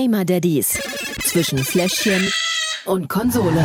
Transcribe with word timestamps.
Gamer 0.00 0.24
Daddies 0.24 0.80
zwischen 1.24 1.58
Fläschchen 1.58 2.26
und 2.86 3.10
Konsole. 3.10 3.62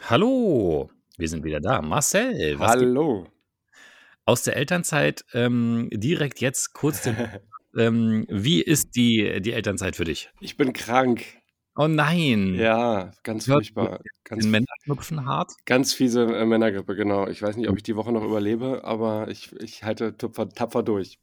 Hallo, 0.00 0.92
wir 1.18 1.28
sind 1.28 1.42
wieder 1.42 1.58
da. 1.58 1.82
Marcel, 1.82 2.56
was 2.60 2.70
Hallo. 2.70 3.26
Aus 4.26 4.44
der 4.44 4.54
Elternzeit 4.54 5.24
ähm, 5.32 5.88
direkt 5.92 6.40
jetzt 6.40 6.72
kurz 6.72 7.02
den, 7.02 7.16
ähm, 7.76 8.26
wie 8.28 8.62
ist 8.62 8.94
die, 8.94 9.40
die 9.40 9.52
Elternzeit 9.52 9.96
für 9.96 10.04
dich? 10.04 10.30
Ich 10.38 10.56
bin 10.56 10.72
krank. 10.72 11.24
Oh 11.74 11.88
nein. 11.88 12.54
Ja, 12.54 13.10
ganz 13.24 13.46
furchtbar. 13.46 13.98
Ganz, 14.22 14.46
Männerknupfen 14.46 15.26
hart? 15.26 15.50
Ganz 15.64 15.92
fiese 15.92 16.26
äh, 16.26 16.46
Männergrippe, 16.46 16.94
genau. 16.94 17.26
Ich 17.26 17.42
weiß 17.42 17.56
nicht, 17.56 17.68
ob 17.68 17.76
ich 17.76 17.82
die 17.82 17.96
Woche 17.96 18.12
noch 18.12 18.22
überlebe, 18.22 18.84
aber 18.84 19.26
ich, 19.30 19.52
ich 19.60 19.82
halte 19.82 20.16
tapfer, 20.16 20.48
tapfer 20.48 20.84
durch. 20.84 21.18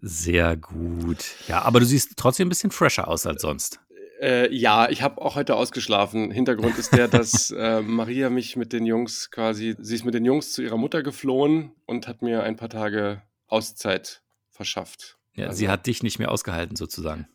Sehr 0.00 0.56
gut. 0.56 1.24
Ja, 1.48 1.62
aber 1.62 1.80
du 1.80 1.86
siehst 1.86 2.16
trotzdem 2.16 2.46
ein 2.46 2.50
bisschen 2.50 2.70
fresher 2.70 3.08
aus 3.08 3.26
als 3.26 3.42
sonst. 3.42 3.80
Äh, 4.20 4.54
ja, 4.54 4.88
ich 4.88 5.02
habe 5.02 5.20
auch 5.20 5.34
heute 5.34 5.56
ausgeschlafen. 5.56 6.30
Hintergrund 6.30 6.78
ist 6.78 6.92
der, 6.94 7.08
dass 7.08 7.50
äh, 7.56 7.82
Maria 7.82 8.30
mich 8.30 8.56
mit 8.56 8.72
den 8.72 8.86
Jungs 8.86 9.30
quasi, 9.30 9.76
sie 9.78 9.94
ist 9.94 10.04
mit 10.04 10.14
den 10.14 10.24
Jungs 10.24 10.52
zu 10.52 10.62
ihrer 10.62 10.78
Mutter 10.78 11.02
geflohen 11.02 11.72
und 11.84 12.08
hat 12.08 12.22
mir 12.22 12.42
ein 12.42 12.56
paar 12.56 12.70
Tage 12.70 13.22
Auszeit 13.46 14.22
verschafft. 14.50 15.18
Ja, 15.34 15.46
also, 15.46 15.58
sie 15.58 15.68
hat 15.68 15.86
dich 15.86 16.02
nicht 16.02 16.18
mehr 16.18 16.30
ausgehalten, 16.30 16.76
sozusagen. 16.76 17.28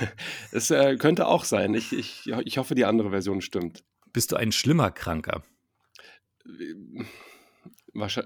es 0.50 0.70
äh, 0.70 0.96
könnte 0.96 1.26
auch 1.26 1.44
sein. 1.44 1.74
Ich, 1.74 1.92
ich, 1.92 2.26
ich 2.44 2.58
hoffe, 2.58 2.74
die 2.74 2.84
andere 2.84 3.10
Version 3.10 3.40
stimmt. 3.40 3.84
Bist 4.12 4.32
du 4.32 4.36
ein 4.36 4.50
schlimmer 4.50 4.90
Kranker? 4.90 5.42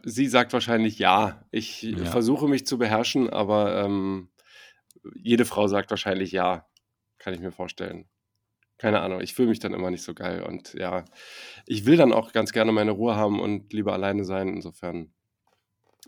Sie 0.04 0.26
sagt 0.26 0.52
wahrscheinlich 0.52 0.98
ja. 0.98 1.44
Ich 1.50 1.82
ja. 1.82 2.04
versuche 2.06 2.48
mich 2.48 2.66
zu 2.66 2.78
beherrschen, 2.78 3.28
aber 3.28 3.84
ähm, 3.84 4.30
jede 5.14 5.44
Frau 5.44 5.68
sagt 5.68 5.90
wahrscheinlich 5.90 6.32
ja. 6.32 6.66
Kann 7.18 7.34
ich 7.34 7.40
mir 7.40 7.52
vorstellen. 7.52 8.08
Keine 8.78 9.00
Ahnung, 9.00 9.20
ich 9.20 9.34
fühle 9.34 9.48
mich 9.48 9.58
dann 9.58 9.74
immer 9.74 9.90
nicht 9.90 10.04
so 10.04 10.14
geil. 10.14 10.42
Und 10.42 10.74
ja, 10.74 11.04
ich 11.66 11.84
will 11.84 11.96
dann 11.96 12.12
auch 12.12 12.32
ganz 12.32 12.52
gerne 12.52 12.70
meine 12.70 12.92
Ruhe 12.92 13.16
haben 13.16 13.40
und 13.40 13.72
lieber 13.72 13.92
alleine 13.92 14.24
sein. 14.24 14.48
Insofern 14.48 15.12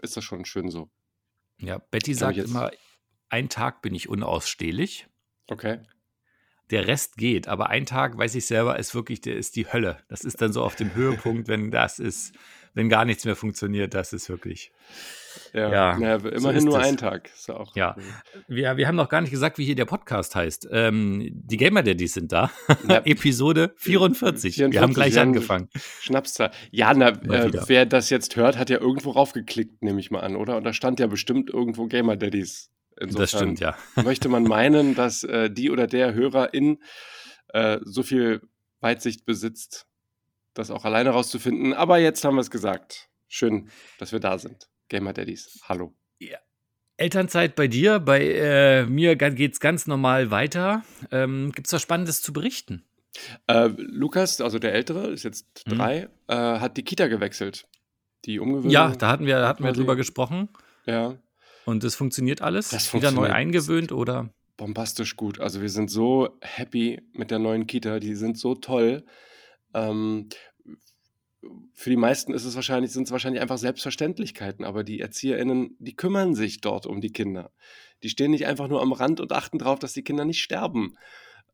ist 0.02 0.16
das 0.16 0.24
schon 0.24 0.44
schön 0.44 0.70
so. 0.70 0.88
Ja, 1.58 1.78
Betty 1.78 2.14
sagt 2.14 2.38
immer, 2.38 2.70
ein 3.28 3.48
Tag 3.48 3.82
bin 3.82 3.94
ich 3.94 4.08
unausstehlich. 4.08 5.08
Okay. 5.48 5.80
Der 6.70 6.86
Rest 6.86 7.16
geht, 7.16 7.48
aber 7.48 7.68
ein 7.68 7.84
Tag, 7.84 8.16
weiß 8.16 8.36
ich 8.36 8.46
selber, 8.46 8.78
ist 8.78 8.94
wirklich, 8.94 9.20
der 9.20 9.36
ist 9.36 9.56
die 9.56 9.66
Hölle. 9.72 9.98
Das 10.08 10.22
ist 10.22 10.40
dann 10.40 10.52
so 10.52 10.62
auf 10.62 10.76
dem 10.76 10.94
Höhepunkt, 10.94 11.48
wenn 11.48 11.72
das 11.72 11.98
ist, 11.98 12.32
wenn 12.74 12.88
gar 12.88 13.04
nichts 13.04 13.24
mehr 13.24 13.36
funktioniert, 13.36 13.94
das 13.94 14.12
ist 14.12 14.28
wirklich. 14.28 14.72
Ja, 15.52 15.70
ja, 15.70 15.98
ja 15.98 16.14
immerhin 16.16 16.60
so 16.60 16.68
nur 16.68 16.78
ein 16.78 16.96
Tag. 16.96 17.30
Ist 17.32 17.50
auch 17.50 17.74
ja, 17.76 17.96
wir, 18.48 18.76
wir 18.76 18.88
haben 18.88 18.96
noch 18.96 19.08
gar 19.08 19.20
nicht 19.20 19.30
gesagt, 19.30 19.58
wie 19.58 19.64
hier 19.64 19.74
der 19.74 19.84
Podcast 19.84 20.34
heißt. 20.34 20.68
Ähm, 20.72 21.28
die 21.32 21.56
Gamer 21.56 21.82
Daddies 21.82 22.14
sind 22.14 22.32
da. 22.32 22.50
Ja. 22.88 22.98
Episode 23.04 23.74
44. 23.76 24.54
44. 24.54 24.72
Wir 24.72 24.82
haben 24.82 24.94
gleich 24.94 25.14
wir 25.14 25.22
angefangen. 25.22 25.68
Schnapszahl. 26.00 26.50
Ja, 26.70 26.92
na, 26.94 27.10
äh, 27.10 27.50
wer 27.66 27.86
das 27.86 28.10
jetzt 28.10 28.36
hört, 28.36 28.58
hat 28.58 28.70
ja 28.70 28.80
irgendwo 28.80 29.10
raufgeklickt, 29.10 29.82
nehme 29.82 30.00
ich 30.00 30.10
mal 30.10 30.20
an, 30.20 30.36
oder? 30.36 30.56
Und 30.56 30.64
da 30.64 30.72
stand 30.72 31.00
ja 31.00 31.06
bestimmt 31.06 31.50
irgendwo 31.50 31.86
Gamer 31.86 32.16
Daddies. 32.16 32.70
Insofern 33.00 33.20
das 33.20 33.30
stimmt, 33.30 33.60
ja. 33.60 33.76
möchte 34.04 34.28
man 34.28 34.44
meinen, 34.44 34.94
dass 34.94 35.24
äh, 35.24 35.50
die 35.50 35.70
oder 35.70 35.86
der 35.86 36.12
Hörerin 36.12 36.78
äh, 37.48 37.78
so 37.82 38.02
viel 38.02 38.42
Weitsicht 38.80 39.24
besitzt, 39.24 39.86
das 40.54 40.70
auch 40.70 40.84
alleine 40.84 41.10
rauszufinden. 41.10 41.74
Aber 41.74 41.98
jetzt 41.98 42.24
haben 42.24 42.36
wir 42.36 42.40
es 42.40 42.50
gesagt. 42.50 43.08
Schön, 43.28 43.68
dass 43.98 44.12
wir 44.12 44.20
da 44.20 44.38
sind. 44.38 44.68
Gamer 44.88 45.12
Daddies, 45.12 45.60
hallo. 45.68 45.94
Ja. 46.18 46.38
Elternzeit 46.96 47.54
bei 47.54 47.66
dir, 47.66 47.98
bei 47.98 48.20
äh, 48.20 48.84
mir 48.84 49.16
geht 49.16 49.54
es 49.54 49.60
ganz 49.60 49.86
normal 49.86 50.30
weiter. 50.30 50.82
Ähm, 51.10 51.52
Gibt 51.54 51.68
es 51.68 51.72
was 51.72 51.80
Spannendes 51.80 52.20
zu 52.20 52.32
berichten? 52.32 52.84
Äh, 53.46 53.68
Lukas, 53.76 54.40
also 54.40 54.58
der 54.58 54.74
Ältere, 54.74 55.08
ist 55.08 55.22
jetzt 55.22 55.66
mhm. 55.66 55.76
drei, 55.76 56.08
äh, 56.28 56.34
hat 56.34 56.76
die 56.76 56.82
Kita 56.82 57.06
gewechselt. 57.06 57.66
Die 58.26 58.38
Umgewöhnung. 58.38 58.70
Ja, 58.70 58.90
da 58.90 59.08
hatten 59.08 59.26
wir, 59.26 59.46
hatten 59.46 59.64
wir 59.64 59.72
drüber 59.72 59.96
gesprochen. 59.96 60.50
Ja. 60.84 61.16
Und 61.64 61.84
das 61.84 61.94
funktioniert 61.94 62.42
alles? 62.42 62.68
Das 62.68 62.86
funktioniert 62.86 63.22
Wieder 63.22 63.28
neu 63.28 63.34
eingewöhnt 63.34 63.92
oder? 63.92 64.28
Bombastisch 64.56 65.16
gut. 65.16 65.40
Also 65.40 65.62
wir 65.62 65.70
sind 65.70 65.90
so 65.90 66.36
happy 66.42 67.00
mit 67.14 67.30
der 67.30 67.38
neuen 67.38 67.66
Kita. 67.66 67.98
Die 67.98 68.14
sind 68.14 68.38
so 68.38 68.54
toll. 68.54 69.04
Ähm, 69.74 70.28
für 71.72 71.90
die 71.90 71.96
meisten 71.96 72.34
ist 72.34 72.44
es 72.44 72.54
wahrscheinlich, 72.54 72.92
sind 72.92 73.04
es 73.04 73.12
wahrscheinlich 73.12 73.40
einfach 73.40 73.58
Selbstverständlichkeiten, 73.58 74.64
aber 74.64 74.84
die 74.84 75.00
ErzieherInnen, 75.00 75.76
die 75.78 75.96
kümmern 75.96 76.34
sich 76.34 76.60
dort 76.60 76.86
um 76.86 77.00
die 77.00 77.12
Kinder. 77.12 77.50
Die 78.02 78.10
stehen 78.10 78.30
nicht 78.30 78.46
einfach 78.46 78.68
nur 78.68 78.82
am 78.82 78.92
Rand 78.92 79.20
und 79.20 79.32
achten 79.32 79.58
darauf, 79.58 79.78
dass 79.78 79.94
die 79.94 80.04
Kinder 80.04 80.24
nicht 80.24 80.42
sterben 80.42 80.96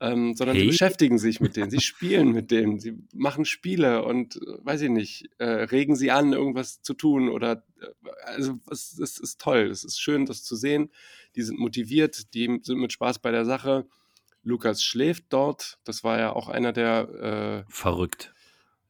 ähm, 0.01 0.35
sondern 0.35 0.57
hey. 0.57 0.65
die 0.65 0.71
beschäftigen 0.71 1.19
sich 1.19 1.41
mit 1.41 1.57
denen, 1.57 1.71
sie 1.71 1.81
spielen 1.81 2.33
mit 2.33 2.51
denen, 2.51 2.79
sie 2.79 2.99
machen 3.15 3.45
Spiele 3.45 4.05
und, 4.05 4.37
äh, 4.37 4.65
weiß 4.65 4.83
ich 4.83 4.91
nicht, 4.91 5.29
äh, 5.39 5.45
regen 5.45 5.97
sie 5.97 6.11
an, 6.11 6.33
irgendwas 6.33 6.83
zu 6.83 6.95
tun 6.95 7.29
oder, 7.29 7.65
äh, 7.81 7.87
also 8.25 8.59
es, 8.71 8.99
es 8.99 9.19
ist 9.19 9.41
toll, 9.41 9.69
es 9.71 9.85
ist 9.85 10.01
schön, 10.01 10.27
das 10.27 10.43
zu 10.43 10.57
sehen. 10.57 10.91
Die 11.35 11.43
sind 11.43 11.59
motiviert, 11.59 12.35
die 12.35 12.61
sind 12.63 12.79
mit 12.79 12.93
Spaß 12.93 13.19
bei 13.21 13.31
der 13.31 13.45
Sache. 13.45 13.87
Lukas 14.47 14.83
schläft 14.83 15.25
dort, 15.31 15.79
das 15.85 16.05
war 16.05 16.19
ja 16.19 16.33
auch 16.33 16.49
einer 16.49 16.73
der... 16.73 17.65
Äh, 17.67 17.71
Verrückt. 17.73 18.33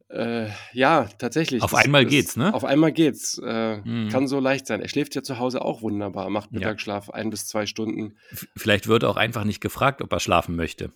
Äh, 0.09 0.51
ja, 0.73 1.09
tatsächlich. 1.19 1.63
Auf 1.63 1.73
das, 1.73 1.85
einmal 1.85 2.05
das, 2.05 2.11
geht's, 2.11 2.37
ne? 2.37 2.55
Auf 2.55 2.65
einmal 2.65 2.93
geht's. 2.93 3.41
Äh, 3.43 3.79
mhm. 3.79 4.09
Kann 4.11 4.29
so 4.29 4.39
leicht 4.39 4.67
sein. 4.67 4.81
Er 4.81 4.89
schläft 4.89 5.15
ja 5.15 5.23
zu 5.23 5.39
Hause 5.39 5.63
auch 5.63 5.83
wunderbar, 5.83 6.29
macht 6.31 6.53
Mittagsschlaf 6.53 7.09
ja. 7.09 7.15
ein 7.15 7.31
bis 7.31 7.47
zwei 7.47 7.67
Stunden. 7.67 8.17
Vielleicht 8.55 8.87
wird 8.87 9.03
auch 9.03 9.17
einfach 9.17 9.45
nicht 9.45 9.61
gefragt, 9.61 10.03
ob 10.03 10.13
er 10.13 10.21
schlafen 10.21 10.55
möchte. 10.55 10.93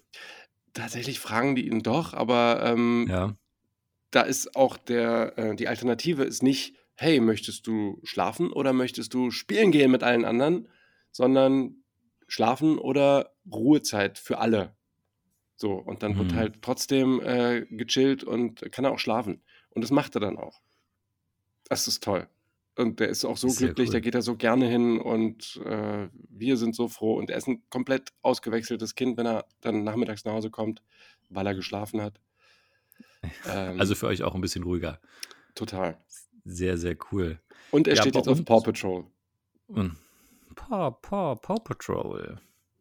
Tatsächlich 0.74 1.18
fragen 1.18 1.56
die 1.56 1.66
ihn 1.66 1.82
doch, 1.82 2.12
aber 2.12 2.62
ähm, 2.64 3.06
ja. 3.08 3.34
da 4.12 4.20
ist 4.20 4.54
auch 4.54 4.76
der, 4.76 5.38
äh, 5.38 5.56
die 5.56 5.66
Alternative 5.66 6.22
ist 6.22 6.42
nicht, 6.42 6.76
hey, 6.94 7.18
möchtest 7.18 7.66
du 7.66 7.98
schlafen 8.04 8.52
oder 8.52 8.72
möchtest 8.74 9.14
du 9.14 9.30
spielen 9.30 9.72
gehen 9.72 9.90
mit 9.90 10.04
allen 10.04 10.24
anderen, 10.24 10.68
sondern 11.10 11.79
schlafen 12.30 12.78
oder 12.78 13.32
Ruhezeit 13.50 14.18
für 14.18 14.38
alle. 14.38 14.74
So, 15.56 15.72
und 15.72 16.02
dann 16.02 16.14
mhm. 16.14 16.18
wird 16.18 16.34
halt 16.34 16.62
trotzdem 16.62 17.20
äh, 17.20 17.66
gechillt 17.68 18.24
und 18.24 18.72
kann 18.72 18.84
er 18.84 18.92
auch 18.92 18.98
schlafen. 18.98 19.42
Und 19.70 19.82
das 19.82 19.90
macht 19.90 20.14
er 20.14 20.20
dann 20.20 20.38
auch. 20.38 20.62
Das 21.64 21.86
ist 21.86 22.02
toll. 22.02 22.28
Und 22.76 23.00
der 23.00 23.08
ist 23.08 23.24
auch 23.24 23.36
so 23.36 23.48
Sehr 23.48 23.66
glücklich, 23.66 23.88
cool. 23.88 23.92
da 23.94 24.00
geht 24.00 24.14
er 24.14 24.22
so 24.22 24.36
gerne 24.36 24.66
hin 24.68 25.00
und 25.00 25.60
äh, 25.66 26.08
wir 26.30 26.56
sind 26.56 26.74
so 26.74 26.88
froh. 26.88 27.14
Und 27.14 27.30
er 27.30 27.36
ist 27.36 27.48
ein 27.48 27.62
komplett 27.68 28.10
ausgewechseltes 28.22 28.94
Kind, 28.94 29.18
wenn 29.18 29.26
er 29.26 29.44
dann 29.60 29.84
nachmittags 29.84 30.24
nach 30.24 30.32
Hause 30.32 30.50
kommt, 30.50 30.82
weil 31.28 31.46
er 31.46 31.54
geschlafen 31.54 32.00
hat. 32.00 32.20
Ähm, 33.46 33.78
also 33.78 33.94
für 33.94 34.06
euch 34.06 34.22
auch 34.22 34.34
ein 34.34 34.40
bisschen 34.40 34.62
ruhiger. 34.62 34.98
Total. 35.54 35.98
Sehr, 36.46 36.78
sehr 36.78 36.96
cool. 37.12 37.38
Und 37.70 37.86
er 37.86 37.96
ja, 37.96 38.00
steht 38.00 38.14
jetzt 38.14 38.28
auf 38.28 38.42
Paw 38.46 38.62
Patrol. 38.62 39.04
Paw, 40.68 40.90
Paw, 40.90 41.36
Paw 41.36 41.58
Patrol. 41.60 42.38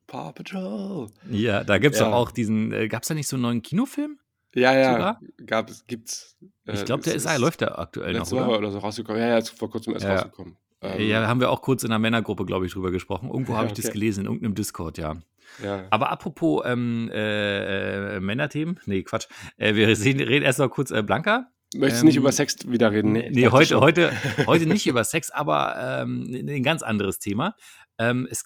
Paw 0.08 0.32
Patrol. 0.34 1.08
Ja, 1.30 1.64
da 1.64 1.78
gibt 1.78 1.96
es 1.96 2.02
ja. 2.02 2.12
auch 2.12 2.32
diesen, 2.32 2.72
äh, 2.74 2.88
gab 2.88 3.04
es 3.04 3.08
da 3.08 3.14
nicht 3.14 3.28
so 3.28 3.36
einen 3.36 3.44
neuen 3.44 3.62
Kinofilm? 3.62 4.20
Ja, 4.54 4.74
ja, 4.74 4.92
Sogar? 4.92 5.22
gab 5.46 5.70
es, 5.70 5.86
gibt's. 5.86 6.38
Äh, 6.66 6.74
ich 6.74 6.86
glaube, 6.86 7.04
der 7.04 7.16
ist, 7.16 7.26
ist, 7.26 7.38
läuft 7.38 7.62
da 7.62 7.76
aktuell 7.76 8.14
noch, 8.14 8.32
oder? 8.32 8.58
Oder 8.58 8.72
so 8.72 8.80
rausgekommen. 8.80 9.22
Ja, 9.22 9.30
ja, 9.30 9.38
ist 9.38 9.50
vor 9.50 9.70
kurzem 9.70 9.94
erst 9.94 10.06
ja. 10.06 10.16
rausgekommen. 10.16 10.58
Ähm, 10.82 11.08
ja, 11.08 11.28
haben 11.28 11.40
wir 11.40 11.52
auch 11.52 11.62
kurz 11.62 11.84
in 11.84 11.90
der 11.90 12.00
Männergruppe, 12.00 12.46
glaube 12.46 12.66
ich, 12.66 12.74
drüber 12.74 12.92
gesprochen. 12.92 13.30
Irgendwo 13.30 13.56
habe 13.56 13.68
ich 13.68 13.74
okay. 13.74 13.82
das 13.82 13.92
gelesen, 13.92 14.22
in 14.22 14.26
irgendeinem 14.26 14.56
Discord, 14.56 14.98
ja. 14.98 15.16
ja. 15.64 15.86
Aber 15.90 16.10
apropos 16.10 16.64
ähm, 16.66 17.10
äh, 17.14 18.16
äh, 18.16 18.20
Männerthemen, 18.20 18.80
nee, 18.86 19.04
Quatsch. 19.04 19.28
Äh, 19.58 19.76
wir 19.76 19.96
sehen, 19.96 20.20
reden 20.20 20.46
erst 20.46 20.60
noch 20.60 20.70
kurz 20.70 20.92
äh, 20.92 21.04
Blanca. 21.04 21.52
Möchtest 21.76 22.02
ähm, 22.02 22.08
nicht 22.08 22.16
über 22.16 22.32
Sex 22.32 22.56
wieder 22.68 22.92
reden? 22.92 23.12
Nee, 23.12 23.30
nee 23.32 23.48
heute, 23.48 23.80
heute, 23.80 24.12
heute 24.48 24.66
nicht 24.66 24.88
über 24.88 25.04
Sex, 25.04 25.30
aber 25.30 26.02
ähm, 26.02 26.28
ein 26.34 26.64
ganz 26.64 26.82
anderes 26.82 27.20
Thema. 27.20 27.56
Ähm, 27.98 28.28
es, 28.30 28.44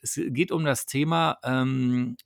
es 0.00 0.20
geht 0.28 0.52
um 0.52 0.64
das 0.64 0.86
Thema 0.86 1.38
ähm, 1.42 2.16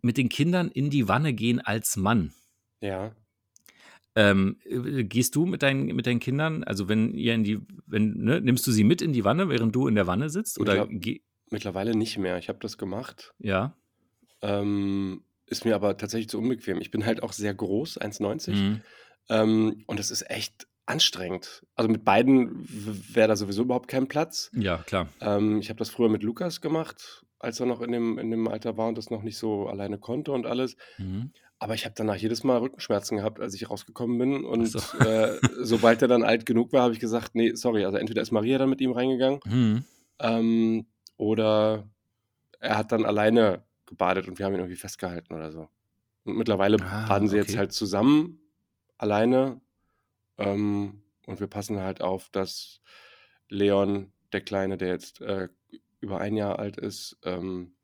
mit 0.00 0.16
den 0.16 0.28
Kindern 0.30 0.68
in 0.68 0.88
die 0.88 1.08
Wanne 1.08 1.34
gehen 1.34 1.60
als 1.60 1.96
Mann. 1.96 2.32
Ja. 2.80 3.14
Ähm, 4.16 4.58
äh, 4.64 5.04
gehst 5.04 5.36
du 5.36 5.44
mit 5.44 5.62
deinen, 5.62 5.86
mit 5.94 6.06
deinen 6.06 6.20
Kindern, 6.20 6.64
also 6.64 6.88
wenn 6.88 7.14
ihr 7.14 7.34
in 7.34 7.44
die, 7.44 7.60
wenn, 7.86 8.14
ne, 8.14 8.40
nimmst 8.40 8.66
du 8.66 8.72
sie 8.72 8.84
mit 8.84 9.02
in 9.02 9.12
die 9.12 9.24
Wanne, 9.24 9.48
während 9.48 9.74
du 9.74 9.86
in 9.86 9.94
der 9.94 10.06
Wanne 10.06 10.30
sitzt? 10.30 10.58
Oder 10.58 10.86
Mittler 10.86 11.20
mittlerweile 11.50 11.94
nicht 11.94 12.16
mehr. 12.16 12.38
Ich 12.38 12.48
habe 12.48 12.58
das 12.60 12.78
gemacht. 12.78 13.34
Ja. 13.38 13.76
Ähm, 14.42 15.24
ist 15.46 15.64
mir 15.64 15.74
aber 15.74 15.96
tatsächlich 15.96 16.28
zu 16.28 16.38
unbequem. 16.38 16.80
Ich 16.80 16.90
bin 16.90 17.04
halt 17.04 17.22
auch 17.22 17.32
sehr 17.32 17.52
groß, 17.52 18.00
1,90. 18.00 18.54
Mhm. 18.54 18.80
Ähm, 19.28 19.84
und 19.86 19.98
das 19.98 20.10
ist 20.10 20.28
echt 20.30 20.66
anstrengend. 20.86 21.64
Also 21.76 21.88
mit 21.88 22.04
beiden 22.04 22.66
wäre 23.14 23.28
da 23.28 23.36
sowieso 23.36 23.62
überhaupt 23.62 23.88
kein 23.88 24.08
Platz. 24.08 24.50
Ja, 24.54 24.78
klar. 24.78 25.08
Ähm, 25.20 25.60
ich 25.60 25.68
habe 25.68 25.78
das 25.78 25.90
früher 25.90 26.08
mit 26.08 26.22
Lukas 26.22 26.60
gemacht, 26.60 27.24
als 27.38 27.60
er 27.60 27.66
noch 27.66 27.80
in 27.80 27.92
dem, 27.92 28.18
in 28.18 28.30
dem 28.30 28.48
Alter 28.48 28.76
war 28.76 28.88
und 28.88 28.98
das 28.98 29.10
noch 29.10 29.22
nicht 29.22 29.38
so 29.38 29.68
alleine 29.68 29.98
konnte 29.98 30.32
und 30.32 30.46
alles. 30.46 30.76
Mhm. 30.98 31.32
Aber 31.60 31.74
ich 31.74 31.84
habe 31.84 31.94
danach 31.96 32.16
jedes 32.16 32.42
Mal 32.42 32.58
Rückenschmerzen 32.58 33.18
gehabt, 33.18 33.38
als 33.38 33.54
ich 33.54 33.68
rausgekommen 33.68 34.18
bin. 34.18 34.44
Und 34.44 34.66
so. 34.66 34.78
äh, 34.98 35.38
sobald 35.60 36.00
er 36.02 36.08
dann 36.08 36.22
alt 36.24 36.46
genug 36.46 36.72
war, 36.72 36.82
habe 36.82 36.94
ich 36.94 37.00
gesagt, 37.00 37.34
nee, 37.34 37.54
sorry, 37.54 37.84
also 37.84 37.98
entweder 37.98 38.22
ist 38.22 38.32
Maria 38.32 38.58
dann 38.58 38.70
mit 38.70 38.80
ihm 38.80 38.92
reingegangen 38.92 39.40
mhm. 39.44 39.84
ähm, 40.18 40.86
oder 41.16 41.88
er 42.58 42.78
hat 42.78 42.92
dann 42.92 43.04
alleine 43.04 43.62
gebadet 43.86 44.26
und 44.26 44.38
wir 44.38 44.46
haben 44.46 44.54
ihn 44.54 44.60
irgendwie 44.60 44.76
festgehalten 44.76 45.34
oder 45.34 45.50
so. 45.52 45.68
Und 46.24 46.36
mittlerweile 46.36 46.78
Ah, 46.82 47.06
baden 47.08 47.28
sie 47.28 47.36
jetzt 47.36 47.50
okay. 47.50 47.58
halt 47.58 47.72
zusammen, 47.72 48.40
alleine. 49.00 49.60
Ähm, 50.38 51.02
und 51.26 51.40
wir 51.40 51.46
passen 51.46 51.80
halt 51.80 52.00
auf, 52.00 52.28
dass 52.30 52.80
Leon, 53.48 54.12
der 54.32 54.40
Kleine, 54.40 54.76
der 54.78 54.88
jetzt 54.88 55.20
äh, 55.20 55.48
über 56.00 56.18
ein 56.20 56.36
Jahr 56.36 56.58
alt 56.58 56.76
ist, 56.76 57.18
ähm, 57.24 57.74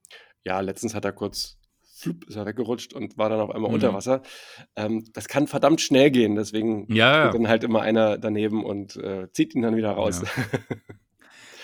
ja, 0.42 0.60
letztens 0.60 0.94
hat 0.94 1.04
er 1.04 1.12
kurz, 1.12 1.58
flup, 1.98 2.24
ist 2.28 2.36
er 2.36 2.46
weggerutscht 2.46 2.92
und 2.94 3.18
war 3.18 3.28
dann 3.28 3.40
auf 3.40 3.50
einmal 3.50 3.68
Mhm. 3.70 3.74
unter 3.74 3.94
Wasser. 3.94 4.22
Ähm, 4.76 5.04
das 5.12 5.28
kann 5.28 5.46
verdammt 5.46 5.80
schnell 5.80 6.10
gehen, 6.10 6.34
deswegen 6.36 6.92
Ja, 6.92 7.24
ja. 7.26 7.30
dann 7.30 7.48
halt 7.48 7.64
immer 7.64 7.80
einer 7.82 8.16
daneben 8.18 8.64
und 8.64 8.96
äh, 8.96 9.30
zieht 9.32 9.54
ihn 9.54 9.62
dann 9.62 9.76
wieder 9.76 9.90
raus. 9.92 10.22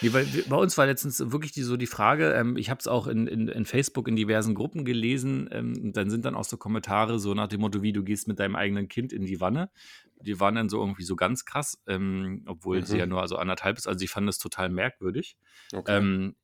Nee, 0.02 0.12
weil 0.12 0.26
bei 0.49 0.56
uns 0.56 0.76
war 0.76 0.87
letztens 0.87 1.19
wirklich 1.32 1.52
die, 1.52 1.62
so 1.62 1.76
die 1.76 1.87
Frage, 1.87 2.32
ähm, 2.32 2.56
ich 2.56 2.70
habe 2.70 2.78
es 2.81 2.88
auch 2.88 3.06
in, 3.06 3.26
in, 3.26 3.49
in 3.49 3.64
Facebook 3.64 4.08
in 4.08 4.16
diversen 4.16 4.54
Gruppen 4.54 4.84
gelesen, 4.84 5.49
ähm, 5.52 5.93
dann 5.93 6.10
sind 6.10 6.25
dann 6.25 6.34
auch 6.34 6.44
so 6.44 6.56
Kommentare 6.56 7.19
so 7.19 7.34
nach 7.34 7.49
dem 7.49 7.60
Motto, 7.60 7.82
wie 7.82 7.93
du 7.93 8.02
gehst 8.02 8.28
mit 8.28 8.38
deinem 8.38 8.56
eigenen 8.56 8.88
Kind 8.88 9.12
in 9.12 9.25
die 9.25 9.40
Wanne. 9.40 9.70
Die 10.20 10.38
waren 10.38 10.54
dann 10.54 10.69
so 10.69 10.81
irgendwie 10.81 11.02
so 11.04 11.16
ganz 11.16 11.44
krass, 11.44 11.82
ähm, 11.87 12.43
obwohl 12.46 12.84
sie 12.87 12.94
Mhm. 12.94 12.99
ja 13.00 13.06
nur 13.06 13.20
also 13.20 13.37
anderthalb 13.37 13.78
ist. 13.78 13.87
Also 13.87 14.04
ich 14.04 14.10
fand 14.10 14.28
das 14.28 14.38
total 14.38 14.69
merkwürdig. 14.69 15.37
Okay. 15.72 15.96
Ähm, 15.99 16.37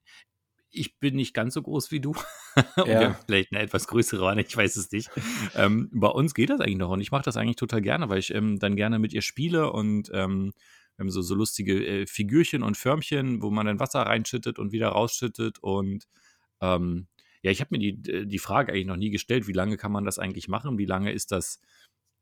ich 0.71 0.99
bin 0.99 1.17
nicht 1.17 1.33
ganz 1.33 1.55
so 1.55 1.63
groß 1.63 1.91
wie 1.91 2.01
du. 2.01 2.15
Ja. 2.87 3.15
vielleicht 3.27 3.53
eine 3.53 3.63
etwas 3.63 3.87
größere 3.87 4.21
Wanne, 4.25 4.43
ich 4.43 4.57
weiß 4.57 4.75
es 4.77 4.91
nicht. 4.91 5.11
ähm, 5.55 5.89
bei 5.93 6.09
uns 6.09 6.35
geht 6.35 6.51
das 6.51 6.61
eigentlich 6.61 6.77
noch 6.79 6.91
und 6.91 7.01
ich 7.01 7.13
mache 7.13 7.23
das 7.23 7.37
eigentlich 7.37 7.55
total 7.57 7.81
gerne, 7.81 8.09
weil 8.09 8.19
ich 8.19 8.35
ähm, 8.35 8.59
dann 8.59 8.75
gerne 8.75 8.99
mit 8.99 9.13
ihr 9.13 9.23
spiele 9.23 9.71
und 9.73 10.11
wir 10.99 11.05
haben 11.05 11.11
so, 11.11 11.23
so 11.23 11.35
lustige 11.37 11.87
äh, 11.87 12.07
Figürchen 12.07 12.63
und 12.65 12.77
Förmchen, 12.77 13.41
wo 13.41 13.51
man 13.51 13.67
dann 13.67 13.79
Wasser 13.81 14.01
reinschüttet 14.03 14.59
und 14.59 14.73
wieder 14.73 14.89
rausschüttet 14.89 15.59
und 15.61 16.05
ähm, 16.61 17.07
ja, 17.43 17.53
ich 17.53 17.61
habe 17.61 17.69
mir 17.71 17.79
die, 17.79 18.27
die 18.27 18.39
Frage 18.41 18.73
eigentlich 18.73 18.87
noch 18.87 18.97
nie 18.97 19.11
gestellt, 19.11 19.47
wie 19.47 19.53
lange 19.53 19.77
kann 19.77 19.93
man 19.93 20.05
das 20.05 20.19
eigentlich 20.19 20.49
machen? 20.49 20.77
Wie 20.77 20.87
lange 20.87 21.13
ist 21.13 21.31
das 21.31 21.61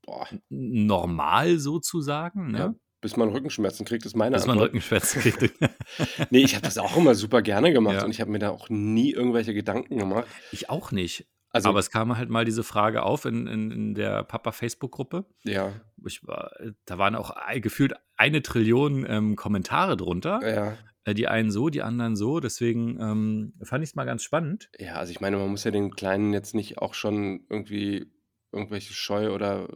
Boah, 0.05 0.29
normal 0.51 1.59
sozusagen? 1.59 2.51
Ne? 2.53 2.59
ja, 2.59 2.75
bis 3.01 3.17
man 3.17 3.31
Rückenschmerzen 3.31 3.87
kriegt, 3.87 4.05
ist 4.05 4.15
meine 4.15 4.37
man 4.37 4.51
Antwort. 4.51 4.67
Rückenschmerzen 4.69 5.23
kriegt. 5.23 5.55
Nee, 6.31 6.41
ich 6.41 6.55
habe 6.55 6.65
das 6.67 6.77
auch 6.77 6.97
immer 6.99 7.15
super 7.15 7.41
gerne 7.41 7.73
gemacht 7.73 7.95
Ja. 7.97 8.05
und 8.05 8.11
ich 8.11 8.21
habe 8.21 8.31
mir 8.31 8.39
da 8.39 8.51
auch 8.51 8.69
nie 8.69 9.11
irgendwelche 9.13 9.55
Gedanken 9.55 9.97
gemacht. 9.97 10.27
ich 10.53 10.69
auch 10.69 10.93
nicht. 10.93 11.27
Also, 11.57 11.69
Aber 11.71 11.79
es 11.81 11.91
kam 11.91 12.17
halt 12.17 12.31
mal 12.31 12.45
diese 12.45 12.63
Frage 12.65 13.03
auf 13.03 13.25
in, 13.25 13.47
in, 13.47 13.71
in 13.71 13.95
der 13.95 14.23
Papa-Facebook-Gruppe. 14.25 15.25
ja, 15.45 15.73
Ich 16.07 16.27
war, 16.27 16.53
da 16.85 16.99
waren 16.99 17.15
auch 17.15 17.35
gefühlt 17.61 17.95
eine 18.17 18.43
Trillion 18.43 19.05
ähm, 19.09 19.37
Kommentare 19.37 19.97
drunter. 19.97 20.41
ja, 20.47 20.79
Äh, 21.05 21.15
Die 21.15 21.29
einen 21.29 21.51
so, 21.51 21.69
die 21.69 21.83
anderen 21.83 22.17
so. 22.17 22.41
Deswegen 22.41 23.01
ähm, 23.01 23.53
fand 23.63 23.83
ich 23.85 23.91
es 23.91 23.95
mal 23.97 24.05
ganz 24.05 24.23
spannend. 24.23 24.69
ja, 24.79 24.95
also 24.95 25.11
ich 25.11 25.21
meine, 25.21 25.37
man 25.37 25.49
muss 25.51 25.65
ja 25.65 25.71
den 25.71 25.91
Kleinen 25.93 26.33
jetzt 26.33 26.55
nicht 26.55 26.79
auch 26.79 26.95
schon 26.95 27.47
irgendwie 27.51 28.11
irgendwelche 28.53 28.93
Scheu 28.95 29.33
oder 29.35 29.69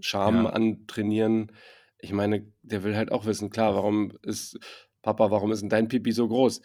Scham 0.00 0.44
Ja. 0.44 0.50
antrainieren. 0.50 1.52
Ich 1.98 2.12
meine, 2.12 2.52
der 2.62 2.82
will 2.82 2.96
halt 2.96 3.12
auch 3.12 3.24
wissen, 3.26 3.50
klar, 3.50 3.74
warum 3.74 4.12
ist, 4.22 4.58
Papa, 5.02 5.30
warum 5.30 5.52
ist 5.52 5.60
denn 5.62 5.68
dein 5.70 5.88
Pipi 5.88 6.12
so 6.12 6.26
groß? 6.28 6.60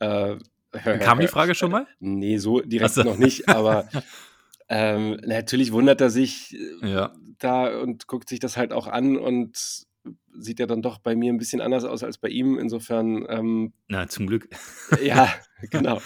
Äh, 0.00 0.36
Kam 1.00 1.20
die 1.20 1.28
Frage 1.28 1.54
schon 1.54 1.70
mal? 1.70 1.86
Nee, 1.98 2.38
so 2.38 2.60
direkt 2.60 2.94
so. 2.94 3.02
noch 3.02 3.16
nicht, 3.16 3.48
aber 3.48 3.88
ähm, 4.68 5.18
natürlich 5.24 5.72
wundert 5.72 6.00
er 6.00 6.10
sich 6.10 6.56
äh, 6.82 6.88
Ja. 6.88 7.12
da 7.38 7.80
und 7.80 8.06
guckt 8.06 8.28
sich 8.28 8.40
das 8.40 8.56
halt 8.56 8.72
auch 8.72 8.86
an 8.86 9.16
und 9.16 9.86
sieht 10.32 10.60
ja 10.60 10.66
dann 10.66 10.82
doch 10.82 10.98
bei 10.98 11.14
mir 11.14 11.32
ein 11.32 11.38
bisschen 11.38 11.60
anders 11.60 11.84
aus 11.84 12.02
als 12.02 12.18
bei 12.18 12.28
ihm. 12.28 12.58
Insofern, 12.58 13.26
ähm, 13.28 13.72
Na, 13.88 14.08
zum 14.08 14.26
Glück. 14.26 14.48
ja, 15.02 15.28
genau. 15.70 16.00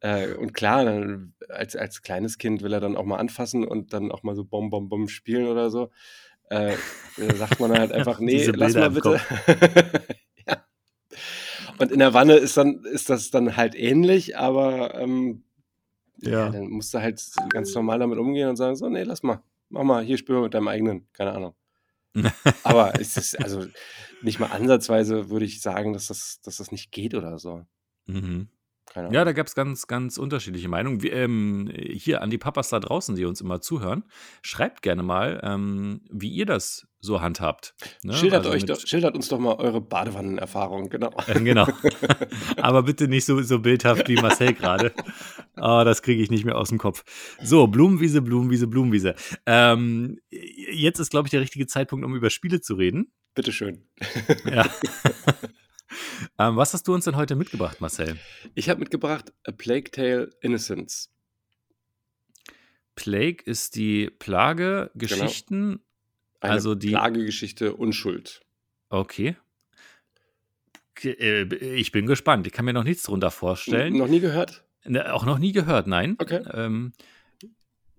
Äh, 0.00 0.34
und 0.34 0.54
klar, 0.54 0.84
dann, 0.84 1.34
als, 1.48 1.76
als 1.76 2.02
kleines 2.02 2.38
Kind 2.38 2.62
will 2.62 2.72
er 2.72 2.80
dann 2.80 2.96
auch 2.96 3.04
mal 3.04 3.18
anfassen 3.18 3.64
und 3.66 3.92
dann 3.92 4.10
auch 4.10 4.22
mal 4.22 4.34
so 4.34 4.44
Bom, 4.44 4.70
Bom, 4.70 4.88
Bom 4.88 5.08
spielen 5.08 5.46
oder 5.46 5.70
so. 5.70 5.90
Äh, 6.48 6.74
sagt 7.36 7.60
man 7.60 7.70
halt 7.72 7.92
einfach, 7.92 8.18
nee, 8.18 8.44
lass 8.46 8.74
mal 8.74 8.90
bitte. 8.90 9.20
Ja. 11.80 11.86
Und 11.86 11.92
in 11.92 11.98
der 11.98 12.14
Wanne 12.14 12.34
ist, 12.34 12.56
dann, 12.56 12.84
ist 12.84 13.10
das 13.10 13.30
dann 13.30 13.56
halt 13.56 13.74
ähnlich, 13.74 14.36
aber 14.36 14.94
ähm, 14.94 15.44
ja. 16.18 16.50
dann 16.50 16.68
musst 16.68 16.92
du 16.92 17.00
halt 17.00 17.22
ganz 17.50 17.74
normal 17.74 17.98
damit 17.98 18.18
umgehen 18.18 18.48
und 18.48 18.56
sagen, 18.56 18.76
so, 18.76 18.88
nee, 18.88 19.02
lass 19.02 19.22
mal, 19.22 19.42
mach 19.68 19.82
mal, 19.82 20.04
hier 20.04 20.18
spür 20.18 20.36
mal 20.36 20.44
mit 20.44 20.54
deinem 20.54 20.68
eigenen, 20.68 21.06
keine 21.12 21.32
Ahnung. 21.32 21.54
Aber 22.64 23.00
es 23.00 23.16
ist 23.16 23.38
also 23.42 23.66
nicht 24.22 24.40
mal 24.40 24.50
ansatzweise, 24.50 25.30
würde 25.30 25.44
ich 25.44 25.62
sagen, 25.62 25.92
dass 25.92 26.08
das, 26.08 26.40
dass 26.42 26.56
das 26.56 26.72
nicht 26.72 26.90
geht 26.92 27.14
oder 27.14 27.38
so. 27.38 27.64
Mhm. 28.06 28.48
Keine 28.90 29.06
Ahnung. 29.06 29.14
Ja, 29.14 29.24
da 29.24 29.32
gab 29.32 29.46
es 29.46 29.54
ganz, 29.54 29.86
ganz 29.86 30.18
unterschiedliche 30.18 30.68
Meinungen. 30.68 31.00
Wie, 31.00 31.10
ähm, 31.10 31.70
hier 31.74 32.22
an 32.22 32.30
die 32.30 32.38
Papas 32.38 32.70
da 32.70 32.80
draußen, 32.80 33.14
die 33.14 33.24
uns 33.24 33.40
immer 33.40 33.60
zuhören, 33.60 34.02
schreibt 34.42 34.82
gerne 34.82 35.04
mal, 35.04 35.40
ähm, 35.44 36.00
wie 36.10 36.28
ihr 36.28 36.44
das 36.44 36.88
so 36.98 37.20
handhabt. 37.20 37.74
ne? 38.02 38.14
schildert, 38.14 38.40
Also 38.40 38.50
euch 38.50 38.64
doch, 38.66 38.80
schildert 38.80 39.14
uns 39.14 39.28
doch 39.28 39.38
mal 39.38 39.54
eure 39.54 39.80
Badewannenerfahrung, 39.80 40.90
genau. 40.90 41.12
Äh, 41.28 41.40
genau. 41.40 41.68
Aber 42.56 42.82
bitte 42.82 43.06
nicht 43.06 43.24
so, 43.24 43.40
so 43.42 43.60
bildhaft 43.60 44.08
wie 44.08 44.16
Marcel 44.16 44.54
gerade. 44.54 44.92
Ah, 45.54 45.84
das 45.84 46.02
kriege 46.02 46.20
ich 46.20 46.30
nicht 46.30 46.44
mehr 46.44 46.58
aus 46.58 46.70
dem 46.70 46.78
Kopf. 46.78 47.04
So, 47.42 47.68
Blumenwiese, 47.68 48.22
Blumenwiese, 48.22 48.66
Blumenwiese. 48.66 49.14
Ähm, 49.46 50.18
jetzt 50.30 50.98
ist, 50.98 51.10
glaube 51.10 51.28
ich, 51.28 51.30
der 51.30 51.40
richtige 51.40 51.68
Zeitpunkt, 51.68 52.04
um 52.04 52.16
über 52.16 52.28
Spiele 52.28 52.60
zu 52.60 52.74
reden. 52.74 53.12
Bitteschön. 53.34 53.84
Ja. 54.44 54.66
ähm, 56.38 56.56
was 56.56 56.72
hast 56.74 56.86
du 56.88 56.94
uns 56.94 57.04
denn 57.04 57.16
heute 57.16 57.34
mitgebracht, 57.36 57.80
Marcel? 57.80 58.16
Ich 58.54 58.68
habe 58.68 58.80
mitgebracht 58.80 59.32
A 59.44 59.52
Plague 59.52 59.90
Tale 59.90 60.30
Innocence. 60.40 61.10
Plague 62.94 63.42
ist 63.44 63.76
die 63.76 64.10
Plage, 64.10 64.90
Geschichten. 64.94 65.80
Eine 66.40 66.52
Also 66.52 66.74
die- 66.74 66.88
Plagegeschichte 66.90 67.74
Unschuld. 67.74 68.40
Okay. 68.88 69.36
Äh, 71.02 71.44
Ich 71.76 71.92
bin 71.92 72.06
gespannt. 72.06 72.46
Ich 72.46 72.52
kann 72.52 72.64
mir 72.64 72.72
noch 72.72 72.84
nichts 72.84 73.04
drunter 73.04 73.30
vorstellen. 73.30 73.96
Noch 73.96 74.08
nie 74.08 74.20
gehört? 74.20 74.64
Ne, 74.84 75.12
Auch 75.14 75.24
noch 75.24 75.38
nie 75.38 75.52
gehört, 75.52 75.86
nein. 75.86 76.16
Okay. 76.18 76.42
Ähm, 76.52 76.92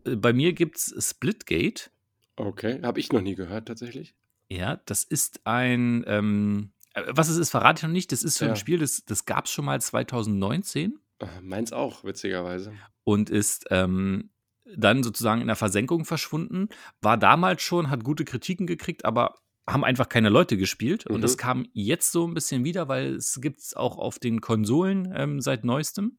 äh, 0.06 0.16
bei 0.16 0.34
mir 0.34 0.54
gibt 0.54 0.78
es 0.78 0.94
Splitgate. 1.10 1.90
Okay, 2.36 2.80
habe 2.84 3.00
ich 3.00 3.12
noch 3.12 3.22
nie 3.22 3.36
gehört 3.36 3.68
tatsächlich. 3.68 4.14
Ja, 4.50 4.82
das 4.86 5.04
ist 5.04 5.42
ein. 5.46 6.04
Ähm, 6.08 6.72
äh, 6.74 6.81
was 7.12 7.30
es 7.30 7.38
ist, 7.38 7.50
verrate 7.50 7.80
ich 7.80 7.84
noch 7.84 7.90
nicht. 7.92 8.12
Das 8.12 8.24
ist 8.24 8.38
so 8.38 8.46
Ja. 8.46 8.52
ein 8.52 8.58
Spiel, 8.58 8.80
das, 8.80 9.04
das 9.06 9.26
gab 9.26 9.46
es 9.46 9.52
schon 9.52 9.66
mal 9.66 9.80
2019 9.82 11.00
Äh, 11.20 11.26
Meins 11.42 11.72
auch, 11.74 12.04
witzigerweise. 12.04 12.74
und 13.04 13.30
ist 13.30 13.66
ähm, 13.70 14.32
dann 14.76 15.04
sozusagen 15.04 15.42
in 15.42 15.48
der 15.48 15.56
Versenkung 15.56 16.06
verschwunden. 16.06 16.70
War 17.02 17.18
damals 17.18 17.62
schon, 17.62 17.90
hat 17.90 18.04
gute 18.04 18.26
Kritiken 18.26 18.68
gekriegt, 18.68 19.06
aber 19.06 19.36
haben 19.68 19.84
einfach 19.84 20.10
keine 20.10 20.30
Leute 20.30 20.58
gespielt. 20.58 21.06
Und 21.08 21.18
Mhm. 21.18 21.22
das 21.22 21.38
kam 21.38 21.68
jetzt 21.74 22.12
so 22.12 22.28
ein 22.28 22.34
bisschen 22.34 22.64
wieder, 22.64 22.88
weil 22.88 23.16
es 23.16 23.40
gibt 23.42 23.60
es 23.60 23.76
auch 23.76 23.98
auf 23.98 24.18
den 24.20 24.42
Konsolen 24.42 25.14
ähm, 25.16 25.40
seit 25.42 25.64
neuestem. 25.64 26.18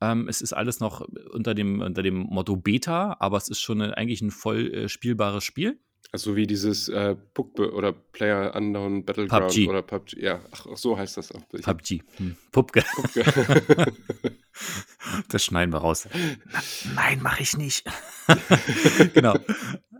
Ähm, 0.00 0.28
es 0.28 0.42
ist 0.42 0.52
alles 0.52 0.80
noch 0.80 1.06
unter 1.32 1.54
dem, 1.54 1.80
unter 1.80 2.02
dem 2.02 2.18
Motto 2.18 2.56
Beta, 2.56 3.16
aber 3.20 3.36
es 3.38 3.48
ist 3.48 3.60
schon 3.60 3.80
eigentlich 3.80 4.20
ein 4.20 4.30
voll 4.30 4.72
äh, 4.74 4.88
spielbares 4.88 5.44
Spiel. 5.44 5.80
Also 6.12 6.36
wie 6.36 6.46
dieses 6.46 6.88
äh, 6.88 7.14
Puckbe 7.34 7.72
oder 7.72 7.92
Player 7.92 8.54
Unknown 8.54 9.04
Battleground 9.04 9.48
PUBG. 9.52 9.68
oder 9.68 9.82
PUBG. 9.82 10.18
Ja, 10.22 10.40
ach, 10.52 10.66
so 10.76 10.96
heißt 10.96 11.16
das 11.16 11.32
auch. 11.32 11.42
Ich 11.52 11.62
PUBG. 11.62 12.02
Hm. 12.16 12.36
Pupke. 12.52 12.84
Puckbe. 12.94 13.24
Das 15.28 15.44
schneiden 15.44 15.72
wir 15.72 15.78
raus. 15.78 16.08
Nein, 16.94 17.20
mache 17.22 17.42
ich 17.42 17.56
nicht. 17.58 17.84
genau. 19.14 19.36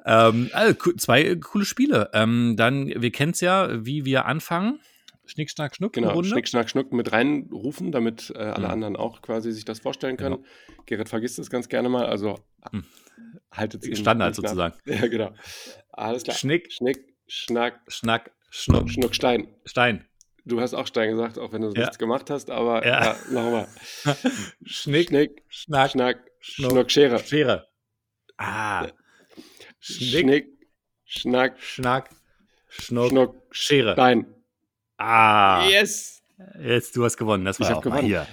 Ähm, 0.07 0.49
also, 0.53 0.93
zwei 0.97 1.23
äh, 1.25 1.37
coole 1.37 1.65
Spiele. 1.67 2.11
Ähm, 2.15 2.55
dann, 2.57 2.87
wir 2.89 3.11
kennen 3.13 3.33
es 3.33 3.41
ja, 3.41 3.85
wie 3.85 4.05
wir 4.05 4.25
anfangen. 4.27 4.81
Schnick, 5.27 5.51
schnack, 5.51 5.77
schnuck, 5.77 5.93
genau, 5.93 6.13
Runde. 6.13 6.31
Schnick, 6.31 6.49
Schnack, 6.49 6.71
Schnuck 6.71 6.93
mit 6.93 7.13
reinrufen, 7.13 7.93
damit 7.93 8.33
äh, 8.35 8.39
alle 8.39 8.67
Mhm. 8.67 8.73
anderen 8.73 8.97
auch 8.97 9.21
quasi 9.23 9.53
sich 9.53 9.65
das 9.65 9.81
vorstellen 9.81 10.17
können. 10.17 10.37
Genau. 10.37 10.47
Gerrit 10.87 11.09
vergisst 11.09 11.39
das 11.39 11.51
ganz 11.51 11.69
gerne 11.69 11.89
mal, 11.89 12.07
also 12.07 12.39
Mhm. 12.73 12.85
haltet 13.53 13.85
es 13.85 13.99
Standard 13.99 14.35
sozusagen. 14.37 14.75
Ja, 14.87 15.07
genau. 15.09 15.33
Alles 15.97 16.23
klar. 16.23 16.37
Schnick, 16.37 16.73
Schnick, 16.73 17.15
Schnack, 17.27 17.81
schnack, 17.89 18.31
schnuck, 18.51 18.89
Schnuck, 18.91 19.15
Stein. 19.15 19.49
Stein. 19.65 20.07
Du 20.45 20.61
hast 20.61 20.75
auch 20.75 20.87
Stein 20.87 21.11
gesagt, 21.11 21.39
auch 21.39 21.53
wenn 21.53 21.63
du 21.63 21.73
Ja. 21.73 21.81
nichts 21.81 21.99
gemacht 21.99 22.31
hast, 22.31 22.51
aber 22.51 22.87
Ja. 22.87 23.05
ja. 23.05 23.17
nochmal. 23.31 23.67
Schnick, 24.65 25.09
Schnick, 25.09 25.43
schnack, 25.49 25.91
Schnack, 25.91 26.19
Schnuck, 26.41 26.71
Schnuck, 26.73 26.91
Schere. 26.91 27.19
Schere. 27.19 27.69
Ah. 28.37 28.87
Schnick, 29.81 30.21
Schnick, 30.25 30.49
Schnack, 31.05 31.61
schnack, 31.61 32.11
schnuck, 32.69 33.09
Schnuck, 33.11 33.43
Schere. 33.51 33.93
Stein. 33.95 34.27
Ah. 34.99 35.67
Yes! 35.69 36.23
Jetzt, 36.61 36.97
du 36.97 37.05
hast 37.05 37.17
gewonnen. 37.17 37.45
Das 37.45 37.59
war 37.61 37.71
Ich 37.71 37.75
auch 37.77 37.83
gewonnen. 37.83 38.07
hier. 38.07 38.27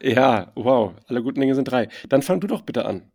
Ja, 0.00 0.50
wow. 0.56 0.94
Alle 1.06 1.22
guten 1.22 1.40
Dinge 1.40 1.54
sind 1.54 1.66
drei. 1.66 1.88
Dann 2.08 2.22
fang 2.22 2.40
du 2.40 2.46
doch 2.46 2.62
bitte 2.62 2.84
an. 2.86 3.12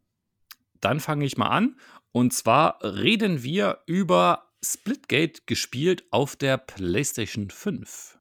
Dann 0.79 0.99
fange 0.99 1.25
ich 1.25 1.37
mal 1.37 1.47
an. 1.49 1.75
Und 2.17 2.33
zwar 2.33 2.79
reden 2.81 3.43
wir 3.43 3.83
über 3.86 4.50
Splitgate 4.65 5.43
gespielt 5.45 6.03
auf 6.09 6.36
der 6.36 6.57
PlayStation 6.57 7.51
5. 7.51 8.17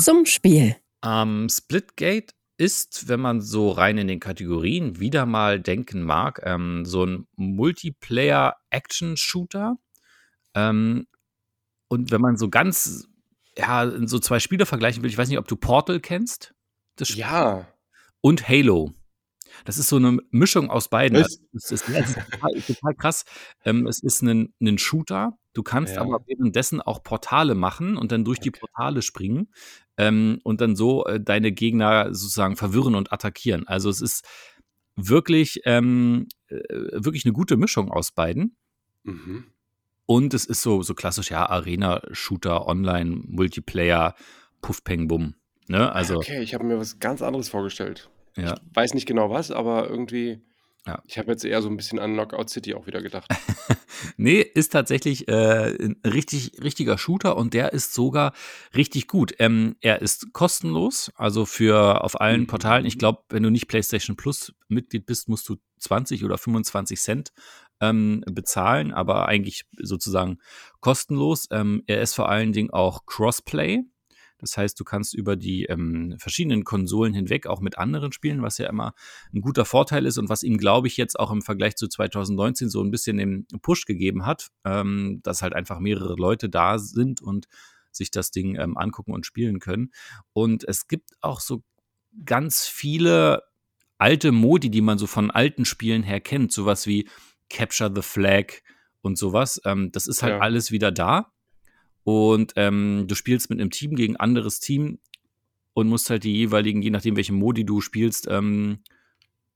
Zum 0.00 0.24
Spiel. 0.24 0.74
Ähm, 1.04 1.50
Splitgate 1.50 2.32
ist, 2.56 3.06
wenn 3.06 3.20
man 3.20 3.42
so 3.42 3.70
rein 3.70 3.98
in 3.98 4.08
den 4.08 4.18
Kategorien 4.18 4.98
wieder 4.98 5.26
mal 5.26 5.60
denken 5.60 6.02
mag, 6.02 6.40
ähm, 6.42 6.86
so 6.86 7.04
ein 7.04 7.26
Multiplayer-Action-Shooter. 7.36 9.76
Ähm, 10.54 11.06
und 11.88 12.10
wenn 12.10 12.22
man 12.22 12.38
so 12.38 12.48
ganz, 12.48 13.06
ja, 13.58 13.92
so 14.06 14.18
zwei 14.20 14.40
Spiele 14.40 14.64
vergleichen 14.64 15.02
will, 15.02 15.10
ich 15.10 15.18
weiß 15.18 15.28
nicht, 15.28 15.36
ob 15.36 15.48
du 15.48 15.56
Portal 15.56 16.00
kennst. 16.00 16.54
Das 16.96 17.14
ja. 17.14 17.68
Und 18.22 18.48
Halo. 18.48 18.94
Das 19.64 19.78
ist 19.78 19.88
so 19.88 19.96
eine 19.96 20.18
Mischung 20.30 20.70
aus 20.70 20.88
beiden. 20.88 21.18
Also, 21.18 21.38
es 21.54 21.70
ist, 21.70 21.88
ja, 21.88 22.00
ist 22.00 22.14
total, 22.30 22.60
total, 22.60 22.94
krass. 22.94 23.24
Ähm, 23.64 23.86
es 23.86 24.02
ist 24.02 24.22
ein, 24.22 24.52
ein 24.60 24.78
Shooter. 24.78 25.38
Du 25.54 25.62
kannst 25.62 25.96
ja. 25.96 26.02
aber 26.02 26.20
währenddessen 26.26 26.80
auch 26.80 27.02
Portale 27.02 27.54
machen 27.54 27.96
und 27.96 28.12
dann 28.12 28.24
durch 28.24 28.38
okay. 28.38 28.50
die 28.50 28.58
Portale 28.58 29.02
springen 29.02 29.48
ähm, 29.96 30.40
und 30.44 30.60
dann 30.60 30.76
so 30.76 31.04
äh, 31.06 31.20
deine 31.20 31.52
Gegner 31.52 32.14
sozusagen 32.14 32.56
verwirren 32.56 32.94
und 32.94 33.12
attackieren. 33.12 33.66
Also 33.66 33.90
es 33.90 34.00
ist 34.00 34.24
wirklich, 34.94 35.60
ähm, 35.64 36.28
äh, 36.48 36.56
wirklich 36.92 37.24
eine 37.24 37.32
gute 37.32 37.56
Mischung 37.56 37.90
aus 37.90 38.12
beiden. 38.12 38.56
Mhm. 39.02 39.44
Und 40.06 40.32
es 40.32 40.46
ist 40.46 40.62
so, 40.62 40.82
so 40.82 40.94
klassisch, 40.94 41.30
ja, 41.30 41.48
Arena-Shooter, 41.48 42.66
Online, 42.66 43.20
Multiplayer, 43.26 44.14
Puff, 44.62 44.82
Peng, 44.82 45.06
Bum. 45.06 45.34
Ne? 45.68 45.92
Also, 45.92 46.16
okay, 46.16 46.42
ich 46.42 46.54
habe 46.54 46.64
mir 46.64 46.78
was 46.78 46.98
ganz 46.98 47.20
anderes 47.20 47.50
vorgestellt. 47.50 48.10
Ja. 48.38 48.54
Ich 48.70 48.76
weiß 48.76 48.94
nicht 48.94 49.06
genau 49.06 49.30
was, 49.30 49.50
aber 49.50 49.88
irgendwie. 49.88 50.40
Ja. 50.86 51.02
Ich 51.06 51.18
habe 51.18 51.30
jetzt 51.30 51.44
eher 51.44 51.60
so 51.60 51.68
ein 51.68 51.76
bisschen 51.76 51.98
an 51.98 52.14
Knockout 52.14 52.48
City 52.48 52.74
auch 52.74 52.86
wieder 52.86 53.02
gedacht. 53.02 53.28
nee, 54.16 54.40
ist 54.40 54.72
tatsächlich 54.72 55.28
äh, 55.28 55.74
ein 55.84 56.00
richtig, 56.06 56.62
richtiger 56.62 56.96
Shooter 56.96 57.36
und 57.36 57.52
der 57.52 57.74
ist 57.74 57.92
sogar 57.92 58.32
richtig 58.74 59.06
gut. 59.06 59.34
Ähm, 59.38 59.76
er 59.80 60.00
ist 60.00 60.32
kostenlos, 60.32 61.12
also 61.16 61.44
für 61.44 62.04
auf 62.04 62.20
allen 62.20 62.42
mhm. 62.42 62.46
Portalen. 62.46 62.86
Ich 62.86 62.98
glaube, 62.98 63.22
wenn 63.28 63.42
du 63.42 63.50
nicht 63.50 63.68
PlayStation 63.68 64.16
Plus 64.16 64.54
Mitglied 64.68 65.04
bist, 65.04 65.28
musst 65.28 65.48
du 65.48 65.56
20 65.80 66.24
oder 66.24 66.38
25 66.38 66.98
Cent 66.98 67.32
ähm, 67.80 68.22
bezahlen, 68.26 68.92
aber 68.92 69.28
eigentlich 69.28 69.64
sozusagen 69.76 70.38
kostenlos. 70.80 71.48
Ähm, 71.50 71.82
er 71.86 72.00
ist 72.00 72.14
vor 72.14 72.28
allen 72.28 72.52
Dingen 72.52 72.70
auch 72.70 73.04
Crossplay. 73.04 73.82
Das 74.38 74.56
heißt, 74.56 74.78
du 74.78 74.84
kannst 74.84 75.14
über 75.14 75.36
die 75.36 75.64
ähm, 75.64 76.14
verschiedenen 76.18 76.64
Konsolen 76.64 77.12
hinweg 77.12 77.46
auch 77.46 77.60
mit 77.60 77.76
anderen 77.78 78.12
spielen, 78.12 78.42
was 78.42 78.58
ja 78.58 78.68
immer 78.68 78.94
ein 79.34 79.40
guter 79.40 79.64
Vorteil 79.64 80.06
ist 80.06 80.18
und 80.18 80.28
was 80.28 80.42
ihm, 80.42 80.58
glaube 80.58 80.86
ich, 80.86 80.96
jetzt 80.96 81.18
auch 81.18 81.30
im 81.30 81.42
Vergleich 81.42 81.76
zu 81.76 81.88
2019 81.88 82.68
so 82.68 82.82
ein 82.82 82.90
bisschen 82.90 83.18
den 83.18 83.46
Push 83.62 83.84
gegeben 83.84 84.26
hat, 84.26 84.48
ähm, 84.64 85.20
dass 85.22 85.42
halt 85.42 85.54
einfach 85.54 85.80
mehrere 85.80 86.14
Leute 86.14 86.48
da 86.48 86.78
sind 86.78 87.20
und 87.20 87.46
sich 87.90 88.10
das 88.10 88.30
Ding 88.30 88.56
ähm, 88.56 88.76
angucken 88.76 89.12
und 89.12 89.26
spielen 89.26 89.58
können. 89.58 89.90
Und 90.32 90.66
es 90.66 90.86
gibt 90.86 91.10
auch 91.20 91.40
so 91.40 91.62
ganz 92.24 92.66
viele 92.66 93.42
alte 93.98 94.32
Modi, 94.32 94.70
die 94.70 94.80
man 94.80 94.98
so 94.98 95.06
von 95.06 95.30
alten 95.30 95.64
Spielen 95.64 96.02
her 96.02 96.20
kennt, 96.20 96.52
sowas 96.52 96.86
wie 96.86 97.08
Capture 97.50 97.92
the 97.94 98.02
Flag 98.02 98.60
und 99.00 99.18
sowas. 99.18 99.60
Ähm, 99.64 99.90
das 99.92 100.06
ist 100.06 100.22
halt 100.22 100.34
ja. 100.34 100.40
alles 100.40 100.70
wieder 100.70 100.92
da. 100.92 101.32
Und 102.04 102.52
ähm, 102.56 103.04
du 103.06 103.14
spielst 103.14 103.50
mit 103.50 103.60
einem 103.60 103.70
Team 103.70 103.94
gegen 103.94 104.14
ein 104.14 104.20
anderes 104.20 104.60
Team 104.60 104.98
und 105.74 105.88
musst 105.88 106.10
halt 106.10 106.24
die 106.24 106.34
jeweiligen, 106.34 106.82
je 106.82 106.90
nachdem, 106.90 107.16
welche 107.16 107.32
Modi 107.32 107.64
du 107.64 107.80
spielst, 107.80 108.26
ähm, 108.28 108.78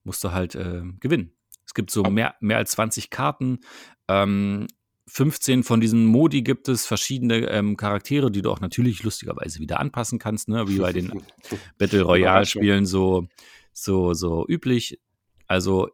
musst 0.03 0.23
du 0.23 0.31
halt 0.31 0.55
äh, 0.55 0.83
gewinnen. 0.99 1.31
Es 1.65 1.73
gibt 1.73 1.91
so 1.91 2.03
mehr, 2.03 2.35
mehr 2.39 2.57
als 2.57 2.71
20 2.71 3.09
Karten. 3.09 3.59
Ähm, 4.07 4.67
15 5.07 5.63
von 5.63 5.81
diesen 5.81 6.05
Modi 6.05 6.41
gibt 6.41 6.69
es 6.69 6.85
verschiedene 6.85 7.47
ähm, 7.49 7.77
Charaktere, 7.77 8.31
die 8.31 8.41
du 8.41 8.51
auch 8.51 8.61
natürlich 8.61 9.03
lustigerweise 9.03 9.59
wieder 9.59 9.79
anpassen 9.79 10.17
kannst, 10.17 10.47
ne? 10.47 10.67
wie 10.67 10.79
bei 10.79 10.93
den 10.93 11.11
Battle 11.77 12.03
Royale-Spielen 12.03 12.85
so, 12.85 13.27
so, 13.73 14.13
so 14.13 14.45
üblich. 14.47 14.99
Also 15.47 15.89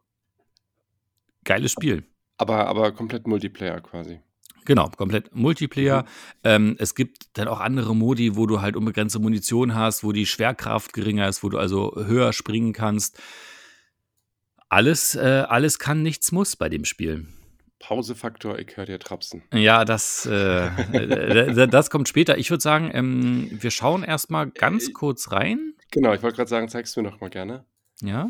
geiles 1.44 1.72
Spiel. 1.72 2.04
Aber, 2.38 2.68
aber 2.68 2.92
komplett 2.92 3.28
Multiplayer 3.28 3.82
quasi. 3.82 4.22
Genau, 4.66 4.90
komplett 4.90 5.34
Multiplayer. 5.36 6.04
Mhm. 6.04 6.08
Ähm, 6.44 6.76
es 6.80 6.96
gibt 6.96 7.38
dann 7.38 7.48
auch 7.48 7.60
andere 7.60 7.96
Modi, 7.96 8.36
wo 8.36 8.46
du 8.46 8.62
halt 8.62 8.76
unbegrenzte 8.76 9.20
Munition 9.20 9.76
hast, 9.76 10.04
wo 10.04 10.12
die 10.12 10.26
Schwerkraft 10.26 10.94
geringer 10.94 11.28
ist, 11.28 11.44
wo 11.44 11.50
du 11.50 11.58
also 11.58 11.94
höher 11.96 12.34
springen 12.34 12.74
kannst. 12.74 13.20
Alles, 14.70 15.16
äh, 15.16 15.46
alles 15.48 15.80
kann, 15.80 16.04
nichts 16.04 16.32
muss 16.32 16.56
bei 16.56 16.70
dem 16.70 16.86
Spiel. 16.86 17.28
Pausefaktor, 17.80 18.60
ich 18.60 18.76
höre 18.76 18.86
dir 18.86 19.00
trapsen. 19.00 19.42
Ja, 19.54 19.86
das, 19.86 20.26
äh, 20.26 21.68
das 21.68 21.90
kommt 21.90 22.10
später. 22.10 22.38
Ich 22.38 22.52
würde 22.52 22.62
sagen, 22.62 22.92
ähm, 22.94 23.50
wir 23.52 23.72
schauen 23.72 24.04
erstmal 24.04 24.52
ganz 24.52 24.90
äh, 24.90 24.92
kurz 24.92 25.32
rein. 25.32 25.74
Genau, 25.92 26.14
ich 26.14 26.22
wollte 26.22 26.36
gerade 26.36 26.50
sagen, 26.50 26.68
zeigst 26.68 26.96
du 26.96 27.02
mir 27.02 27.10
noch 27.10 27.22
mal 27.22 27.30
gerne. 27.30 27.66
Ja. 28.02 28.30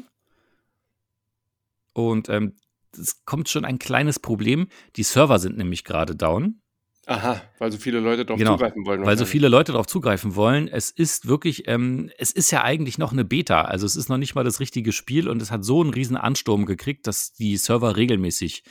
Und 1.93 2.29
ähm, 2.29 2.55
es 2.97 3.25
kommt 3.25 3.49
schon 3.49 3.65
ein 3.65 3.79
kleines 3.79 4.19
Problem. 4.19 4.67
Die 4.95 5.03
Server 5.03 5.39
sind 5.39 5.57
nämlich 5.57 5.83
gerade 5.83 6.15
down. 6.15 6.61
Aha, 7.09 7.41
weil 7.57 7.71
so 7.71 7.79
viele 7.79 7.99
Leute 7.99 8.23
darauf 8.23 8.37
genau, 8.37 8.53
zugreifen 8.53 8.85
wollen. 8.85 9.03
Weil 9.03 9.17
so 9.17 9.25
viele 9.25 9.47
Leute 9.47 9.71
darauf 9.71 9.87
zugreifen 9.87 10.35
wollen. 10.35 10.67
Es 10.67 10.91
ist 10.91 11.27
wirklich, 11.27 11.67
ähm, 11.67 12.11
es 12.19 12.31
ist 12.31 12.51
ja 12.51 12.63
eigentlich 12.63 12.99
noch 12.99 13.11
eine 13.11 13.25
Beta. 13.25 13.63
Also 13.63 13.87
es 13.87 13.95
ist 13.95 14.09
noch 14.09 14.19
nicht 14.19 14.35
mal 14.35 14.43
das 14.43 14.59
richtige 14.59 14.91
Spiel 14.91 15.27
und 15.27 15.41
es 15.41 15.49
hat 15.49 15.65
so 15.65 15.81
einen 15.81 15.89
riesen 15.89 16.17
Ansturm 16.17 16.67
gekriegt, 16.67 17.07
dass 17.07 17.33
die 17.33 17.57
Server 17.57 17.97
regelmäßig 17.97 18.63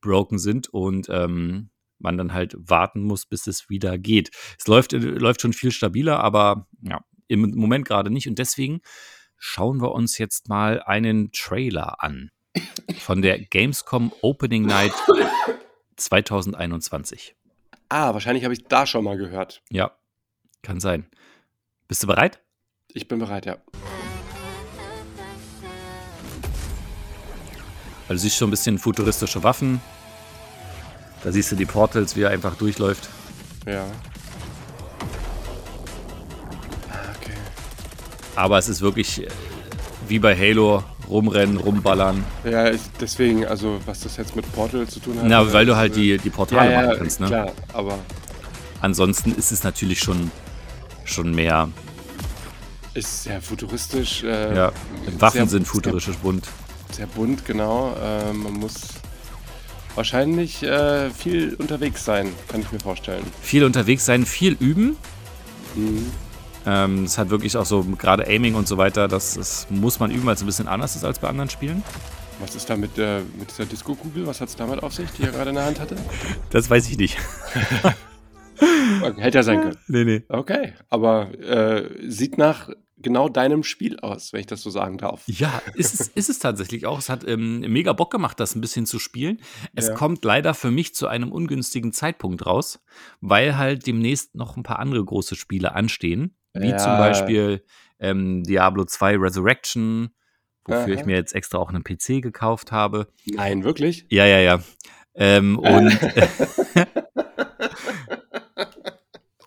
broken 0.00 0.40
sind 0.40 0.68
und 0.68 1.06
ähm, 1.08 1.70
man 2.00 2.18
dann 2.18 2.32
halt 2.32 2.56
warten 2.58 3.00
muss, 3.00 3.26
bis 3.26 3.46
es 3.46 3.70
wieder 3.70 3.96
geht. 3.96 4.30
Es 4.58 4.66
läuft, 4.66 4.92
äh, 4.92 4.98
läuft 4.98 5.40
schon 5.40 5.52
viel 5.52 5.70
stabiler, 5.70 6.18
aber 6.18 6.66
ja, 6.82 7.00
im 7.28 7.52
Moment 7.54 7.86
gerade 7.86 8.10
nicht. 8.10 8.26
Und 8.26 8.40
deswegen 8.40 8.80
schauen 9.36 9.80
wir 9.80 9.92
uns 9.92 10.18
jetzt 10.18 10.48
mal 10.48 10.82
einen 10.82 11.30
Trailer 11.30 12.02
an 12.02 12.30
von 13.00 13.22
der 13.22 13.38
Gamescom 13.38 14.12
Opening 14.22 14.66
Night 14.66 14.92
2021. 15.96 17.34
Ah, 17.88 18.12
wahrscheinlich 18.14 18.44
habe 18.44 18.54
ich 18.54 18.64
da 18.64 18.86
schon 18.86 19.04
mal 19.04 19.16
gehört. 19.16 19.62
Ja, 19.70 19.92
kann 20.62 20.80
sein. 20.80 21.06
Bist 21.86 22.02
du 22.02 22.06
bereit? 22.06 22.40
Ich 22.92 23.08
bin 23.08 23.18
bereit, 23.18 23.46
ja. 23.46 23.58
Also 28.08 28.22
siehst 28.22 28.36
schon 28.36 28.48
ein 28.48 28.50
bisschen 28.50 28.78
futuristische 28.78 29.42
Waffen. 29.42 29.80
Da 31.22 31.32
siehst 31.32 31.52
du 31.52 31.56
die 31.56 31.66
Portals, 31.66 32.16
wie 32.16 32.22
er 32.22 32.30
einfach 32.30 32.56
durchläuft. 32.56 33.08
Ja. 33.66 33.86
Ah, 36.90 37.14
okay. 37.16 37.32
Aber 38.36 38.58
es 38.58 38.68
ist 38.68 38.82
wirklich 38.82 39.26
wie 40.06 40.18
bei 40.18 40.36
Halo 40.36 40.84
rumrennen, 41.08 41.56
rumballern. 41.56 42.24
Ja, 42.44 42.70
ich, 42.70 42.80
deswegen, 43.00 43.46
also 43.46 43.78
was 43.86 44.00
das 44.00 44.16
jetzt 44.16 44.36
mit 44.36 44.50
Portal 44.52 44.86
zu 44.86 45.00
tun 45.00 45.18
hat. 45.18 45.26
Na, 45.26 45.52
weil 45.52 45.66
du 45.66 45.76
halt 45.76 45.96
die, 45.96 46.18
die 46.18 46.30
Portale 46.30 46.72
ja, 46.72 46.82
machen 46.82 46.98
kannst, 46.98 47.20
ne? 47.20 47.26
Klar, 47.26 47.52
aber. 47.72 47.98
Ansonsten 48.80 49.34
ist 49.34 49.52
es 49.52 49.64
natürlich 49.64 50.00
schon, 50.00 50.30
schon 51.04 51.34
mehr. 51.34 51.68
Ist 52.94 53.24
sehr 53.24 53.40
futuristisch. 53.40 54.22
Äh, 54.22 54.54
ja, 54.54 54.72
Waffen 55.18 55.38
sehr, 55.38 55.48
sind 55.48 55.66
futuristisch 55.66 56.16
bunt. 56.16 56.48
Sehr 56.92 57.06
bunt, 57.06 57.44
genau. 57.44 57.94
Äh, 57.94 58.32
man 58.32 58.52
muss 58.54 58.74
wahrscheinlich 59.94 60.62
äh, 60.62 61.10
viel 61.10 61.54
unterwegs 61.54 62.04
sein, 62.04 62.28
kann 62.48 62.60
ich 62.60 62.70
mir 62.72 62.80
vorstellen. 62.80 63.24
Viel 63.42 63.64
unterwegs 63.64 64.04
sein, 64.04 64.26
viel 64.26 64.56
üben. 64.60 64.96
Mhm. 65.74 66.10
Ähm, 66.66 67.04
es 67.04 67.18
hat 67.18 67.30
wirklich 67.30 67.56
auch 67.56 67.66
so 67.66 67.82
gerade 67.82 68.26
Aiming 68.26 68.54
und 68.54 68.66
so 68.66 68.78
weiter, 68.78 69.08
das, 69.08 69.34
das 69.34 69.66
muss 69.70 70.00
man 70.00 70.10
üben, 70.10 70.26
weil 70.26 70.34
es 70.34 70.42
ein 70.42 70.46
bisschen 70.46 70.68
anders 70.68 70.96
ist 70.96 71.04
als 71.04 71.18
bei 71.18 71.28
anderen 71.28 71.50
Spielen. 71.50 71.82
Was 72.40 72.54
ist 72.54 72.68
da 72.68 72.76
mit, 72.76 72.98
äh, 72.98 73.20
mit 73.38 73.50
dieser 73.50 73.66
Disco-Kugel? 73.66 74.26
Was 74.26 74.40
hat 74.40 74.48
es 74.48 74.56
damit 74.56 74.82
auf 74.82 74.92
sich, 74.92 75.10
die 75.12 75.22
er 75.22 75.30
gerade 75.30 75.50
in 75.50 75.56
der 75.56 75.66
Hand 75.66 75.80
hatte? 75.80 75.96
Das 76.50 76.68
weiß 76.70 76.88
ich 76.88 76.98
nicht. 76.98 77.18
Hätte 79.16 79.38
ja 79.38 79.42
sein 79.42 79.60
können. 79.60 79.78
Nee, 79.88 80.04
nee. 80.04 80.22
Okay, 80.28 80.72
aber 80.88 81.32
äh, 81.40 81.88
sieht 82.08 82.38
nach 82.38 82.70
genau 82.96 83.28
deinem 83.28 83.62
Spiel 83.64 83.98
aus, 84.00 84.32
wenn 84.32 84.40
ich 84.40 84.46
das 84.46 84.62
so 84.62 84.70
sagen 84.70 84.98
darf. 84.98 85.22
Ja, 85.26 85.60
ist 85.74 86.00
es, 86.00 86.08
ist 86.08 86.30
es 86.30 86.38
tatsächlich 86.38 86.86
auch. 86.86 86.98
Es 86.98 87.08
hat 87.08 87.26
ähm, 87.26 87.60
mega 87.60 87.92
Bock 87.92 88.10
gemacht, 88.10 88.38
das 88.40 88.54
ein 88.54 88.60
bisschen 88.60 88.86
zu 88.86 88.98
spielen. 88.98 89.40
Es 89.74 89.88
ja. 89.88 89.94
kommt 89.94 90.24
leider 90.24 90.54
für 90.54 90.70
mich 90.70 90.94
zu 90.94 91.08
einem 91.08 91.32
ungünstigen 91.32 91.92
Zeitpunkt 91.92 92.46
raus, 92.46 92.80
weil 93.20 93.56
halt 93.58 93.86
demnächst 93.86 94.34
noch 94.34 94.56
ein 94.56 94.62
paar 94.62 94.78
andere 94.78 95.04
große 95.04 95.36
Spiele 95.36 95.74
anstehen 95.74 96.36
wie 96.54 96.70
ja. 96.70 96.78
zum 96.78 96.96
Beispiel 96.96 97.64
ähm, 97.98 98.42
Diablo 98.44 98.84
2 98.84 99.16
Resurrection, 99.16 100.10
wofür 100.64 100.94
Aha. 100.94 101.00
ich 101.00 101.04
mir 101.04 101.16
jetzt 101.16 101.34
extra 101.34 101.58
auch 101.58 101.68
einen 101.68 101.84
PC 101.84 102.22
gekauft 102.22 102.72
habe. 102.72 103.08
Nein, 103.26 103.64
wirklich? 103.64 104.06
Ja, 104.10 104.26
ja, 104.26 104.38
ja. 104.38 104.60
Ähm, 105.14 105.58
und 105.58 105.98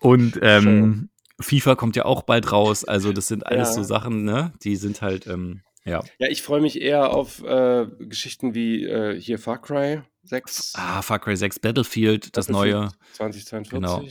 und 0.00 0.38
ähm, 0.42 1.08
FIFA 1.40 1.74
kommt 1.74 1.96
ja 1.96 2.04
auch 2.04 2.22
bald 2.22 2.52
raus. 2.52 2.84
Also 2.84 3.12
das 3.12 3.28
sind 3.28 3.46
alles 3.46 3.68
ja. 3.68 3.74
so 3.74 3.82
Sachen, 3.82 4.24
ne? 4.24 4.52
Die 4.62 4.76
sind 4.76 5.02
halt, 5.02 5.26
ähm, 5.26 5.62
ja. 5.84 6.02
Ja, 6.18 6.28
ich 6.28 6.42
freue 6.42 6.60
mich 6.60 6.80
eher 6.80 7.10
auf 7.10 7.42
äh, 7.42 7.86
Geschichten 7.98 8.54
wie 8.54 8.84
äh, 8.84 9.18
hier 9.20 9.38
Far 9.38 9.60
Cry 9.60 10.02
6. 10.28 10.72
Ah, 10.76 11.02
Far 11.02 11.18
Cry 11.18 11.36
6 11.36 11.58
Battlefield, 11.60 12.36
das 12.36 12.46
Battlefield 12.46 12.74
neue. 12.76 12.88
2042, 13.14 13.70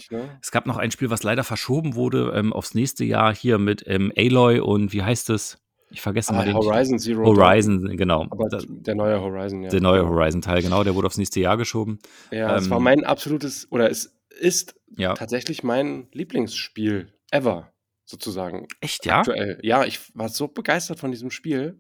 genau. 0.09 0.23
Ne? 0.23 0.39
Es 0.41 0.51
gab 0.51 0.65
noch 0.65 0.77
ein 0.77 0.91
Spiel, 0.91 1.09
was 1.09 1.23
leider 1.23 1.43
verschoben 1.43 1.95
wurde 1.95 2.33
ähm, 2.35 2.53
aufs 2.53 2.73
nächste 2.73 3.03
Jahr 3.05 3.33
hier 3.35 3.57
mit 3.57 3.83
ähm, 3.87 4.11
Aloy 4.17 4.59
und 4.59 4.93
wie 4.93 5.03
heißt 5.03 5.29
es? 5.29 5.57
Ich 5.89 6.01
vergesse 6.01 6.31
Ah, 6.33 6.37
mal 6.37 6.45
den 6.45 6.55
Horizon 6.55 6.99
Zero 6.99 7.23
Dawn. 7.23 7.37
Horizon, 7.37 7.95
genau. 7.95 8.23
Aber 8.29 8.49
Da- 8.49 8.59
der 8.67 8.95
neue 8.95 9.21
Horizon, 9.21 9.63
ja. 9.63 9.69
der 9.69 9.79
neue 9.81 10.05
Horizon-Teil, 10.07 10.61
genau, 10.61 10.83
der 10.83 10.95
wurde 10.95 11.07
aufs 11.07 11.17
nächste 11.17 11.39
Jahr 11.39 11.55
geschoben. 11.55 11.99
Ja, 12.29 12.57
es 12.57 12.69
war 12.69 12.77
Ähm, 12.77 12.83
mein 12.83 13.03
absolutes, 13.05 13.71
oder 13.71 13.89
es 13.89 14.17
ist 14.39 14.75
Ja. 14.97 15.13
tatsächlich 15.13 15.63
mein 15.63 16.09
Lieblingsspiel 16.11 17.13
ever, 17.31 17.71
sozusagen. 18.03 18.67
Echt, 18.81 19.05
ja? 19.05 19.19
Aktuell. 19.19 19.59
Ja, 19.63 19.85
ich 19.85 19.99
war 20.13 20.27
so 20.27 20.49
begeistert 20.49 20.99
von 20.99 21.11
diesem 21.11 21.31
Spiel. 21.31 21.79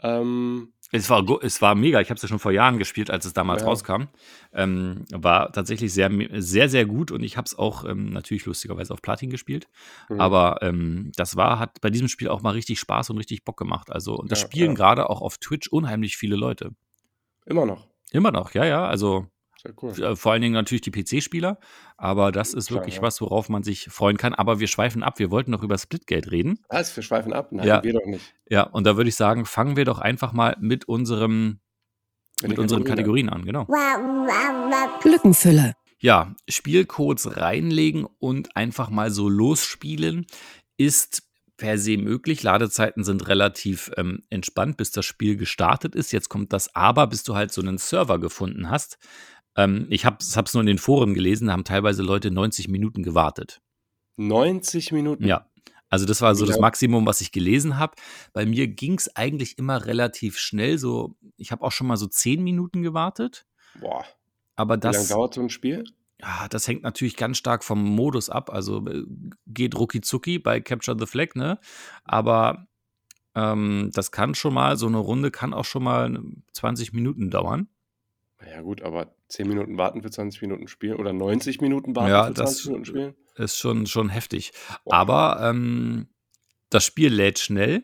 Ähm, 0.00 0.72
Es 0.94 1.08
war, 1.08 1.24
es 1.42 1.62
war 1.62 1.74
mega. 1.74 2.00
Ich 2.02 2.10
habe 2.10 2.16
es 2.16 2.22
ja 2.22 2.28
schon 2.28 2.38
vor 2.38 2.52
Jahren 2.52 2.78
gespielt, 2.78 3.10
als 3.10 3.24
es 3.24 3.32
damals 3.32 3.62
Ja. 3.62 3.68
rauskam. 3.68 4.02
Ähm, 4.52 5.06
war 5.10 5.50
tatsächlich 5.50 5.92
sehr, 5.92 6.10
sehr, 6.34 6.68
sehr 6.68 6.84
gut 6.84 7.10
und 7.10 7.22
ich 7.22 7.36
habe 7.38 7.46
es 7.46 7.58
auch 7.58 7.84
ähm, 7.86 8.10
natürlich 8.10 8.44
lustigerweise 8.44 8.92
auf 8.92 9.00
Platin 9.00 9.30
gespielt. 9.30 9.68
mhm. 10.10 10.20
Aber 10.20 10.58
ähm, 10.60 11.10
das 11.16 11.34
war, 11.36 11.58
hat 11.58 11.80
bei 11.80 11.88
diesem 11.90 12.08
Spiel 12.08 12.28
auch 12.28 12.42
mal 12.42 12.50
richtig 12.50 12.78
Spaß 12.78 13.08
und 13.10 13.16
richtig 13.16 13.42
Bock 13.44 13.56
gemacht. 13.56 13.90
Also, 13.90 14.16
und 14.16 14.30
das 14.30 14.40
Ja, 14.40 14.46
spielen 14.46 14.70
ja. 14.72 14.76
gerade 14.76 15.08
auch 15.08 15.22
auf 15.22 15.38
Twitch 15.38 15.68
unheimlich 15.68 16.16
viele 16.18 16.36
Leute. 16.36 16.72
immer 17.46 17.64
noch. 17.66 17.88
Immer 18.10 18.30
noch, 18.30 18.52
ja, 18.52 18.64
ja. 18.66 18.86
Also 18.86 19.26
cool. 19.82 20.16
vor 20.16 20.32
allen 20.32 20.42
Dingen 20.42 20.54
natürlich 20.54 20.82
die 20.82 20.90
PC-Spieler. 20.90 21.58
Aber 21.96 22.32
das 22.32 22.54
ist 22.54 22.68
Klar, 22.68 22.80
wirklich 22.80 22.96
ja. 22.96 23.02
was, 23.02 23.20
worauf 23.20 23.48
man 23.48 23.62
sich 23.62 23.86
freuen 23.90 24.16
kann. 24.16 24.34
Aber 24.34 24.60
wir 24.60 24.66
schweifen 24.66 25.02
ab. 25.02 25.18
Wir 25.18 25.30
wollten 25.30 25.50
noch 25.50 25.62
über 25.62 25.78
Splitgate 25.78 26.30
reden. 26.30 26.58
Was? 26.68 26.94
Wir 26.96 27.02
schweifen 27.02 27.32
ab? 27.32 27.52
Nein, 27.52 27.66
Ja. 27.66 27.82
wir 27.82 27.92
doch 27.92 28.06
nicht. 28.06 28.34
Ja, 28.48 28.62
und 28.64 28.84
da 28.84 28.96
würde 28.96 29.08
ich 29.08 29.16
sagen, 29.16 29.44
fangen 29.46 29.76
wir 29.76 29.84
doch 29.84 29.98
einfach 29.98 30.32
mal 30.32 30.56
mit 30.60 30.86
unserem, 30.86 31.60
mit, 32.42 32.58
unseren 32.58 32.84
Kategorien. 32.84 33.28
An, 33.28 33.44
genau. 33.44 33.66
Lückenfüller. 35.04 35.74
Ja, 35.98 36.34
Spielcodes 36.48 37.36
reinlegen 37.36 38.06
und 38.18 38.56
einfach 38.56 38.90
mal 38.90 39.10
so 39.10 39.28
losspielen 39.28 40.26
ist 40.76 41.22
per 41.56 41.78
se 41.78 41.96
möglich. 41.96 42.42
Ladezeiten 42.42 43.04
sind 43.04 43.28
relativ 43.28 43.92
ähm, 43.96 44.24
entspannt, 44.30 44.76
bis 44.76 44.90
das 44.90 45.04
Spiel 45.06 45.36
gestartet 45.36 45.94
ist. 45.94 46.12
Jetzt 46.12 46.28
kommt 46.28 46.52
das 46.52 46.74
Aber, 46.74 47.06
bis 47.06 47.22
du 47.22 47.36
halt 47.36 47.52
so 47.52 47.60
einen 47.60 47.78
Server 47.78 48.18
gefunden 48.18 48.68
hast. 48.68 48.98
Ähm, 49.56 49.86
ich 49.90 50.04
habe 50.04 50.18
es 50.20 50.54
nur 50.54 50.62
in 50.62 50.66
den 50.66 50.78
Foren 50.78 51.14
gelesen, 51.14 51.46
da 51.46 51.52
haben 51.52 51.64
teilweise 51.64 52.02
Leute 52.02 52.30
90 52.30 52.68
Minuten 52.68 53.02
gewartet. 53.02 53.60
90 54.16 54.92
Minuten. 54.92 55.24
Ja. 55.24 55.46
Also 55.88 56.06
das 56.06 56.22
war 56.22 56.34
so 56.34 56.46
das 56.46 56.56
Ja. 56.56 56.62
Maximum, 56.62 57.04
was 57.04 57.20
ich 57.20 57.32
gelesen 57.32 57.78
habe. 57.78 57.96
Bei 58.32 58.46
mir 58.46 58.66
ging 58.66 58.94
es 58.94 59.14
eigentlich 59.14 59.58
immer 59.58 59.84
relativ 59.84 60.38
schnell. 60.38 60.78
So, 60.78 61.16
ich 61.36 61.52
habe 61.52 61.62
auch 61.62 61.72
schon 61.72 61.86
mal 61.86 61.98
so 61.98 62.06
10 62.06 62.42
Minuten 62.42 62.82
gewartet. 62.82 63.46
Boah. 63.78 64.04
Aber 64.56 64.76
Wie 64.76 64.80
lange 64.84 64.96
das, 64.96 65.08
dauert 65.08 65.34
so 65.34 65.42
ein 65.42 65.50
Spiel? 65.50 65.84
ja, 66.20 66.46
das 66.48 66.66
hängt 66.68 66.82
natürlich 66.82 67.16
ganz 67.16 67.36
stark 67.36 67.62
vom 67.64 67.82
Modus 67.82 68.30
ab. 68.30 68.48
Also 68.50 68.86
äh, 68.86 69.04
geht 69.46 69.74
rucki 69.78 70.00
zucki 70.00 70.38
bei 70.38 70.60
Capture 70.60 70.96
the 70.98 71.06
Flag, 71.06 71.34
ne? 71.34 71.58
Aber 72.04 72.66
ähm, 73.34 73.90
das 73.92 74.12
kann 74.12 74.34
schon 74.34 74.54
mal, 74.54 74.76
so 74.76 74.86
eine 74.86 74.98
Runde 74.98 75.30
kann 75.30 75.52
auch 75.52 75.64
schon 75.64 75.82
mal 75.82 76.18
20 76.52 76.92
Minuten 76.94 77.30
dauern. 77.30 77.68
Ja 78.50 78.62
gut, 78.62 78.82
aber 78.82 79.14
10 79.32 79.48
Minuten 79.48 79.78
warten 79.78 80.02
für 80.02 80.10
20 80.10 80.42
Minuten 80.42 80.68
spielen 80.68 80.96
oder 80.96 81.12
90 81.12 81.60
Minuten 81.60 81.96
warten 81.96 82.10
Ja, 82.10 82.26
für 82.26 82.34
das- 82.34 82.50
20 82.58 82.66
Minuten 82.66 82.84
spielen? 82.84 83.14
Ist 83.36 83.58
schon, 83.58 83.86
schon 83.86 84.08
heftig. 84.10 84.52
Boah. 84.84 84.94
Aber 84.94 85.40
ähm, 85.42 86.08
das 86.70 86.84
Spiel 86.84 87.12
lädt 87.12 87.38
schnell. 87.38 87.82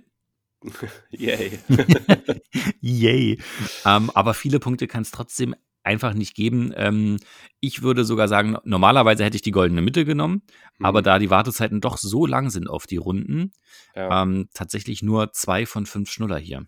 Yay. 1.11 1.59
Yay. 2.81 3.39
ähm, 3.87 4.11
aber 4.15 4.35
viele 4.35 4.61
Punkte 4.61 4.87
kann 4.87 5.03
es 5.03 5.11
trotzdem 5.11 5.55
einfach 5.85 6.13
nicht 6.13 6.35
geben. 6.35 6.73
Ähm, 6.77 7.17
ich 7.61 7.83
würde 7.83 8.05
sogar 8.05 8.29
sagen, 8.29 8.57
normalerweise 8.65 9.25
hätte 9.25 9.37
ich 9.37 9.43
die 9.43 9.53
goldene 9.53 9.81
Mitte 9.81 10.05
genommen, 10.05 10.43
aber 10.81 11.01
Mhm. 11.01 11.05
da 11.05 11.19
die 11.19 11.31
Wartezeiten 11.31 11.81
doch 11.81 11.97
so 11.97 12.27
lang 12.27 12.51
sind 12.51 12.69
auf 12.69 12.87
die 12.87 12.97
Runden, 12.99 13.53
ja. 13.95 14.23
ähm, 14.23 14.49
tatsächlich 14.53 15.03
nur 15.03 15.33
zwei 15.33 15.65
von 15.65 15.87
fünf 15.87 16.11
Schnuller 16.11 16.39
hier. 16.39 16.67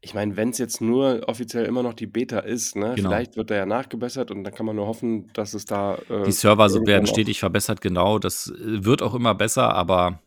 Ich 0.00 0.14
meine, 0.14 0.36
wenn 0.36 0.50
es 0.50 0.58
jetzt 0.58 0.80
nur 0.80 1.22
offiziell 1.28 1.64
immer 1.64 1.82
noch 1.82 1.94
die 1.94 2.06
Beta 2.06 2.38
ist, 2.40 2.76
ne, 2.76 2.92
Genau. 2.96 3.08
vielleicht 3.10 3.36
wird 3.36 3.50
er 3.50 3.56
ja 3.58 3.66
nachgebessert 3.66 4.30
und 4.30 4.44
dann 4.44 4.54
kann 4.54 4.66
man 4.66 4.76
nur 4.76 4.86
hoffen, 4.86 5.30
dass 5.32 5.54
es 5.54 5.64
da. 5.64 5.96
Äh, 6.08 6.24
Die 6.24 6.32
Server 6.32 6.68
werden 6.86 7.06
stetig 7.06 7.40
verbessert, 7.40 7.80
genau. 7.80 8.18
Das 8.18 8.48
äh, 8.50 8.84
wird 8.84 9.02
auch 9.02 9.14
immer 9.14 9.34
besser, 9.34 9.74
aber 9.74 10.20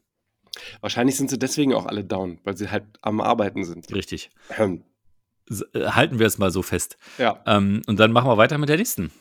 Wahrscheinlich 0.82 1.16
sind 1.18 1.30
sie 1.30 1.38
deswegen 1.38 1.74
auch 1.76 1.86
alle 1.86 2.04
down, 2.04 2.40
weil 2.44 2.58
sie 2.58 2.70
halt 2.72 2.86
am 3.02 3.22
Arbeiten 3.22 3.64
sind. 3.64 3.94
richtig. 3.94 4.32
Ähm, 4.58 4.84
äh, 5.74 5.86
halten 5.90 6.18
wir 6.18 6.26
es 6.26 6.40
mal 6.40 6.50
so 6.50 6.64
fest. 6.64 6.98
ja. 7.20 7.42
Ähm, 7.46 7.84
und 7.86 8.00
dann 8.00 8.12
machen 8.12 8.28
wir 8.28 8.38
weiter 8.38 8.58
mit 8.58 8.68
der 8.70 8.78
nächsten. 8.78 9.12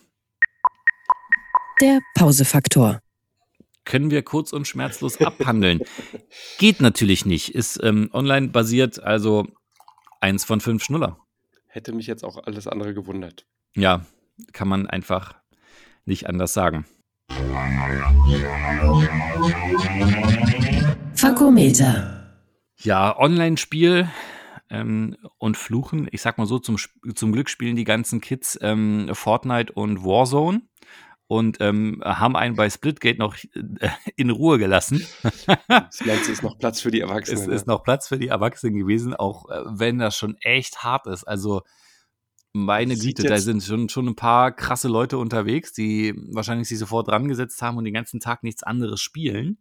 Der 1.82 2.00
Pausefaktor. 2.14 3.00
können 3.84 4.10
wir 4.10 4.22
kurz 4.22 4.52
und 4.52 4.66
schmerzlos 4.66 5.20
abhandeln. 5.20 5.80
Geht 6.58 6.80
natürlich 6.80 7.26
nicht. 7.26 7.54
Ist 7.54 7.78
ähm, 7.82 8.08
online 8.14 8.48
basiert, 8.48 9.00
also 9.02 9.46
eins 10.26 10.44
von 10.44 10.60
fünf 10.60 10.82
Schnuller. 10.82 11.20
Hätte 11.68 11.92
mich 11.92 12.08
jetzt 12.08 12.24
auch 12.24 12.36
alles 12.36 12.66
andere 12.66 12.94
gewundert. 12.94 13.46
Ja, 13.76 14.04
kann 14.52 14.66
man 14.66 14.88
einfach 14.88 15.36
nicht 16.04 16.28
anders 16.28 16.52
sagen. 16.52 16.84
Fakometer. 21.14 22.34
Ja, 22.78 23.16
Online-Spiel 23.16 24.08
ähm, 24.68 25.16
und 25.38 25.56
Fluchen. 25.56 26.08
Ich 26.10 26.22
sag 26.22 26.38
mal 26.38 26.46
so, 26.46 26.58
zum, 26.58 26.76
zum 27.14 27.30
Glück 27.30 27.48
spielen 27.48 27.76
die 27.76 27.84
ganzen 27.84 28.20
Kids 28.20 28.58
ähm, 28.60 29.10
Fortnite 29.12 29.72
und 29.74 30.04
Warzone 30.04 30.62
und 31.28 31.58
ähm, 31.60 32.02
haben 32.04 32.36
einen 32.36 32.54
bei 32.54 32.70
Splitgate 32.70 33.18
noch 33.18 33.36
äh, 33.54 33.88
in 34.16 34.30
Ruhe 34.30 34.58
gelassen. 34.58 35.06
Das 35.68 35.98
du, 35.98 36.32
ist 36.32 36.42
noch 36.42 36.58
Platz 36.58 36.80
für 36.80 36.90
die 36.90 37.00
Erwachsenen? 37.00 37.42
Es 37.42 37.48
ist 37.48 37.66
noch 37.66 37.82
Platz 37.82 38.08
für 38.08 38.18
die 38.18 38.28
Erwachsenen 38.28 38.76
gewesen, 38.76 39.14
auch 39.14 39.48
äh, 39.50 39.62
wenn 39.66 39.98
das 39.98 40.16
schon 40.16 40.36
echt 40.40 40.82
hart 40.82 41.06
ist. 41.06 41.24
Also 41.24 41.62
meine 42.52 42.94
Das 42.94 43.04
Güte, 43.04 43.24
da 43.24 43.38
sind 43.38 43.62
schon, 43.62 43.88
schon 43.88 44.06
ein 44.06 44.16
paar 44.16 44.52
krasse 44.52 44.88
Leute 44.88 45.18
unterwegs, 45.18 45.72
die 45.72 46.14
wahrscheinlich 46.32 46.68
sich 46.68 46.78
sofort 46.78 47.08
dran 47.08 47.28
gesetzt 47.28 47.60
haben 47.60 47.76
und 47.76 47.84
den 47.84 47.94
ganzen 47.94 48.20
Tag 48.20 48.42
nichts 48.42 48.62
anderes 48.62 49.00
spielen. 49.00 49.58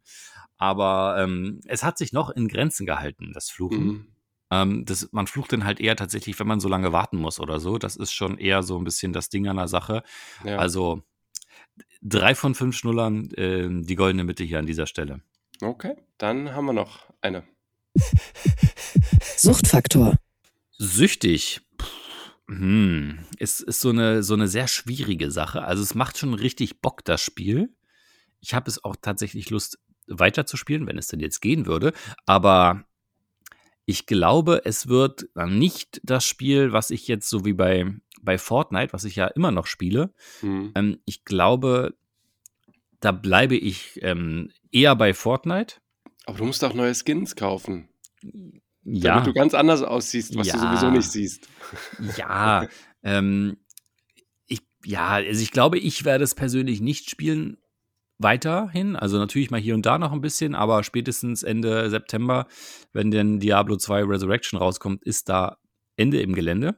Aber 0.58 1.17
ähm, 1.19 1.60
es 1.65 1.84
hat 1.84 1.97
sich 1.97 2.13
noch 2.13 2.30
in 2.30 2.47
Grenzen 2.47 2.86
gehalten, 2.86 3.32
das 3.34 3.49
Fluchen. 3.49 3.86
Mhm. 3.86 4.08
Ähm, 4.51 4.86
das, 4.86 5.10
man 5.12 5.28
flucht 5.28 5.51
dann 5.51 5.65
halt 5.65 5.80
eher 5.80 5.95
tatsächlich, 5.95 6.39
wenn 6.39 6.47
man 6.47 6.60
so 6.60 6.69
lange 6.69 6.93
warten 6.93 7.17
muss 7.17 7.39
oder 7.39 7.60
so. 7.60 7.78
Das 7.78 7.95
ist 7.95 8.13
schon 8.13 8.38
eher 8.38 8.63
so 8.63 8.78
ein 8.78 8.84
bisschen 8.84 9.12
das 9.12 9.30
Ding 9.30 9.47
an 9.47 9.58
der 9.58 9.67
Sache. 9.67 10.04
Ja. 10.43 10.58
Also 10.58 11.04
drei 12.01 12.35
von 12.35 12.55
fünf 12.55 12.75
Schnullern, 12.75 13.31
äh, 13.31 13.67
die 13.69 13.95
goldene 13.95 14.23
Mitte 14.23 14.43
hier 14.43 14.59
an 14.59 14.65
dieser 14.65 14.88
Stelle. 14.88 15.21
okay, 15.61 15.95
dann 16.17 16.53
haben 16.53 16.65
wir 16.65 16.73
noch 16.73 17.11
eine. 17.21 17.43
Suchtfaktor. 19.38 20.17
Süchtig. 20.77 21.61
Puh, 21.77 21.85
Hm. 22.47 23.19
Ist, 23.39 23.61
ist 23.61 23.81
so, 23.81 23.89
eine, 23.89 24.23
so 24.23 24.33
eine 24.33 24.47
sehr 24.47 24.67
schwierige 24.67 25.31
Sache. 25.31 25.63
Also 25.63 25.81
es 25.81 25.95
macht 25.95 26.17
schon 26.17 26.33
richtig 26.33 26.81
Bock, 26.81 27.03
das 27.03 27.21
Spiel. 27.21 27.73
Ich 28.39 28.53
habe 28.53 28.69
es 28.69 28.83
auch 28.83 28.95
tatsächlich 29.01 29.49
Lust, 29.49 29.79
weiterzuspielen, 30.07 30.85
wenn 30.85 30.99
es 30.99 31.07
denn 31.07 31.19
jetzt 31.19 31.41
gehen 31.41 31.65
würde. 31.65 31.93
Aber 32.27 32.85
ich 33.85 34.05
glaube, 34.05 34.61
es 34.65 34.88
wird 34.88 35.27
nicht 35.35 35.99
das 36.03 36.25
Spiel, 36.25 36.71
was 36.71 36.91
ich 36.91 37.07
jetzt 37.07 37.27
so 37.29 37.45
wie 37.45 37.53
bei, 37.53 37.91
bei 38.25 38.38
Fortnite, 38.38 38.91
was 38.93 39.03
ich 39.05 39.15
ja 39.15 39.27
immer 39.27 39.51
noch 39.51 39.67
spiele. 39.67 40.13
Mhm. 40.41 40.71
Ähm, 40.75 40.99
ich 41.05 41.23
glaube, 41.23 41.95
da 42.99 43.11
bleibe 43.11 43.55
ich 43.55 43.99
ähm, 44.01 44.51
eher 44.71 44.95
bei 44.95 45.13
Fortnite. 45.13 45.75
Aber 46.25 46.38
du 46.39 46.45
musst 46.45 46.63
auch 46.63 46.73
neue 46.73 46.93
Skins 46.95 47.35
kaufen, 47.35 47.88
Ja. 48.83 49.13
damit 49.13 49.27
du 49.27 49.33
ganz 49.33 49.53
anders 49.53 49.83
aussiehst, 49.83 50.35
was 50.38 50.47
du 50.47 50.53
Ja. 50.57 50.59
sowieso 50.59 50.89
nicht 50.89 51.11
siehst. 51.11 51.47
Ja, 52.17 52.67
ähm, 53.03 53.57
ich, 54.47 54.61
ja, 54.83 55.07
also 55.09 55.41
ich 55.41 55.51
glaube, 55.51 55.77
ich 55.77 56.03
werde 56.05 56.23
es 56.23 56.33
persönlich 56.35 56.81
nicht 56.81 57.09
spielen 57.09 57.57
weiterhin. 58.17 58.95
Also 58.95 59.17
natürlich 59.17 59.51
mal 59.51 59.59
hier 59.59 59.75
und 59.75 59.85
da 59.85 59.97
noch 59.97 60.11
ein 60.13 60.21
bisschen, 60.21 60.55
aber 60.55 60.83
spätestens 60.83 61.43
Ende 61.43 61.89
September, 61.89 62.47
wenn 62.93 63.11
denn 63.11 63.39
Diablo 63.39 63.77
2 63.77 64.03
Resurrection 64.03 64.57
rauskommt, 64.57 65.03
ist 65.03 65.29
da 65.29 65.57
Ende 65.97 66.21
im 66.21 66.33
Gelände. 66.33 66.75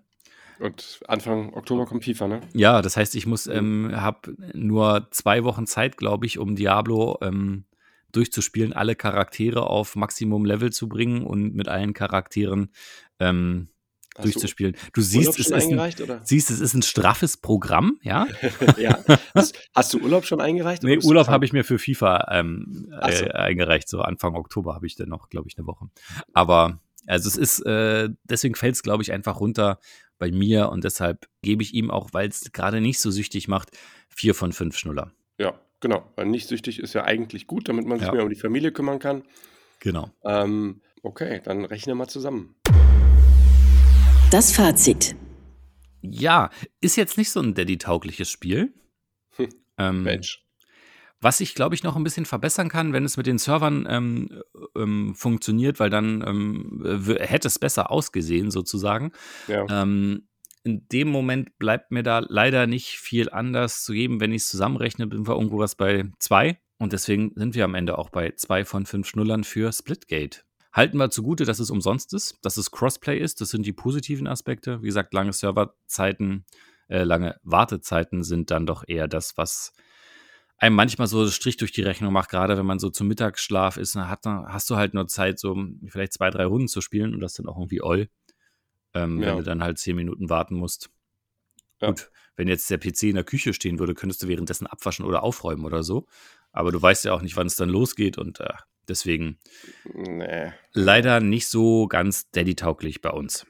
Und 0.60 1.02
Anfang 1.08 1.54
Oktober 1.54 1.86
kommt 1.86 2.04
FIFA, 2.04 2.28
ne? 2.28 2.42
Ja, 2.54 2.82
das 2.82 2.98
heißt, 2.98 3.16
ich 3.16 3.26
muss, 3.26 3.48
ähm, 3.48 3.92
habe 3.94 4.36
nur 4.54 5.08
zwei 5.12 5.44
Wochen 5.44 5.68
Zeit, 5.68 5.98
glaube 5.98 6.26
ich, 6.26 6.40
um 6.40 6.56
Diablo 6.56 7.18
ähm, 7.22 7.66
durchzuspielen, 8.12 8.74
alle 8.74 8.96
Charaktere 8.96 9.68
auf 9.68 9.96
Maximum 9.96 10.46
Level 10.46 10.72
zu 10.72 10.90
bringen 10.90 11.24
und 11.26 11.54
mit 11.56 11.68
allen 11.68 11.94
Charakteren 11.94 12.72
ähm, 13.20 13.70
durchzuspielen. 14.22 14.76
Du 14.94 15.02
siehst, 15.02 15.40
es 15.40 15.50
ist 15.50 15.54
ein, 15.54 15.94
siehst, 16.24 16.50
es 16.50 16.60
ist 16.60 16.74
ein 16.74 16.82
straffes 16.82 17.38
Programm, 17.38 18.00
ja. 18.02 18.28
ja. 18.78 19.00
Hast, 19.36 19.58
hast 19.76 19.94
du 19.94 20.00
Urlaub 20.00 20.26
schon 20.26 20.42
eingereicht? 20.42 20.84
Nee, 20.84 20.98
Urlaub 21.04 21.28
habe 21.28 21.46
ich 21.46 21.54
mir 21.54 21.64
für 21.64 21.78
FIFA 21.78 22.28
ähm, 22.32 22.88
so. 22.90 23.26
äh, 23.26 23.32
eingereicht. 23.32 23.88
So 23.88 24.02
Anfang 24.02 24.36
Oktober 24.36 24.74
habe 24.74 24.88
ich 24.88 24.96
dann 24.96 25.10
noch, 25.10 25.30
glaube 25.30 25.48
ich, 25.48 25.58
eine 25.58 25.68
Woche. 25.68 25.88
Aber 26.34 26.80
also 27.06 27.30
es 27.30 27.38
ist, 27.38 27.66
äh, 27.66 28.10
deswegen 28.26 28.56
fällt 28.56 28.76
es, 28.76 28.84
glaube 28.84 29.04
ich, 29.04 29.12
einfach 29.12 29.40
runter 29.40 29.80
bei 30.18 30.32
mir 30.32 30.70
und 30.70 30.84
deshalb 30.84 31.28
gebe 31.42 31.64
ich 31.64 31.74
ihm 31.74 31.92
auch, 31.92 32.10
weil 32.14 32.30
es 32.30 32.52
gerade 32.52 32.82
nicht 32.82 33.00
so 33.00 33.12
süchtig 33.12 33.48
macht, 33.48 33.70
vier 34.10 34.34
von 34.36 34.52
fünf 34.54 34.78
Schnuller. 34.78 35.12
Ja, 35.40 35.60
genau. 35.80 36.12
Weil 36.16 36.26
nicht 36.28 36.48
süchtig 36.48 36.80
ist 36.80 36.94
ja 36.94 37.04
eigentlich 37.04 37.48
gut, 37.48 37.70
damit 37.70 37.86
man 37.86 38.00
sich 38.00 38.08
Ja. 38.08 38.14
mehr 38.14 38.24
um 38.24 38.30
die 38.30 38.36
Familie 38.36 38.72
kümmern 38.72 39.00
kann. 39.00 39.24
Genau. 39.80 40.10
Ähm, 40.24 40.82
Okay, 41.04 41.40
dann 41.44 41.64
rechne 41.64 41.96
mal 41.96 42.08
zusammen. 42.08 42.56
Das 44.32 44.52
Fazit. 44.52 45.16
Ja, 46.02 46.50
ist 46.82 46.98
jetzt 46.98 47.18
nicht 47.18 47.30
so 47.30 47.40
ein 47.40 47.54
Daddy-taugliches 47.54 48.30
Spiel. 48.30 48.74
Hm, 49.38 49.48
Ähm, 49.78 50.04
Mensch. 50.04 50.44
Was 51.20 51.40
ich, 51.40 51.56
glaube 51.56 51.76
ich, 51.76 51.84
noch 51.84 51.96
ein 51.96 52.04
bisschen 52.04 52.26
verbessern 52.26 52.70
kann, 52.70 52.94
wenn 52.94 53.06
es 53.06 53.18
mit 53.18 53.26
den 53.26 53.38
Servern 53.38 53.88
ähm, 53.90 54.42
ähm, 54.76 55.16
funktioniert, 55.16 55.80
weil 55.80 55.90
dann 55.90 56.24
ähm, 56.26 57.06
hätte 57.20 57.48
es 57.48 57.60
besser 57.60 57.92
ausgesehen, 57.92 58.52
sozusagen. 58.52 59.12
Ja. 59.48 59.66
Ähm, 59.70 60.28
in 60.64 60.88
dem 60.90 61.08
Moment 61.08 61.58
bleibt 61.58 61.92
mir 61.92 62.04
da 62.04 62.20
leider 62.20 62.68
nicht 62.68 63.00
viel 63.00 63.30
anders 63.30 63.84
zu 63.84 63.94
geben. 63.94 64.20
Wenn 64.20 64.34
ich 64.34 64.44
es 64.44 64.50
zusammenrechne, 64.50 65.08
sind 65.10 65.28
wir 65.28 65.36
irgendwo 65.36 65.60
was 65.60 65.76
bei 65.76 66.12
zwei. 66.20 66.60
Und 66.78 66.94
deswegen 66.94 67.32
sind 67.36 67.56
wir 67.56 67.64
am 67.64 67.74
Ende 67.74 67.98
auch 67.98 68.10
bei 68.10 68.32
zwei 68.36 68.66
von 68.66 68.86
fünf 68.86 69.08
Schnullern 69.08 69.44
für 69.44 69.72
Splitgate. 69.72 70.42
Halten 70.74 70.98
wir 70.98 71.10
zugute, 71.10 71.46
dass 71.46 71.60
es 71.60 71.72
umsonst 71.72 72.14
ist, 72.14 72.38
dass 72.44 72.58
es 72.58 72.70
Crossplay 72.70 73.18
ist. 73.18 73.42
Das 73.42 73.50
sind 73.50 73.66
die 73.66 73.74
positiven 73.74 74.28
Aspekte. 74.28 74.82
Wie 74.84 74.88
gesagt, 74.88 75.14
lange 75.14 75.34
Serverzeiten, 75.34 76.46
äh, 76.88 77.04
lange 77.04 77.40
Wartezeiten 77.44 78.24
sind 78.24 78.52
dann 78.52 78.68
doch 78.68 78.84
eher 78.88 79.08
das, 79.08 79.38
was 79.38 79.74
einem 80.58 80.76
manchmal 80.76 81.08
so 81.08 81.28
Strich 81.30 81.58
durch 81.58 81.72
die 81.72 81.84
Rechnung 81.84 82.12
macht, 82.14 82.30
gerade 82.30 82.58
wenn 82.58 82.66
man 82.66 82.80
so 82.80 82.90
zum 82.90 83.08
Mittagsschlaf 83.08 83.78
ist, 83.78 83.96
dann 83.96 84.10
hat, 84.10 84.26
hast 84.26 84.70
du 84.70 84.76
halt 84.76 84.94
nur 84.94 85.08
Zeit, 85.08 85.40
so 85.40 85.56
vielleicht 85.88 86.14
zwei, 86.14 86.30
drei 86.30 86.46
Runden 86.46 86.68
zu 86.68 86.82
spielen 86.82 87.14
und 87.14 87.20
das 87.20 87.34
dann 87.34 87.48
auch 87.48 87.58
irgendwie 87.58 87.82
all, 87.82 88.10
ähm, 88.94 89.22
Ja. 89.22 89.28
wenn 89.30 89.38
du 89.38 89.44
dann 89.44 89.64
halt 89.64 89.78
zehn 89.78 89.96
Minuten 89.96 90.30
warten 90.30 90.56
musst. 90.56 90.90
Ja. 91.82 91.90
Gut, 91.90 92.10
wenn 92.36 92.48
jetzt 92.48 92.70
der 92.72 92.80
PC 92.80 93.04
in 93.04 93.16
der 93.16 93.24
Küche 93.24 93.54
stehen 93.54 93.78
würde, 93.78 93.94
könntest 93.94 94.24
du 94.24 94.28
währenddessen 94.28 94.66
abwaschen 94.66 95.06
oder 95.06 95.22
aufräumen 95.24 95.64
oder 95.66 95.84
so. 95.84 96.08
Aber 96.52 96.72
du 96.72 96.82
weißt 96.82 97.06
ja 97.06 97.14
auch 97.14 97.22
nicht, 97.22 97.36
wann 97.38 97.46
es 97.48 97.56
dann 97.56 97.70
losgeht 97.70 98.18
und 98.18 98.40
äh, 98.40 98.54
deswegen 98.88 99.38
Nee. 99.94 100.52
leider 100.74 101.20
nicht 101.20 101.48
so 101.50 101.88
ganz 101.88 102.32
Daddy-tauglich 102.32 103.02
bei 103.02 103.12
uns. 103.12 103.46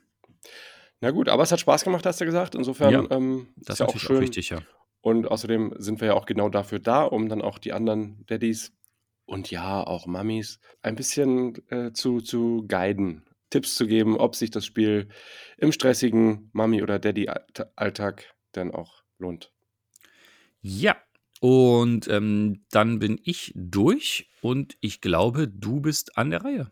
Na 1.00 1.12
gut, 1.12 1.30
aber 1.30 1.43
es 1.43 1.52
hat 1.54 1.60
Spaß 1.62 1.84
gemacht, 1.86 2.06
hast 2.06 2.20
du 2.20 2.26
gesagt. 2.26 2.56
Insofern 2.56 2.91
Ja, 2.91 3.08
ähm, 3.12 3.48
Das 3.56 3.76
ist 3.76 3.80
ja 3.80 3.86
auch 3.86 3.98
schön. 3.98 4.17
auch 4.17 4.22
wichtig, 4.22 4.50
ja. 4.50 4.60
Und 5.01 5.27
außerdem 5.27 5.75
sind 5.77 6.01
wir 6.01 6.07
ja 6.10 6.13
auch 6.13 6.25
genau 6.25 6.49
dafür 6.49 6.79
da, 6.79 7.03
um 7.03 7.29
dann 7.29 7.41
auch 7.41 7.60
die 7.60 7.73
anderen 7.73 8.25
Daddys 8.25 8.73
und 9.25 9.51
ja, 9.51 9.86
auch 9.86 10.07
Mummies 10.07 10.60
ein 10.81 10.95
bisschen 10.95 11.62
äh, 11.69 11.91
zu, 11.91 12.21
zu 12.21 12.65
guiden, 12.67 13.25
Tipps 13.49 13.75
zu 13.75 13.86
geben, 13.86 14.17
ob 14.17 14.36
sich 14.36 14.51
das 14.51 14.65
Spiel 14.65 15.10
im 15.57 15.71
stressigen 15.71 16.49
Mummy- 16.53 16.81
oder 16.81 16.97
Daddy-Alltag 16.97 18.36
dann 18.53 18.71
auch 18.71 19.03
lohnt. 19.19 19.51
Ja, 20.62 20.95
und 21.39 22.07
ähm, 22.07 22.65
dann 22.71 22.99
bin 22.99 23.19
ich 23.23 23.53
durch 23.55 24.29
und 24.41 24.77
ich 24.81 25.01
glaube, 25.01 25.47
du 25.47 25.81
bist 25.81 26.17
an 26.17 26.31
der 26.31 26.43
Reihe. 26.43 26.71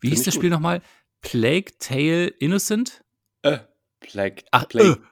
Wie 0.00 0.08
Find 0.08 0.18
hieß 0.18 0.24
das 0.24 0.34
gut. 0.34 0.40
Spiel 0.40 0.50
nochmal? 0.50 0.82
Plague 1.20 1.72
Tale 1.78 2.28
Innocent? 2.28 3.04
Äh, 3.42 3.58
Plague, 4.00 4.44
Ach, 4.50 4.66
Plague, 4.66 5.02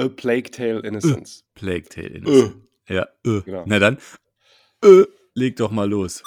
A 0.00 0.08
Plague 0.08 0.50
Tale 0.50 0.80
Innocence. 0.80 1.44
Plague 1.54 1.88
Tale 1.88 2.08
Äh, 2.08 2.16
Innocent. 2.16 2.56
Ja, 2.88 3.02
äh. 3.24 3.40
Genau. 3.42 3.64
Na 3.66 3.78
dann, 3.78 3.98
äh, 4.84 5.04
leg 5.34 5.56
doch 5.56 5.70
mal 5.70 5.88
los. 5.88 6.22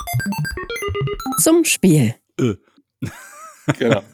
Zum 1.41 1.65
Spiel. 1.65 2.15
Äh. 2.39 2.55
Genau. 3.79 4.03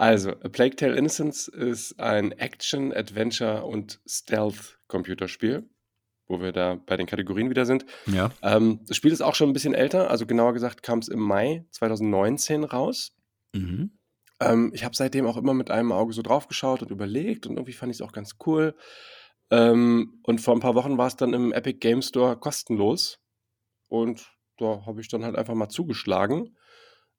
Also, 0.00 0.30
A 0.30 0.48
Plague 0.48 0.76
Tale 0.76 0.96
Innocence 0.96 1.48
ist 1.48 1.98
ein 1.98 2.30
Action, 2.30 2.92
Adventure 2.92 3.64
und 3.64 4.00
Stealth-Computerspiel, 4.06 5.68
wo 6.28 6.40
wir 6.40 6.52
da 6.52 6.76
bei 6.76 6.96
den 6.96 7.08
Kategorien 7.08 7.50
wieder 7.50 7.66
sind. 7.66 7.84
Ja. 8.06 8.30
Ähm, 8.40 8.78
das 8.86 8.96
Spiel 8.96 9.10
ist 9.10 9.22
auch 9.22 9.34
schon 9.34 9.50
ein 9.50 9.54
bisschen 9.54 9.74
älter, 9.74 10.08
also 10.08 10.24
genauer 10.24 10.52
gesagt 10.52 10.84
kam 10.84 11.00
es 11.00 11.08
im 11.08 11.18
Mai 11.18 11.66
2019 11.72 12.62
raus. 12.62 13.12
Mhm. 13.52 13.97
Ähm, 14.40 14.70
ich 14.74 14.84
habe 14.84 14.94
seitdem 14.96 15.26
auch 15.26 15.36
immer 15.36 15.54
mit 15.54 15.70
einem 15.70 15.92
Auge 15.92 16.12
so 16.12 16.22
drauf 16.22 16.48
geschaut 16.48 16.82
und 16.82 16.90
überlegt 16.90 17.46
und 17.46 17.56
irgendwie 17.56 17.72
fand 17.72 17.90
ich 17.90 17.98
es 17.98 18.02
auch 18.02 18.12
ganz 18.12 18.36
cool. 18.46 18.74
Ähm, 19.50 20.20
und 20.24 20.40
vor 20.40 20.54
ein 20.54 20.60
paar 20.60 20.74
Wochen 20.74 20.98
war 20.98 21.06
es 21.06 21.16
dann 21.16 21.32
im 21.32 21.52
Epic 21.52 21.78
Game 21.78 22.02
Store 22.02 22.36
kostenlos 22.38 23.18
und 23.88 24.30
da 24.58 24.84
habe 24.86 25.00
ich 25.00 25.08
dann 25.08 25.24
halt 25.24 25.36
einfach 25.36 25.54
mal 25.54 25.68
zugeschlagen. 25.68 26.56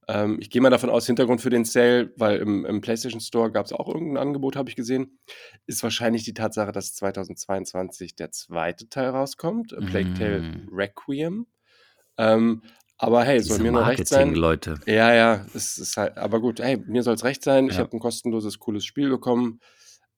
Ähm, 0.08 0.38
ich 0.40 0.50
gehe 0.50 0.62
mal 0.62 0.70
davon 0.70 0.90
aus, 0.90 1.06
Hintergrund 1.06 1.42
für 1.42 1.50
den 1.50 1.66
Sale, 1.66 2.12
weil 2.18 2.40
im, 2.40 2.66
im 2.66 2.82
PlayStation 2.82 3.22
Store 3.22 3.52
gab 3.52 3.66
es 3.68 3.74
auch 3.74 3.88
irgendein 3.88 4.18
Angebot, 4.18 4.56
habe 4.56 4.70
ich 4.70 4.76
gesehen, 4.76 5.20
ist 5.68 5.84
wahrscheinlich 5.84 6.24
die 6.24 6.34
Tatsache, 6.34 6.72
dass 6.72 6.96
2022 6.96 8.16
der 8.16 8.32
zweite 8.32 8.90
Teil 8.90 9.10
rauskommt, 9.10 9.74
A 9.74 9.82
Plague 9.82 10.14
Tale 10.14 10.42
Mm. 10.42 10.70
Requiem. 10.72 11.48
Ähm, 12.18 12.64
aber 13.00 13.24
hey, 13.24 13.40
soll 13.40 13.58
Diese 13.58 13.64
mir 13.64 13.72
nur 13.72 13.88
recht 13.88 14.08
sein. 14.08 14.28
Marketing-Leute. 14.28 14.80
Ja, 14.86 15.14
ja, 15.16 15.46
es 15.56 15.78
ist 15.80 15.98
halt, 15.98 16.18
aber 16.18 16.40
gut, 16.40 16.60
hey, 16.60 16.78
mir 16.86 17.02
soll 17.02 17.16
es 17.16 17.24
recht 17.24 17.44
sein. 17.44 17.68
Ich 17.68 17.74
Ja. 17.76 17.80
habe 17.80 17.96
ein 17.98 18.00
kostenloses, 18.00 18.60
cooles 18.60 18.86
Spiel 18.86 19.10
bekommen. 19.10 19.60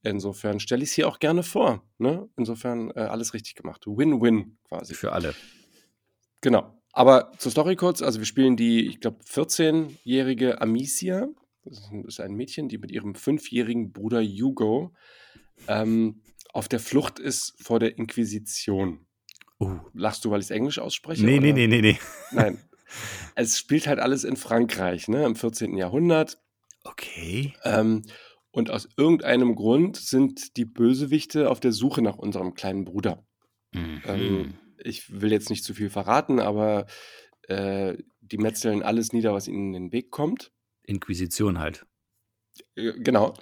Insofern 0.04 0.60
stelle 0.60 0.84
ich 0.84 0.90
es 0.90 0.96
hier 0.96 1.08
auch 1.08 1.20
gerne 1.20 1.44
vor. 1.44 1.84
Ne? 2.00 2.28
Insofern 2.36 2.90
äh, 2.92 3.02
alles 3.02 3.34
richtig 3.36 3.54
gemacht. 3.56 3.84
Win-win 3.86 4.58
quasi. 4.68 4.96
Für 4.96 5.12
alle. 5.14 5.36
Genau. 6.42 6.76
Aber 6.92 7.32
zur 7.38 7.52
Story 7.52 7.76
kurz, 7.76 8.02
also 8.02 8.18
wir 8.20 8.26
spielen 8.26 8.58
die, 8.58 8.88
ich 8.88 9.00
glaube, 9.00 9.24
14-jährige 9.24 10.60
Amicia. 10.60 11.28
Das 11.64 11.90
ist 12.08 12.20
ein- 12.20 12.34
Mädchen, 12.34 12.68
die 12.68 12.80
mit 12.80 12.92
ihrem 12.92 13.14
fünfjährigen 13.14 13.92
Bruder 13.94 14.22
Hugo 14.24 14.92
ähm, 15.68 16.22
auf 16.52 16.68
der 16.68 16.80
Flucht 16.80 17.20
ist 17.20 17.54
vor 17.62 17.80
der 17.80 17.98
Inquisition. 17.98 19.06
Oh. 19.60 19.78
Lachst 19.94 20.26
du, 20.26 20.32
weil 20.32 20.40
ich 20.40 20.48
es 20.48 20.52
Englisch 20.52 20.80
ausspreche? 20.80 21.24
Nee, 21.24 21.40
nee, 21.40 21.50
oder? 21.52 21.54
nee, 21.60 21.68
nee, 21.68 21.82
nee. 21.82 22.00
Nein. 22.32 22.58
Es 23.36 23.58
spielt 23.58 23.88
halt 23.88 24.00
alles 24.00 24.24
in 24.24 24.36
Frankreich, 24.36 25.08
ne, 25.08 25.26
im 25.26 25.36
14. 25.36 25.78
Jahrhundert. 25.78 26.40
Okay. 26.84 27.54
Ähm, 27.64 28.04
und 28.52 28.70
aus 28.70 28.90
irgendeinem 28.98 29.56
Grund 29.56 29.98
sind 29.98 30.58
die 30.58 30.66
Bösewichte 30.66 31.50
auf 31.50 31.60
der 31.60 31.72
Suche 31.72 32.02
nach 32.02 32.18
unserem 32.18 32.54
kleinen 32.54 32.86
Bruder. 32.86 33.26
Mhm. 33.74 34.02
Ähm, 34.06 34.54
ich 34.84 35.22
will 35.22 35.32
jetzt 35.32 35.50
nicht 35.50 35.64
zu 35.64 35.74
viel 35.74 35.90
verraten, 35.90 36.40
aber 36.40 36.86
äh, 37.48 37.98
die 38.20 38.38
metzeln 38.38 38.84
alles 38.84 39.14
nieder, 39.14 39.34
was 39.34 39.48
ihnen 39.48 39.74
in 39.74 39.84
den 39.86 39.92
Weg 39.92 40.12
kommt. 40.12 40.52
Inquisition 40.84 41.60
halt. 41.60 41.86
Äh, 42.76 42.94
Genau. 43.00 43.34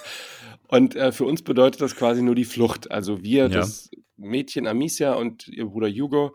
und 0.68 0.96
äh, 0.96 1.12
für 1.12 1.24
uns 1.24 1.42
bedeutet 1.42 1.80
das 1.80 1.96
quasi 1.96 2.22
nur 2.22 2.34
die 2.34 2.44
Flucht. 2.44 2.90
Also 2.90 3.22
wir, 3.22 3.44
Ja. 3.44 3.48
das 3.48 3.90
Mädchen 4.16 4.66
Amicia 4.66 5.14
und 5.14 5.48
ihr 5.48 5.66
Bruder 5.66 5.88
Hugo, 5.88 6.34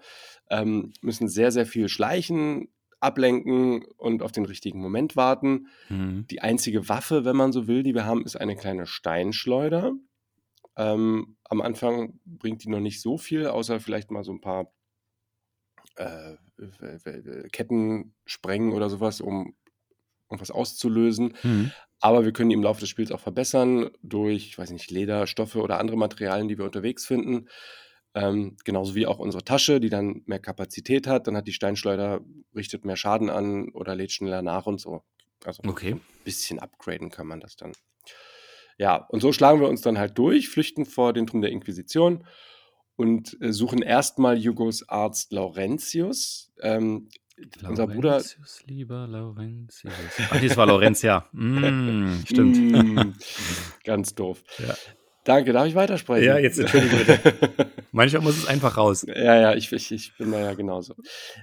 ähm, 0.54 0.94
müssen 1.02 1.28
sehr, 1.28 1.52
sehr 1.52 1.66
viel 1.66 1.90
schleichen, 1.90 2.70
ablenken 3.00 3.84
und 3.98 4.22
auf 4.22 4.32
den 4.32 4.46
richtigen 4.46 4.80
Moment 4.80 5.16
warten. 5.16 5.68
Mhm. 5.90 6.28
Die 6.30 6.42
einzige 6.42 6.88
Waffe, 6.88 7.26
wenn 7.26 7.36
man 7.36 7.52
so 7.52 7.68
will, 7.68 7.84
die 7.84 7.96
wir 7.96 8.06
haben, 8.06 8.24
ist 8.24 8.36
eine 8.36 8.56
kleine 8.56 8.86
Steinschleuder. 8.86 9.94
Ähm, 10.78 11.38
am 11.44 11.62
Anfang 11.62 12.20
bringt 12.26 12.64
die 12.64 12.70
noch 12.70 12.80
nicht 12.80 13.02
so 13.02 13.18
viel, 13.18 13.48
außer 13.48 13.80
vielleicht 13.80 14.12
mal 14.12 14.24
so 14.24 14.32
ein 14.32 14.42
paar 14.42 14.72
äh, 15.96 16.36
Ketten 17.52 18.14
sprengen 18.26 18.74
oder 18.74 18.90
sowas, 18.90 19.22
um 19.22 19.56
irgendwas 20.30 20.52
auszulösen. 20.52 21.36
Mhm. 21.44 21.72
Aber 22.00 22.26
wir 22.26 22.32
können 22.32 22.50
die 22.50 22.56
im 22.56 22.64
Laufe 22.64 22.80
des 22.80 22.90
Spiels 22.90 23.12
auch 23.12 23.20
verbessern 23.20 23.90
durch, 24.02 24.48
ich 24.48 24.58
weiß 24.58 24.72
nicht, 24.72 24.92
Leder, 24.92 25.26
Stoffe 25.26 25.62
oder 25.62 25.80
andere 25.80 25.98
Materialien, 25.98 26.48
die 26.48 26.58
wir 26.58 26.66
unterwegs 26.66 27.06
finden. 27.06 27.48
Ähm, 28.16 28.58
genauso 28.64 28.94
wie 28.96 29.08
auch 29.08 29.20
unsere 29.20 29.44
Tasche, 29.44 29.80
die 29.80 29.90
dann 29.90 30.22
mehr 30.26 30.40
Kapazität 30.40 31.08
hat. 31.08 31.28
Dann 31.28 31.36
hat 31.36 31.48
die 31.48 31.54
Steinschleuder, 31.54 32.22
richtet 32.56 32.86
mehr 32.86 32.96
Schaden 32.96 33.30
an 33.30 33.70
oder 33.70 33.96
lädt 33.96 34.12
schneller 34.12 34.42
nach 34.42 34.66
und 34.68 34.80
so. 34.80 35.04
Also 35.46 35.64
Okay. 35.68 35.94
ein 35.94 36.02
bisschen 36.24 36.60
upgraden 36.60 37.10
kann 37.10 37.28
man 37.28 37.40
das 37.40 37.56
dann. 37.56 37.74
Ja, 38.78 38.96
und 39.10 39.22
so 39.22 39.32
schlagen 39.34 39.62
wir 39.62 39.68
uns 39.68 39.82
dann 39.82 39.98
halt 39.98 40.18
durch, 40.18 40.50
flüchten 40.50 40.86
vor 40.86 41.14
den 41.14 41.26
Truppen 41.28 41.42
der 41.42 41.52
Inquisition 41.52 42.26
und 42.96 43.38
äh, 43.42 43.52
suchen 43.52 43.82
erstmal 43.82 44.38
Hugos 44.40 44.88
Arzt 44.90 45.32
Laurentius. 45.32 46.52
Ähm, 46.62 47.10
unser 47.68 47.88
Bruder. 47.88 48.10
Laurentius, 48.18 48.64
lieber 48.68 49.08
Laurentius. 49.08 49.94
Ach, 50.30 50.40
das 50.40 50.56
war 50.56 50.68
Laurenz, 50.68 51.02
ja. 51.02 51.28
Mm, 51.34 52.24
stimmt. 52.26 52.58
Mm, 52.58 53.12
ganz 53.84 54.14
doof. 54.14 54.44
Ja. 54.60 54.76
Danke, 55.24 55.54
darf 55.54 55.68
ich 55.68 55.76
weitersprechen? 55.76 56.26
Ja, 56.26 56.38
jetzt 56.38 56.60
entschuldige 56.60 56.98
bitte. 56.98 57.72
Manchmal 57.92 58.24
muss 58.24 58.38
es 58.38 58.48
einfach 58.48 58.78
raus. 58.78 59.06
Ja, 59.08 59.40
ja, 59.40 59.54
ich, 59.56 59.72
ich, 59.72 59.92
ich 59.92 60.18
bin 60.18 60.32
da 60.32 60.40
ja 60.40 60.54
genauso. 60.54 60.96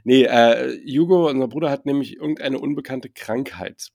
Nee, 0.05 0.25
äh, 0.25 0.79
Hugo, 0.87 1.29
unser 1.29 1.49
Bruder, 1.49 1.71
hat 1.71 1.87
nämlich 1.87 2.17
irgendeine 2.17 2.59
unbekannte 2.59 3.09
Krankheit. 3.09 3.89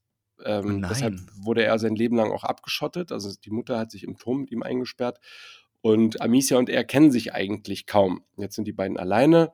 Ähm, 0.43 0.80
Nein. 0.80 0.89
deshalb 0.89 1.19
wurde 1.38 1.63
er 1.63 1.78
sein 1.80 1.95
Leben 1.95 2.15
lang 2.17 2.32
auch 2.32 2.43
abgeschottet. 2.43 3.12
Also 3.12 3.32
die 3.43 3.52
Mutter 3.52 3.78
hat 3.78 3.91
sich 3.91 4.04
im 4.04 4.17
Turm 4.17 4.41
mit 4.41 4.52
ihm 4.52 4.63
eingesperrt. 4.63 5.19
Und 5.82 6.19
Amicia 6.19 6.58
und 6.58 6.69
er 6.69 6.84
kennen 6.84 7.12
sich 7.12 7.34
eigentlich 7.34 7.86
kaum. 7.86 8.24
Jetzt 8.38 8.56
sind 8.56 8.65
die 8.65 8.74
beiden 8.74 8.98
alleine, 8.98 9.52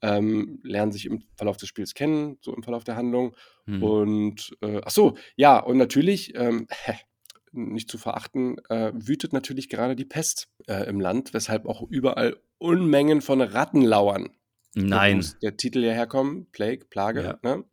ähm, 0.00 0.60
lernen 0.62 0.92
sich 0.92 1.06
im 1.06 1.24
Verlauf 1.36 1.56
des 1.56 1.68
Spiels 1.68 1.94
kennen, 1.94 2.38
so 2.40 2.54
im 2.54 2.62
Verlauf 2.62 2.84
der 2.84 2.94
Handlung. 2.94 3.34
Hm. 3.64 3.82
Und 3.82 4.56
äh, 4.60 4.80
ach 4.84 4.92
so, 4.92 5.16
ja, 5.34 5.58
und 5.58 5.76
natürlich, 5.76 6.36
ähm, 6.36 6.68
nicht 7.56 7.90
zu 7.90 7.98
verachten, 7.98 8.58
äh, 8.68 8.92
wütet 8.94 9.32
natürlich 9.32 9.68
gerade 9.68 9.96
die 9.96 10.04
Pest 10.04 10.48
äh, 10.66 10.88
im 10.88 11.00
Land, 11.00 11.34
weshalb 11.34 11.66
auch 11.66 11.82
überall 11.88 12.36
Unmengen 12.58 13.20
von 13.20 13.40
Ratten 13.40 13.82
lauern. 13.82 14.30
Nein. 14.74 15.16
muss 15.16 15.38
der 15.38 15.56
Titel 15.56 15.82
ja 15.82 15.92
herkommen, 15.92 16.46
Plague, 16.52 16.84
Plage. 16.90 17.22
Ja. 17.22 17.38
Ne? 17.42 17.64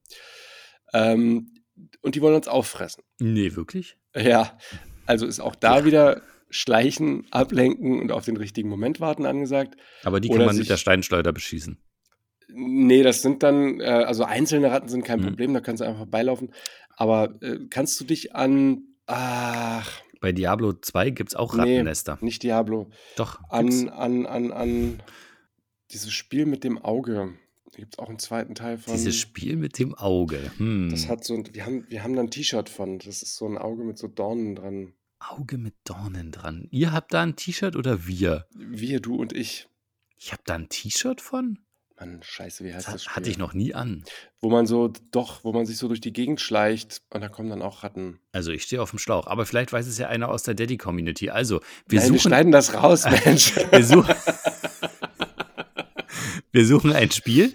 Ähm, 0.93 1.53
und 2.01 2.15
die 2.15 2.21
wollen 2.21 2.35
uns 2.35 2.47
auffressen. 2.47 3.03
Nee, 3.19 3.55
wirklich? 3.55 3.97
Ja, 4.15 4.57
also 5.05 5.25
ist 5.25 5.39
auch 5.39 5.55
da 5.55 5.85
wieder 5.85 6.21
Schleichen, 6.49 7.25
Ablenken 7.31 7.99
und 7.99 8.11
auf 8.11 8.25
den 8.25 8.37
richtigen 8.37 8.69
Moment 8.69 8.99
warten 8.99 9.25
angesagt. 9.25 9.75
Aber 10.03 10.19
die 10.19 10.27
kann 10.29 10.37
Oder 10.37 10.45
man 10.47 10.57
mit 10.57 10.69
der 10.69 10.77
Steinschleuder 10.77 11.33
beschießen. 11.33 11.77
Nee, 12.49 13.01
das 13.01 13.21
sind 13.23 13.41
dann, 13.41 13.79
äh, 13.79 13.85
also 13.85 14.23
einzelne 14.23 14.69
Ratten 14.71 14.87
sind 14.87 15.03
kein 15.03 15.19
Mhm. 15.19 15.25
Problem, 15.25 15.53
da 15.53 15.61
kannst 15.61 15.81
du 15.81 15.85
einfach 15.85 15.99
vorbeilaufen. 16.01 16.53
Aber 16.95 17.35
äh, 17.41 17.57
kannst 17.69 17.99
du 17.99 18.05
dich 18.05 18.35
an, 18.35 18.83
ach, 19.07 19.89
Bei 20.21 20.31
Diablo 20.31 20.73
2 20.73 21.09
gibt 21.11 21.31
es 21.31 21.35
auch 21.35 21.53
Nee. 21.53 21.59
Rattennester. 21.61 22.17
nicht 22.21 22.43
Diablo, 22.43 22.89
Doch. 23.15 23.39
gibt's. 23.59 23.87
an, 23.87 23.89
an, 23.89 24.25
an, 24.25 24.51
an 24.51 25.03
dieses 25.91 26.11
Spiel 26.13 26.45
mit 26.45 26.63
dem 26.63 26.77
Auge. 26.77 27.33
Da 27.71 27.77
gibt 27.79 27.95
es 27.95 27.99
auch 27.99 28.09
einen 28.09 28.19
zweiten 28.19 28.53
Teil 28.55 28.77
von. 28.77 28.93
Dieses 28.93 29.15
Spiel 29.15 29.55
mit 29.55 29.79
dem 29.79 29.95
Auge. 29.95 30.51
Hm. 30.57 30.89
Das 30.91 31.07
hat 31.07 31.23
so 31.23 31.33
ein, 31.33 31.43
wir 31.53 31.65
haben, 31.65 31.85
wir 31.89 32.03
haben 32.03 32.15
da 32.15 32.21
ein 32.21 32.29
T-Shirt 32.29 32.69
von. 32.69 32.99
Das 32.99 33.23
ist 33.23 33.35
so 33.35 33.47
ein 33.47 33.57
Auge 33.57 33.83
mit 33.83 33.97
so 33.97 34.07
Dornen 34.07 34.55
dran. 34.55 34.93
Auge 35.19 35.57
mit 35.57 35.73
Dornen 35.83 36.31
dran. 36.31 36.67
Ihr 36.69 36.91
habt 36.91 37.13
da 37.13 37.23
ein 37.23 37.35
T-Shirt 37.35 37.75
oder 37.75 38.05
wir? 38.05 38.45
Wir, 38.55 38.99
du 38.99 39.15
und 39.15 39.33
ich. 39.33 39.67
Ich 40.19 40.31
habe 40.31 40.43
da 40.45 40.53
ein 40.55 40.69
T-Shirt 40.69 41.19
von? 41.19 41.59
Mann, 41.99 42.19
scheiße, 42.23 42.63
wie 42.63 42.69
Das 42.69 42.77
heißt 42.77 42.87
das, 42.87 42.93
hat- 42.93 43.01
Spiel? 43.01 43.13
hatte 43.15 43.29
ich 43.29 43.37
noch 43.37 43.53
nie 43.53 43.73
an. 43.73 44.03
Wo 44.41 44.49
man 44.49 44.65
so, 44.65 44.91
doch, 45.11 45.43
wo 45.43 45.53
man 45.53 45.65
sich 45.65 45.77
so 45.77 45.87
durch 45.87 46.01
die 46.01 46.11
Gegend 46.11 46.41
schleicht 46.41 47.01
und 47.11 47.21
da 47.21 47.29
kommen 47.29 47.49
dann 47.49 47.61
auch 47.61 47.83
Ratten. 47.83 48.19
Also 48.31 48.51
ich 48.51 48.63
stehe 48.63 48.81
auf 48.81 48.89
dem 48.89 48.99
Schlauch. 48.99 49.27
Aber 49.27 49.45
vielleicht 49.45 49.71
weiß 49.71 49.87
es 49.87 49.97
ja 49.99 50.07
einer 50.07 50.29
aus 50.29 50.43
der 50.43 50.53
Daddy-Community. 50.55 51.29
Also, 51.29 51.59
wir 51.87 51.99
Nein, 51.99 52.11
wir 52.13 52.19
suchen, 52.19 52.29
schneiden 52.29 52.51
das 52.51 52.73
raus, 52.73 53.05
Mensch. 53.25 53.55
wir, 53.55 53.83
suchen 53.85 54.13
wir 56.51 56.65
suchen 56.67 56.93
ein 56.93 57.09
Spiel 57.11 57.53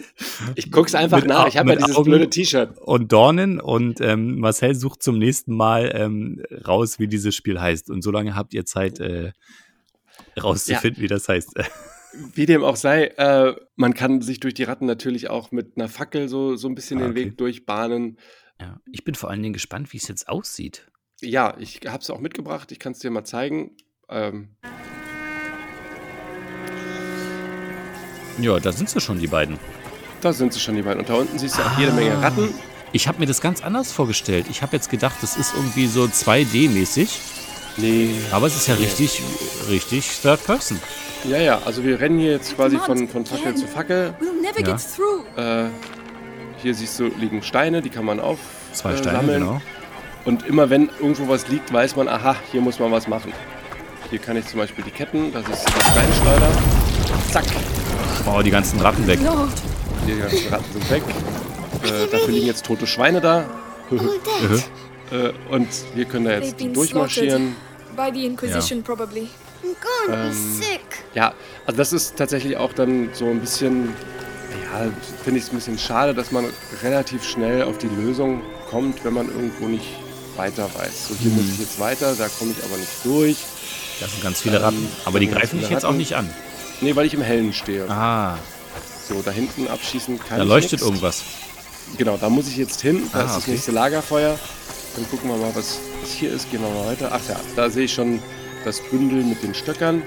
Ich 0.55 0.71
guck's 0.73 0.95
einfach 0.95 1.19
Mit 1.21 1.29
nach. 1.29 1.47
Ich 1.49 1.57
habe 1.57 1.71
ja 1.71 1.77
dieses 1.77 1.95
Augen- 1.97 2.05
blöde 2.11 2.31
T-Shirt. 2.31 2.77
und 2.79 3.13
Dornen 3.13 3.61
und 3.61 4.01
ähm, 4.01 4.39
Marcel 4.39 4.75
sucht 4.75 5.03
zum 5.03 5.19
nächsten 5.19 5.55
Mal 5.55 5.93
ähm, 5.95 6.43
raus, 6.67 6.99
wie 6.99 7.07
dieses 7.09 7.35
Spiel 7.35 7.61
heißt. 7.61 7.91
Und 7.91 8.03
solange 8.03 8.35
habt 8.35 8.55
ihr 8.55 8.65
Zeit, 8.65 8.99
äh, 9.01 9.33
rauszufinden, 10.41 11.03
wie 11.03 11.07
das 11.09 11.29
heißt. 11.29 11.51
Wie 12.35 12.47
dem 12.47 12.63
auch 12.65 12.77
sei, 12.77 13.07
äh, 13.17 13.55
man 13.77 13.95
kann 13.95 14.21
sich 14.23 14.41
durch 14.41 14.55
die 14.55 14.63
Ratten 14.65 14.87
natürlich 14.87 15.29
auch 15.31 15.51
mit 15.53 15.73
einer 15.77 15.89
Fackel 15.89 16.29
so, 16.29 16.57
so 16.57 16.69
ein 16.69 16.75
bisschen 16.75 16.99
Ah, 16.99 17.03
den 17.03 17.11
okay. 17.13 17.25
Weg 17.27 17.39
durchbahnen. 17.39 18.19
Ja. 18.61 18.81
Ich 18.91 19.05
bin 19.05 19.15
vor 19.15 19.31
allen 19.31 19.43
Dingen 19.43 19.53
gespannt, 19.53 19.93
wie 19.93 19.99
es 19.99 20.09
jetzt 20.09 20.29
aussieht. 20.29 20.91
Ja, 21.21 21.57
ich 21.59 21.81
habe 21.87 21.99
es 22.03 22.11
auch 22.11 22.21
mitgebracht. 22.21 22.73
Ich 22.73 22.79
kann 22.79 22.93
es 22.93 22.99
dir 23.01 23.11
mal 23.11 23.25
zeigen. 23.25 23.77
Ähm, 24.09 24.57
Ja, 28.41 28.61
da 28.61 28.71
sind 28.71 28.89
sie 28.89 29.01
schon, 29.01 29.19
die 29.19 29.27
beiden. 29.27 29.59
da 30.21 30.33
sind 30.33 30.53
sie 30.53 30.61
schon, 30.61 30.77
die 30.77 30.83
beiden. 30.83 31.01
Und 31.01 31.09
da 31.09 31.15
unten 31.15 31.39
siehst 31.39 31.59
du 31.59 31.63
auch 31.63 31.79
jede 31.79 31.93
Menge 31.93 32.21
Ratten. 32.23 32.55
Ich 32.93 33.07
habe 33.09 33.19
mir 33.19 33.27
das 33.27 33.41
ganz 33.41 33.63
anders 33.63 33.93
vorgestellt. 33.93 34.47
Ich 34.49 34.63
habe 34.63 34.75
jetzt 34.77 34.91
gedacht, 34.91 35.17
das 35.23 35.37
ist 35.37 35.55
irgendwie 35.55 35.87
so 35.89 36.05
2D-mäßig. 36.05 37.09
Nee. 37.77 38.15
Aber 38.31 38.47
es 38.47 38.57
ist 38.57 38.67
ja 38.69 38.75
richtig, 38.75 39.21
richtig 39.69 40.09
Third 40.23 40.43
Person. 40.45 40.79
Ja, 41.25 41.39
ja, 41.39 41.61
also 41.65 41.85
wir 41.85 42.01
rennen 42.01 42.19
hier 42.19 42.33
jetzt 42.33 42.55
quasi 42.57 42.79
von, 42.79 43.09
von 43.09 43.27
Fackel 43.27 43.55
zu 43.55 43.67
Fackel. 43.67 44.15
Ja. 44.45 44.53
get 44.63 44.81
through. 44.97 45.25
Äh, 45.37 45.69
hier 46.63 46.75
siehst 46.75 46.99
du, 46.99 47.07
liegen 47.19 47.43
Steine, 47.43 47.83
die 47.83 47.91
kann 47.91 48.05
man 48.05 48.21
auf 48.21 48.39
Zwei 48.73 48.93
äh, 48.93 48.99
Steine, 48.99 49.19
sammeln. 49.19 49.41
genau. 49.41 49.61
Und 50.25 50.47
immer 50.47 50.71
wenn 50.71 50.91
irgendwo 51.01 51.29
was 51.29 51.49
liegt, 51.49 51.73
weiß 51.73 51.97
man, 51.97 52.09
aha, 52.09 52.37
hier 52.53 52.61
muss 52.61 52.79
man 52.79 52.91
was 52.93 53.09
machen. 53.09 53.33
Hier 54.11 54.19
kann 54.19 54.37
ich 54.37 54.47
zum 54.47 54.61
Beispiel 54.61 54.85
die 54.85 54.91
Ketten, 54.91 55.33
das 55.33 55.47
ist 55.49 55.67
die 55.67 55.73
Steinschleuder. 55.91 56.49
Zack, 57.31 57.45
Wow, 58.25 58.43
die 58.43 58.51
ganzen 58.51 58.81
Ratten 58.81 59.07
weg. 59.07 59.19
Die 60.07 60.19
ganzen 60.19 60.49
Ratten 60.49 60.73
sind 60.73 60.91
weg. 60.91 61.03
Äh, 61.85 62.09
dafür 62.11 62.35
liegen 62.35 62.47
jetzt 62.47 62.67
tote 62.67 62.89
Schweine 62.89 63.21
da. 63.21 63.45
äh, 65.13 65.31
und 65.49 65.69
wir 65.95 66.05
können 66.07 66.25
da 66.25 66.33
jetzt 66.33 66.57
durchmarschieren. 66.61 67.55
by 67.97 68.11
the 68.13 68.27
Inquisition, 68.27 68.83
probably. 68.83 69.29
I'm 69.63 69.77
going 69.81 70.09
to 70.09 70.13
Ähm, 70.13 70.29
be 70.29 70.35
sick. 70.35 70.98
Ja, 71.15 71.35
also 71.67 71.77
das 71.79 71.93
ist 71.93 72.17
tatsächlich 72.17 72.57
auch 72.57 72.73
dann 72.73 73.11
so 73.13 73.27
ein 73.27 73.41
bisschen, 73.41 73.89
ja, 74.73 74.91
finde 75.25 75.39
ich 75.39 75.47
es 75.47 75.53
ein 75.53 75.57
bisschen 75.57 75.79
schade, 75.79 76.15
dass 76.15 76.31
man 76.31 76.45
relativ 76.83 77.25
schnell 77.25 77.63
auf 77.63 77.79
die 77.79 77.89
Lösung 77.89 78.43
kommt, 78.71 79.05
wenn 79.05 79.15
man 79.15 79.27
irgendwo 79.29 79.67
nicht 79.67 79.87
weiter 80.37 80.69
weiß. 80.75 81.09
So, 81.09 81.15
hier 81.21 81.31
muss 81.33 81.45
ich 81.53 81.59
jetzt 81.61 81.81
weiter, 81.81 82.15
da 82.17 82.29
komme 82.39 82.53
ich 82.57 82.65
aber 82.65 82.77
nicht 82.77 82.91
durch. 83.05 83.37
Das 84.01 84.13
sind 84.13 84.23
ganz 84.23 84.41
viele 84.43 84.59
Ähm, 84.59 84.63
Ratten. 84.65 84.89
Aber 85.07 85.19
die 85.19 85.27
greifen 85.29 85.59
dich 85.59 85.71
jetzt 85.71 85.85
auch 85.85 85.93
nicht 85.95 86.15
an. 86.15 86.29
Nee, 86.81 86.95
weil 86.95 87.07
ich 87.07 87.15
im 87.15 87.23
Hellen 87.23 87.53
stehe. 87.53 87.89
Ah, 87.91 88.37
So, 89.09 89.21
da 89.23 89.31
hinten 89.33 89.67
abschießen 89.67 90.21
kann 90.21 90.39
da 90.39 90.45
ich 90.45 90.49
leuchtet 90.49 90.73
nix. 90.73 90.83
irgendwas. 90.85 91.23
Genau, 91.97 92.17
da 92.19 92.29
muss 92.29 92.47
ich 92.47 92.57
jetzt 92.59 92.81
hin. 92.83 93.03
Da 93.13 93.21
Ah, 93.21 93.23
ist 93.25 93.31
das 93.37 93.43
okay. 93.45 93.51
nächste 93.53 93.73
Lagerfeuer. 93.73 94.39
Dann 94.95 95.11
gucken 95.11 95.31
wir 95.31 95.37
mal, 95.39 95.51
was, 95.55 95.79
was 96.03 96.11
hier 96.13 96.31
ist. 96.33 96.51
Gehen 96.51 96.61
wir 96.61 96.69
mal 96.69 96.87
weiter. 96.87 97.09
Ach 97.13 97.21
ja, 97.29 97.37
da 97.57 97.71
sehe 97.71 97.87
ich 97.87 97.95
schon 97.95 98.21
das 98.65 98.81
Bündel 98.91 99.25
mit 99.25 99.43
den 99.43 99.55
Stöckern. 99.55 100.03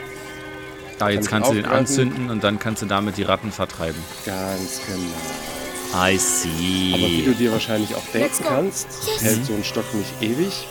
Da, 1.02 1.10
jetzt 1.10 1.30
Kann 1.30 1.42
ich 1.42 1.48
kannst 1.48 1.50
du 1.50 1.56
den 1.56 1.66
anzünden 1.66 2.30
und 2.30 2.44
dann 2.44 2.60
kannst 2.60 2.84
du 2.84 2.86
damit 2.86 3.18
die 3.18 3.24
Ratten 3.24 3.52
vertreiben. 3.52 4.00
Ganz 4.24 4.82
genau. 4.86 6.06
I 6.06 6.16
see. 6.18 6.94
Aber 6.94 7.08
wie 7.08 7.24
du 7.24 7.34
dir 7.34 7.52
wahrscheinlich 7.52 7.96
auch 7.96 8.06
denken 8.14 8.44
kannst, 8.48 8.88
Yes. 9.08 9.22
hält 9.24 9.46
so 9.48 9.54
ein 9.54 9.64
Stock 9.64 9.92
nicht 9.96 10.12
ewig. 10.22 10.68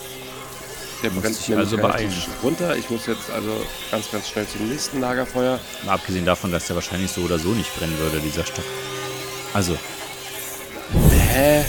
Der 1.03 1.11
brennt 1.11 1.49
nämlich 1.49 1.57
also 1.57 1.77
beeilen. 1.79 2.12
runter. 2.45 2.77
Ich 2.77 2.88
muss 2.90 3.07
jetzt 3.07 3.29
also 3.35 3.51
ganz, 3.90 4.09
ganz 4.12 4.29
schnell 4.29 4.47
zum 4.47 4.69
nächsten 4.69 5.01
Lagerfeuer. 5.01 5.59
Mal 5.85 5.95
abgesehen 5.95 6.25
davon, 6.25 6.53
dass 6.53 6.69
der 6.69 6.77
wahrscheinlich 6.77 7.11
so 7.11 7.23
oder 7.23 7.38
so 7.40 7.49
nicht 7.49 7.75
brennen 7.77 7.99
würde, 7.99 8.21
dieser 8.21 8.47
Stock. 8.47 8.64
Also, 9.53 9.77
Hä? 11.33 11.64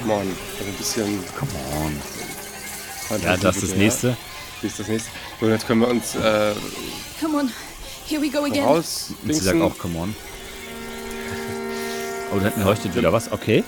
Come 0.00 0.12
on. 0.12 0.20
Also 0.20 0.70
ein 0.70 0.74
bisschen 0.76 1.24
come 1.38 1.50
on. 1.80 3.22
Ja, 3.22 3.36
das 3.38 3.56
ist 3.56 3.70
das 3.70 3.78
nächste. 3.78 4.16
Das 4.60 4.70
ist 4.72 4.80
das 4.80 4.88
nächste. 4.88 5.10
So, 5.40 5.48
jetzt 5.48 5.66
können 5.66 5.80
wir 5.80 5.88
uns 5.88 6.14
äh, 6.14 6.52
Come 7.20 7.38
on, 7.38 7.50
here 8.08 8.20
we 8.22 8.28
go 8.30 8.44
again. 8.44 8.64
raus. 8.64 9.10
Und 9.22 9.34
sie 9.34 9.40
sagt 9.40 9.60
auch, 9.60 9.76
come 9.78 9.98
on. 9.98 10.14
Oh, 12.32 12.36
da 12.38 12.44
hinten 12.44 12.62
leuchtet 12.64 12.94
wieder 12.96 13.12
was. 13.12 13.30
Okay. 13.30 13.62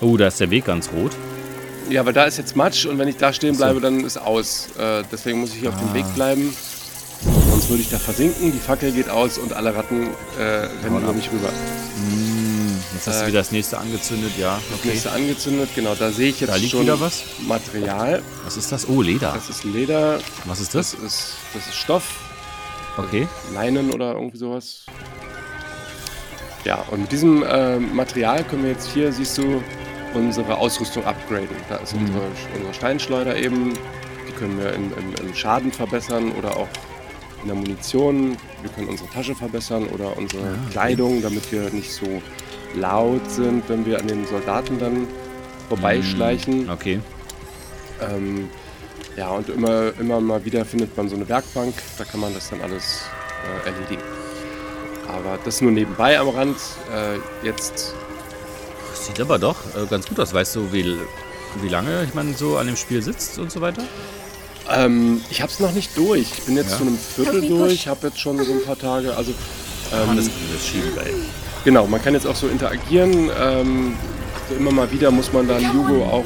Oh, 0.00 0.16
da 0.16 0.28
ist 0.28 0.40
der 0.40 0.50
Weg 0.50 0.64
ganz 0.66 0.90
rot. 0.92 1.12
Ja, 1.90 2.04
weil 2.06 2.12
da 2.12 2.24
ist 2.24 2.36
jetzt 2.38 2.54
Matsch 2.54 2.84
und 2.86 2.98
wenn 2.98 3.08
ich 3.08 3.16
da 3.16 3.32
stehen 3.32 3.56
bleibe, 3.56 3.80
dann 3.80 4.04
ist 4.04 4.18
aus. 4.18 4.68
Äh, 4.78 5.02
deswegen 5.10 5.40
muss 5.40 5.50
ich 5.50 5.60
hier 5.60 5.70
auf 5.70 5.78
dem 5.78 5.88
Ah. 5.90 5.94
Weg 5.94 6.14
bleiben. 6.14 6.54
Sonst 7.50 7.68
würde 7.70 7.82
ich 7.82 7.90
da 7.90 7.98
versinken. 7.98 8.52
Die 8.52 8.58
Fackel 8.58 8.92
geht 8.92 9.08
aus 9.08 9.38
und 9.38 9.52
alle 9.54 9.74
Ratten 9.74 10.08
äh, 10.38 10.42
rennen 10.84 11.02
über 11.02 11.12
mich 11.12 11.30
rüber. 11.32 11.48
Hm, 11.48 12.27
jetzt 12.98 13.06
hast 13.08 13.22
du 13.22 13.26
wieder 13.28 13.38
das 13.40 13.52
nächste 13.52 13.78
angezündet, 13.78 14.32
ja. 14.38 14.60
Das 14.70 14.78
Okay. 14.80 14.88
nächste 14.90 15.12
angezündet, 15.12 15.68
genau. 15.74 15.94
Da 15.94 16.10
sehe 16.10 16.28
ich 16.30 16.40
jetzt 16.40 16.50
Da 16.50 16.56
liegt 16.56 16.70
schon 16.72 16.82
wieder 16.82 17.00
was. 17.00 17.22
Material. 17.46 18.22
Was 18.44 18.56
ist 18.56 18.70
das? 18.72 18.88
Oh, 18.88 19.00
Leder. 19.02 19.32
Das 19.34 19.48
ist 19.48 19.64
Leder, 19.64 20.18
Was 20.44 20.60
ist 20.60 20.74
das 20.74 20.92
das? 20.92 21.00
ist, 21.04 21.32
das 21.54 21.66
ist 21.66 21.74
Stoff, 21.76 22.04
Okay. 22.96 23.28
Leinen 23.54 23.92
oder 23.92 24.12
irgendwie 24.14 24.38
sowas. 24.38 24.84
Ja, 26.64 26.84
und 26.90 27.02
mit 27.02 27.12
diesem 27.12 27.42
äh, 27.44 27.78
Material 27.78 28.42
können 28.44 28.64
wir 28.64 28.72
jetzt 28.72 28.90
hier, 28.92 29.12
siehst 29.12 29.38
du, 29.38 29.62
unsere 30.14 30.56
Ausrüstung 30.56 31.04
upgraden. 31.04 31.48
Da 31.68 31.76
ist 31.76 31.94
Mhm. 31.94 32.06
unsere, 32.06 32.22
unsere 32.56 32.74
Steinschleuder 32.74 33.36
eben. 33.36 33.74
Die 34.28 34.32
können 34.32 34.58
wir 34.58 34.72
im, 34.72 34.92
im, 34.94 35.14
im 35.26 35.34
Schaden 35.34 35.70
verbessern 35.70 36.32
oder 36.32 36.56
auch 36.56 36.68
in 37.42 37.48
der 37.48 37.56
Munition. 37.56 38.36
Wir 38.62 38.70
können 38.70 38.88
unsere 38.88 39.08
Tasche 39.10 39.34
verbessern 39.34 39.86
oder 39.88 40.16
unsere 40.16 40.42
Ah, 40.42 40.50
okay. 40.64 40.72
Kleidung, 40.72 41.22
damit 41.22 41.50
wir 41.52 41.70
nicht 41.70 41.92
so 41.92 42.20
laut 42.74 43.30
sind, 43.30 43.68
wenn 43.68 43.84
wir 43.86 43.98
an 43.98 44.06
den 44.08 44.26
Soldaten 44.26 44.78
dann 44.78 45.06
vorbeischleichen. 45.68 46.62
Hm, 46.66 46.70
Okay. 46.70 47.00
Ähm, 48.00 48.48
ja, 49.16 49.30
und 49.30 49.48
immer, 49.48 49.90
immer 49.98 50.20
mal 50.20 50.44
wieder 50.44 50.64
findet 50.64 50.96
man 50.96 51.08
so 51.08 51.16
eine 51.16 51.28
Werkbank, 51.28 51.74
da 51.98 52.04
kann 52.04 52.20
man 52.20 52.32
das 52.32 52.50
dann 52.50 52.60
alles 52.60 53.02
äh, 53.64 53.68
erledigen. 53.68 54.02
Aber 55.08 55.38
das 55.44 55.60
nur 55.60 55.72
nebenbei 55.72 56.18
am 56.18 56.28
Rand. 56.28 56.56
Äh, 56.94 57.46
jetzt, 57.46 57.94
Sieht 58.94 59.20
aber 59.20 59.38
doch 59.38 59.56
äh, 59.74 59.86
ganz 59.88 60.06
gut 60.06 60.20
aus. 60.20 60.34
Weißt 60.34 60.54
du, 60.56 60.72
wie, 60.72 60.96
wie 61.62 61.68
lange 61.68 62.04
ich 62.04 62.14
man 62.14 62.34
so 62.34 62.56
an 62.58 62.66
dem 62.66 62.76
Spiel 62.76 63.02
sitzt 63.02 63.38
und 63.38 63.50
so 63.50 63.60
weiter? 63.60 63.82
ähm, 64.70 65.22
ich 65.30 65.40
habe 65.40 65.50
es 65.50 65.58
noch 65.60 65.72
nicht 65.72 65.96
durch. 65.96 66.26
Ich 66.36 66.42
bin 66.44 66.56
jetzt 66.56 66.72
Ja. 66.72 66.76
zu 66.76 66.82
einem 66.82 66.98
Viertel 66.98 67.48
durch, 67.48 67.88
habe 67.88 68.08
jetzt 68.08 68.20
schon 68.20 68.36
so 68.44 68.52
ein 68.52 68.62
paar 68.64 68.78
Tage. 68.78 69.16
Also, 69.16 69.32
Ah, 69.90 70.02
ähm, 70.10 70.16
das, 70.16 70.26
das 70.26 70.66
schieben 70.68 70.94
geil. 70.94 71.14
Genau, 71.68 71.86
man 71.86 72.02
kann 72.02 72.14
jetzt 72.14 72.26
auch 72.26 72.34
so 72.34 72.48
interagieren. 72.48 73.30
Ähm, 73.38 73.94
so 74.48 74.54
immer 74.54 74.72
mal 74.72 74.90
wieder 74.90 75.10
muss 75.10 75.30
man 75.34 75.46
dann 75.46 75.60
Jugo 75.74 76.02
auch, 76.04 76.24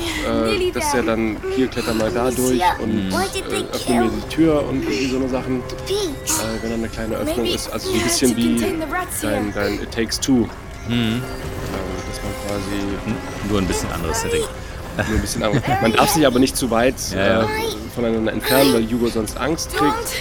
äh, 0.49 0.71
dass 0.71 0.95
er 0.95 1.03
dann 1.03 1.37
hier 1.57 1.67
kletter 1.67 1.93
mal 1.95 2.09
da 2.13 2.31
durch 2.31 2.63
und 2.81 3.11
äh, 3.11 3.65
öffne 3.75 3.95
mir 4.05 4.11
die 4.11 4.29
Tür 4.33 4.65
und 4.69 4.85
irgendwie 4.85 5.07
so 5.09 5.17
eine 5.17 5.29
Sachen. 5.29 5.59
Äh, 5.59 6.63
wenn 6.63 6.71
da 6.71 6.77
eine 6.77 6.89
kleine 6.89 7.17
Öffnung 7.17 7.47
ist. 7.47 7.73
Also 7.73 7.89
so 7.91 7.97
ein 7.97 8.03
bisschen 8.03 8.37
wie 8.37 8.61
dein, 9.23 9.53
dein 9.53 9.83
It 9.83 9.91
Takes 9.91 10.21
Two. 10.21 10.47
Mhm. 10.89 10.93
Ähm, 10.93 11.23
dass 12.09 12.21
man 12.23 12.33
quasi 12.47 12.81
Hm, 13.05 13.17
Nur 13.51 13.59
ein 13.59 13.67
bisschen 13.67 13.91
anderes 13.91 14.21
Setting. 14.21 14.43
nur 14.97 15.17
ein 15.17 15.21
bisschen 15.21 15.43
Angst. 15.43 15.63
Man 15.81 15.93
darf 15.93 16.11
sich 16.11 16.25
aber 16.25 16.39
nicht 16.39 16.57
zu 16.57 16.71
weit 16.71 16.95
äh, 17.17 17.43
voneinander 17.97 18.33
entfernen, 18.33 18.73
weil 18.75 18.83
Jugo 18.83 19.09
sonst 19.09 19.37
Angst 19.37 19.75
kriegt. 19.75 20.15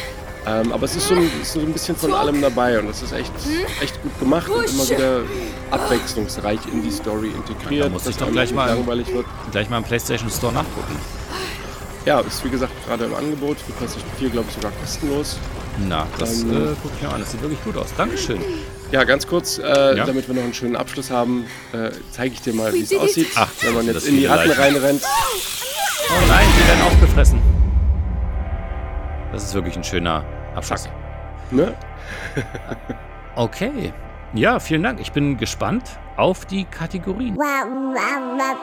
Ähm, 0.48 0.72
aber 0.72 0.86
es 0.86 0.96
ist 0.96 1.08
so, 1.08 1.14
ein, 1.16 1.30
ist 1.42 1.54
so 1.54 1.60
ein 1.60 1.72
bisschen 1.72 1.96
von 1.96 2.14
allem 2.14 2.42
dabei 2.42 2.80
und 2.80 2.88
das 2.88 3.02
ist 3.04 3.12
echt, 3.14 3.32
echt 3.80 4.02
gut 4.02 4.20
gemacht 4.20 4.50
und 4.50 4.66
immer 4.68 4.90
wieder 4.90 5.22
abwechslungsreich 5.70 6.60
in 6.72 6.82
die 6.82 6.92
Story 6.92 7.28
integriert. 7.36 7.86
Da 7.86 7.90
muss 7.90 8.08
ich 8.08 8.18
doch 8.18 8.32
gleich 8.32 8.52
mal- 8.52 8.68
langweilig 8.70 9.14
wird. 9.14 9.26
Gleich 9.52 9.70
mal 9.70 9.78
im 9.78 9.84
PlayStation 9.84 10.30
Store 10.32 10.52
nachgucken. 10.54 10.96
Ja, 12.06 12.20
ist 12.22 12.44
wie 12.44 12.50
gesagt 12.50 12.74
gerade 12.88 13.06
im 13.06 13.14
Angebot. 13.14 13.58
Für 13.60 13.72
PlayStation 13.74 14.10
4 14.18 14.30
glaube 14.30 14.48
ich 14.50 14.56
sogar 14.56 14.72
kostenlos. 14.82 15.38
Na, 15.88 16.08
das 16.18 16.42
Ähm, 16.42 16.52
äh, 16.52 16.76
guck 16.82 16.92
ich 16.96 17.02
mir 17.04 17.14
an. 17.14 17.20
Das 17.22 17.32
sieht 17.32 17.42
wirklich 17.44 17.64
gut 17.64 17.78
aus. 17.78 17.90
Dankeschön. 17.96 18.40
Ja, 18.92 19.04
ganz 19.04 19.28
kurz, 19.28 19.60
äh, 19.60 19.96
Ja. 19.98 20.06
damit 20.06 20.28
wir 20.28 20.34
noch 20.36 20.42
einen 20.44 20.54
schönen 20.56 20.76
Abschluss 20.76 21.12
haben, 21.12 21.46
äh, 21.72 21.92
zeige 22.12 22.34
ich 22.34 22.42
dir 22.42 22.54
mal, 22.54 22.74
wie 22.74 22.82
es 22.82 22.94
aussieht, 22.96 23.28
Ach, 23.36 23.48
wenn 23.62 23.76
man 23.76 23.86
jetzt 23.86 24.08
in 24.08 24.18
die 24.18 24.26
Ratten 24.26 24.52
reinrennt. 24.52 25.04
Oh 25.04 26.28
nein, 26.28 26.46
die 26.60 26.68
werden 26.68 26.82
aufgefressen. 26.88 27.41
Das 29.32 29.44
ist 29.44 29.54
wirklich 29.54 29.78
ein 29.78 29.84
schöner 29.84 30.26
Abschluss. 30.56 30.90
Ne? 31.52 31.76
Okay. 33.38 33.94
Ja, 34.34 34.60
vielen 34.60 34.84
Dank. 34.84 35.00
Ich 35.00 35.14
bin 35.14 35.38
gespannt 35.38 35.98
auf 36.18 36.46
die 36.46 36.66
Kategorien. 36.66 37.38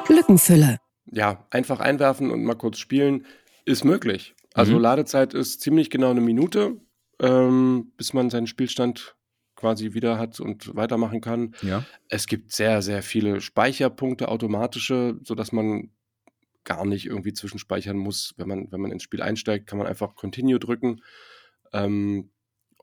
Lückenfüller. 0.08 0.76
Ja, 1.10 1.46
einfach 1.50 1.80
einwerfen 1.80 2.30
und 2.30 2.44
mal 2.44 2.54
kurz 2.54 2.78
spielen 2.78 3.24
ist 3.64 3.84
möglich. 3.84 4.34
Also 4.52 4.74
Mhm. 4.74 4.80
Ladezeit 4.80 5.32
ist 5.32 5.62
ziemlich 5.62 5.88
genau 5.88 6.10
eine 6.10 6.20
Minute, 6.20 6.76
ähm, 7.20 7.92
bis 7.96 8.12
man 8.12 8.28
seinen 8.28 8.46
Spielstand 8.46 9.16
quasi 9.56 9.94
wieder 9.94 10.18
hat 10.18 10.38
und 10.38 10.76
weitermachen 10.76 11.22
kann. 11.22 11.54
Ja. 11.62 11.82
Es 12.10 12.26
gibt 12.26 12.52
sehr, 12.52 12.82
sehr 12.82 13.02
viele 13.02 13.40
Speicherpunkte, 13.40 14.28
automatische, 14.28 15.18
sodass 15.22 15.50
man 15.50 15.90
gar 16.68 16.84
nicht 16.84 17.06
irgendwie 17.06 17.32
zwischenspeichern 17.32 17.96
muss. 17.96 18.34
Wenn 18.36 18.46
man, 18.46 18.70
wenn 18.70 18.80
man 18.80 18.92
ins 18.92 19.02
Spiel 19.02 19.22
einsteigt, 19.22 19.66
kann 19.66 19.78
man 19.78 19.86
einfach 19.86 20.14
Continue 20.14 20.58
drücken. 20.58 21.02
Ähm, 21.72 22.30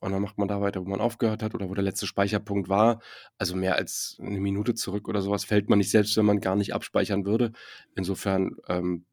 und 0.02 0.12
dann 0.12 0.22
macht 0.24 0.40
man 0.40 0.48
da 0.48 0.60
weiter, 0.60 0.84
wo 0.84 0.90
man 0.90 1.00
aufgehört 1.00 1.44
hat 1.44 1.54
oder 1.54 1.70
wo 1.70 1.76
der 1.76 1.84
letzte 1.84 2.08
Speicherpunkt 2.08 2.68
war. 2.68 3.00
Also 3.38 3.56
mehr 3.56 3.76
als 3.76 4.18
eine 4.20 4.40
Minute 4.40 4.74
zurück 4.74 5.08
oder 5.08 5.22
sowas 5.22 5.46
fällt 5.46 5.70
man 5.70 5.78
nicht, 5.78 5.92
selbst 5.92 6.18
wenn 6.18 6.26
man 6.26 6.42
gar 6.42 6.56
nicht 6.56 6.74
abspeichern 6.74 7.26
würde. 7.26 7.52
Insofern 7.96 8.56
ähm, 8.68 9.06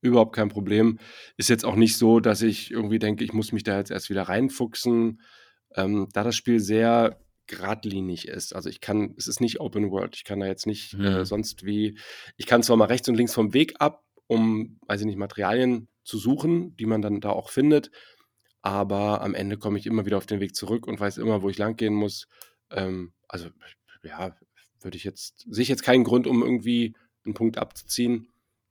überhaupt 0.00 0.34
kein 0.34 0.48
Problem. 0.48 0.98
Ist 1.36 1.48
jetzt 1.48 1.64
auch 1.64 1.76
nicht 1.76 1.96
so, 1.96 2.18
dass 2.18 2.42
ich 2.42 2.72
irgendwie 2.72 2.98
denke, 2.98 3.22
ich 3.22 3.32
muss 3.32 3.52
mich 3.52 3.62
da 3.62 3.78
jetzt 3.78 3.92
erst 3.92 4.10
wieder 4.10 4.22
reinfuchsen. 4.24 5.20
Ähm, 5.76 6.08
da 6.12 6.24
das 6.24 6.34
Spiel 6.34 6.58
sehr 6.58 7.20
geradlinig 7.50 8.26
ist. 8.28 8.54
Also 8.54 8.68
ich 8.70 8.80
kann, 8.80 9.14
es 9.18 9.26
ist 9.26 9.40
nicht 9.40 9.60
Open 9.60 9.90
World. 9.90 10.16
Ich 10.16 10.24
kann 10.24 10.40
da 10.40 10.46
jetzt 10.46 10.66
nicht 10.66 10.94
Mhm. 10.94 11.04
äh, 11.04 11.24
sonst 11.26 11.64
wie, 11.66 11.98
ich 12.36 12.46
kann 12.46 12.62
zwar 12.62 12.76
mal 12.76 12.86
rechts 12.86 13.08
und 13.08 13.16
links 13.16 13.34
vom 13.34 13.52
Weg 13.52 13.74
ab, 13.78 14.02
um, 14.26 14.78
weiß 14.86 15.00
ich 15.00 15.06
nicht, 15.06 15.18
Materialien 15.18 15.88
zu 16.04 16.16
suchen, 16.18 16.76
die 16.76 16.86
man 16.86 17.02
dann 17.02 17.20
da 17.20 17.30
auch 17.30 17.50
findet, 17.50 17.90
aber 18.62 19.20
am 19.22 19.34
Ende 19.34 19.58
komme 19.58 19.78
ich 19.78 19.86
immer 19.86 20.06
wieder 20.06 20.16
auf 20.16 20.26
den 20.26 20.40
Weg 20.40 20.54
zurück 20.54 20.86
und 20.86 20.98
weiß 21.00 21.18
immer, 21.18 21.42
wo 21.42 21.50
ich 21.50 21.58
lang 21.58 21.76
gehen 21.76 21.94
muss. 21.94 22.26
Ähm, 22.70 23.12
also 23.28 23.48
ja, 24.02 24.34
würde 24.80 24.96
ich 24.96 25.04
jetzt, 25.04 25.44
sehe 25.50 25.62
ich 25.62 25.68
jetzt 25.68 25.82
keinen 25.82 26.04
Grund, 26.04 26.26
um 26.26 26.42
irgendwie 26.42 26.94
einen 27.24 27.34
Punkt 27.34 27.58
abzuziehen. 27.58 28.28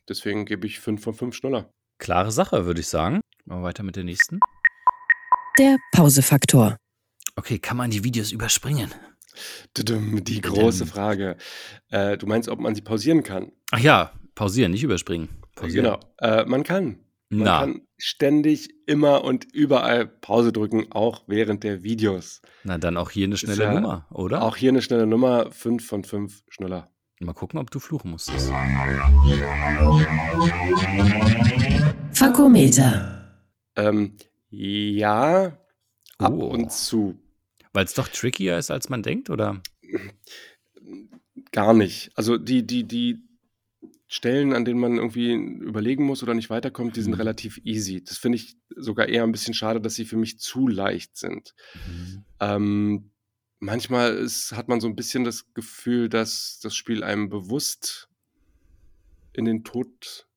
Deswegen 0.08 0.46
gebe 0.46 0.65
ich 0.65 0.80
5 0.80 1.04
von 1.04 1.13
5 1.13 1.36
Schnuller. 1.36 1.72
Klare 2.00 2.32
Sache, 2.32 2.65
würde 2.65 2.80
ich 2.80 2.88
sagen. 2.88 3.22
Machen 3.46 3.62
wir 3.62 3.65
weiter 3.68 3.84
mit 3.84 3.96
der 3.96 4.04
nächsten. 4.06 4.39
Der 5.60 5.78
Pausefaktor. 5.92 6.78
Okay, 7.36 7.60
kann 7.60 7.78
man 7.78 7.92
die 7.92 8.04
Videos 8.04 8.32
überspringen? 8.32 8.92
Die 9.78 10.42
große 10.42 10.86
Frage. 10.86 11.38
Äh, 11.89 12.18
du 12.18 12.28
meinst, 12.28 12.50
ob 12.50 12.60
man 12.60 12.76
sie 12.76 12.82
pausieren 12.82 13.24
kann? 13.24 13.52
Ach 13.72 13.80
ja, 13.80 14.12
pausieren, 14.36 14.72
nicht 14.72 14.84
überspringen. 14.84 15.30
Pausieren. 15.56 15.86
Genau. 15.86 16.00
Äh, 16.18 16.46
man 16.46 16.63
kann. 16.63 17.00
Man 17.32 17.44
Na, 17.46 17.60
kann 17.60 17.82
ständig, 17.98 18.70
immer 18.88 19.24
und 19.24 19.46
überall 19.54 20.08
Pause 20.08 20.52
drücken, 20.52 20.88
auch 20.92 21.24
während 21.28 21.63
der 21.63 21.84
Videos. 21.84 22.42
na 22.63 22.78
dann 22.80 22.98
auch 22.98 23.12
hier 23.12 23.28
eine 23.28 23.38
schnelle 23.38 23.63
ja 23.63 23.74
Nummer, 23.74 24.08
oder? 24.10 24.42
Auch 24.42 24.56
hier 24.58 24.70
eine 24.70 24.82
schnelle 24.82 25.06
Nummer, 25.06 25.52
5 25.52 25.86
von 25.86 26.04
5 26.04 26.44
Schnuller. 26.50 26.89
Mal 27.20 27.34
gucken, 27.34 27.60
ob 27.60 27.70
du 27.70 27.80
fluchen 27.80 28.12
musstest. 28.12 28.50
Fakometer. 32.13 33.36
Ähm, 33.76 34.15
ja, 34.50 35.59
ab 36.19 36.34
Oh. 36.34 36.45
und 36.47 36.71
zu. 36.71 37.17
Weil 37.73 37.86
es 37.86 37.93
doch 37.93 38.08
trickier 38.08 38.58
ist, 38.58 38.71
als 38.71 38.89
man 38.89 39.01
denkt, 39.03 39.29
oder? 39.29 39.62
Gar 41.51 41.73
nicht. 41.73 42.12
Also 42.15 42.38
die, 42.38 42.65
die, 42.65 42.84
die 42.84 43.19
Stellen, 44.08 44.53
an 44.53 44.65
denen 44.65 44.79
man 44.79 44.97
irgendwie 44.97 45.34
überlegen 45.34 46.03
muss 46.03 46.23
oder 46.23 46.34
nicht 46.34 46.49
weiterkommt, 46.49 46.95
die 46.95 47.01
sind 47.01 47.12
Mhm. 47.13 47.17
relativ 47.19 47.60
easy. 47.63 48.03
Das 48.03 48.17
finde 48.17 48.38
ich 48.38 48.58
sogar 48.75 49.08
eher 49.08 49.23
ein 49.23 49.32
bisschen 49.32 49.53
schade, 49.53 49.79
dass 49.82 49.95
sie 49.95 50.05
für 50.05 50.17
mich 50.17 50.39
zu 50.39 50.67
leicht 50.67 51.15
sind. 51.17 51.53
Mhm. 51.88 52.23
Ähm, 52.39 53.12
manchmal 53.60 54.15
ist, 54.15 54.51
hat 54.53 54.67
man 54.67 54.79
so 54.82 54.88
ein 54.88 54.95
bisschen 54.95 55.23
das 55.23 55.53
Gefühl, 55.53 56.10
dass 56.10 56.60
das 56.62 56.75
Spiel 56.75 57.03
einem 57.03 57.29
bewusst 57.29 58.10
in 59.34 59.45
den 59.45 59.63
Tod 59.63 60.27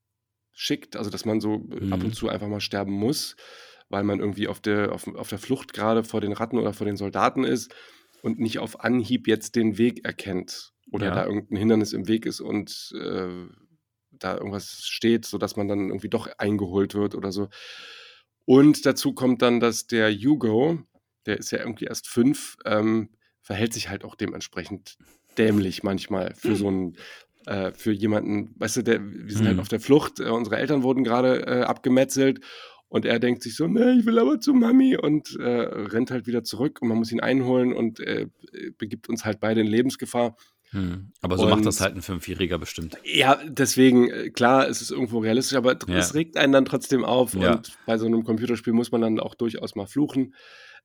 schickt, 0.53 0.97
also 0.97 1.09
dass 1.11 1.25
man 1.25 1.41
so 1.41 1.55
ab 1.55 2.01
Mhm. 2.01 2.05
und 2.07 2.15
zu 2.15 2.29
einfach 2.29 2.49
mal 2.49 2.61
sterben 2.61 2.93
muss, 2.93 3.37
weil 3.93 4.03
man 4.05 4.19
irgendwie 4.21 4.49
auf 4.49 4.59
der, 4.61 4.93
auf, 4.93 5.07
auf 5.15 5.29
der 5.29 5.39
Flucht 5.39 5.73
gerade 5.73 6.03
vor 6.03 6.21
den 6.21 6.33
Ratten 6.33 6.59
oder 6.59 6.73
vor 6.73 6.87
den 6.87 6.97
Soldaten 6.97 7.45
ist 7.45 7.75
und 8.23 8.39
nicht 8.41 8.59
auf 8.59 8.81
Anhieb 8.81 9.29
jetzt 9.29 9.55
den 9.55 9.79
Weg 9.79 10.05
erkennt 10.05 10.73
oder 10.91 11.07
Ja. 11.07 11.15
da 11.15 11.27
irgendein 11.27 11.59
Hindernis 11.59 11.93
im 11.93 12.09
Weg 12.09 12.27
ist 12.27 12.41
und 12.41 12.93
äh, 13.01 13.29
da 14.11 14.37
irgendwas 14.37 14.83
steht, 14.87 15.25
sodass 15.27 15.57
man 15.57 15.69
dann 15.69 15.89
irgendwie 15.89 16.09
doch 16.11 16.29
eingeholt 16.39 16.95
wird 16.95 17.15
oder 17.15 17.33
so. 17.33 17.49
Und 18.45 18.85
dazu 18.87 19.13
kommt 19.15 19.43
dann, 19.43 19.61
dass 19.61 19.87
der 19.87 20.13
Hugo, 20.13 20.81
der 21.27 21.39
ist 21.39 21.51
ja 21.53 21.59
irgendwie 21.59 21.85
erst 21.87 22.09
fünf, 22.09 22.57
ähm, 22.65 23.11
verhält 23.41 23.73
sich 23.73 23.89
halt 23.89 24.05
auch 24.05 24.15
dementsprechend 24.15 24.97
dämlich 25.39 25.83
manchmal 25.83 26.35
für 26.35 26.57
so 26.57 26.69
einen, 26.69 26.97
äh, 27.47 27.73
für 27.73 27.93
jemanden, 27.93 28.55
weißt 28.59 28.77
du, 28.79 28.83
der, 28.83 29.01
wir 29.03 29.35
sind 29.35 29.47
halt 29.47 29.57
Mhm. 29.57 29.61
auf 29.61 29.69
der 29.69 29.81
Flucht, 29.81 30.21
äh, 30.21 30.29
unsere 30.29 30.57
Eltern 30.57 30.83
wurden 30.83 31.05
gerade 31.05 31.47
äh, 31.47 31.63
abgemetzelt 31.63 32.41
und 32.93 33.07
er 33.07 33.19
denkt 33.19 33.43
sich 33.43 33.57
so, 33.57 33.67
ne, 33.67 33.97
ich 33.99 34.05
will 34.05 34.19
aber 34.19 34.39
zu 34.39 34.53
Mami 34.53 34.99
und 34.99 35.35
äh, 35.41 35.49
rennt 35.49 36.11
halt 36.11 36.27
wieder 36.27 36.45
zurück 36.45 36.83
und 36.83 36.89
man 36.89 36.99
muss 36.99 37.11
ihn 37.11 37.21
einholen 37.21 37.73
und 37.73 38.01
äh, 38.01 38.27
begibt 38.77 39.09
uns 39.09 39.25
halt 39.25 39.41
beide 39.41 39.63
in 39.63 39.67
Lebensgefahr. 39.67 40.37
Hm. 40.73 41.11
Aber 41.23 41.39
so 41.39 41.49
macht 41.49 41.65
das 41.65 41.77
Und- 41.79 41.83
halt 41.85 41.97
ein 41.97 42.03
Fünfjähriger 42.03 42.59
bestimmt. 42.59 42.99
Ja, 43.03 43.39
deswegen, 43.49 44.11
äh, 44.11 44.29
klar, 44.29 44.69
es 44.69 44.83
ist 44.83 44.91
irgendwo 44.91 45.21
realistisch, 45.21 45.57
aber 45.57 45.75
Ja. 45.89 45.97
es 45.97 46.15
regt 46.15 46.37
einen 46.37 46.53
dann 46.53 46.67
trotzdem 46.67 47.03
auf. 47.03 47.33
Ja. 47.35 47.55
Und 47.57 47.79
bei 47.87 47.97
so 47.97 48.05
einem 48.05 48.25
Computerspiel 48.25 48.75
muss 48.75 48.93
man 48.93 49.01
dann 49.01 49.21
auch 49.21 49.35
durchaus 49.35 49.75
mal 49.75 49.87
fluchen. 49.87 50.35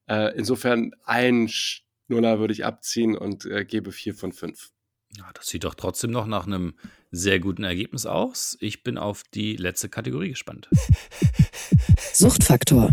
Äh, 0.08 0.34
insofern 0.38 0.92
ein 1.04 1.50
Schnuller 1.50 2.40
würde 2.40 2.54
ich 2.54 2.64
abziehen 2.64 3.18
und 3.18 3.46
äh, 3.46 3.66
gebe 3.66 3.92
vier 3.92 4.14
von 4.16 4.32
fünf. 4.32 4.70
Ja, 5.18 5.26
das 5.34 5.48
sieht 5.48 5.64
doch 5.64 5.74
trotzdem 5.74 6.12
noch 6.12 6.28
nach 6.28 6.46
einem 6.46 6.76
sehr 7.10 7.40
guten 7.40 7.64
Ergebnis 7.64 8.06
aus. 8.06 8.56
Ich 8.60 8.84
bin 8.84 8.98
auf 9.00 9.24
die 9.34 9.56
letzte 9.56 9.90
Kategorie 9.90 10.30
gespannt. 10.30 10.70
Suchtfaktor. 12.14 12.92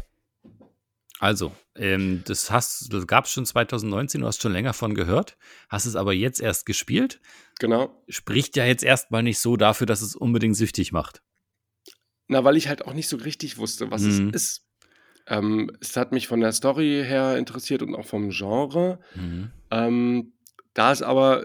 Also, 1.20 1.52
ähm, 1.76 2.22
das, 2.26 2.50
hast- 2.50 2.92
das 2.92 3.06
gab 3.06 3.24
es 3.26 3.30
schon 3.32 3.46
2019, 3.46 4.20
du 4.20 4.26
hast 4.26 4.42
schon 4.42 4.52
länger 4.52 4.72
von 4.72 4.94
gehört, 4.94 5.36
hast 5.68 5.86
es 5.86 5.96
aber 5.96 6.12
jetzt 6.12 6.40
erst 6.40 6.66
gespielt. 6.66 7.20
Genau. 7.58 8.02
Spricht 8.08 8.56
ja 8.56 8.64
jetzt 8.64 8.84
erstmal 8.84 9.22
nicht 9.22 9.38
so 9.38 9.56
dafür, 9.56 9.86
dass 9.86 10.02
es 10.02 10.16
unbedingt 10.16 10.56
süchtig 10.56 10.92
macht. 10.92 11.22
Na, 12.26 12.42
weil 12.44 12.56
ich 12.56 12.68
halt 12.68 12.86
auch 12.86 12.94
nicht 12.94 13.08
so 13.08 13.16
richtig 13.18 13.58
wusste, 13.58 13.90
was 13.90 14.02
Mhm. 14.02 14.28
es 14.30 14.34
ist. 14.34 14.66
Ähm, 15.26 15.70
es 15.80 15.96
hat 15.96 16.12
mich 16.12 16.26
von 16.26 16.40
der 16.40 16.52
Story 16.52 17.02
her 17.06 17.38
interessiert 17.38 17.82
und 17.82 17.94
auch 17.94 18.06
vom 18.06 18.30
Genre. 18.30 18.98
Mhm. 19.14 19.50
Ähm, 19.70 20.32
da 20.74 20.92
es 20.92 21.00
aber 21.02 21.44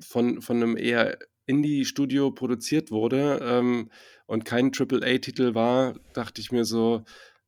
von, 0.00 0.42
von 0.42 0.56
einem 0.56 0.76
eher 0.76 1.18
Indie-Studio 1.46 2.32
produziert 2.32 2.90
wurde 2.90 3.40
ähm, 3.42 3.90
und 4.26 4.44
kein 4.44 4.72
AAA-Titel 4.72 5.54
war, 5.54 5.94
dachte 6.12 6.40
ich 6.40 6.50
mir 6.50 6.64
so, 6.64 7.04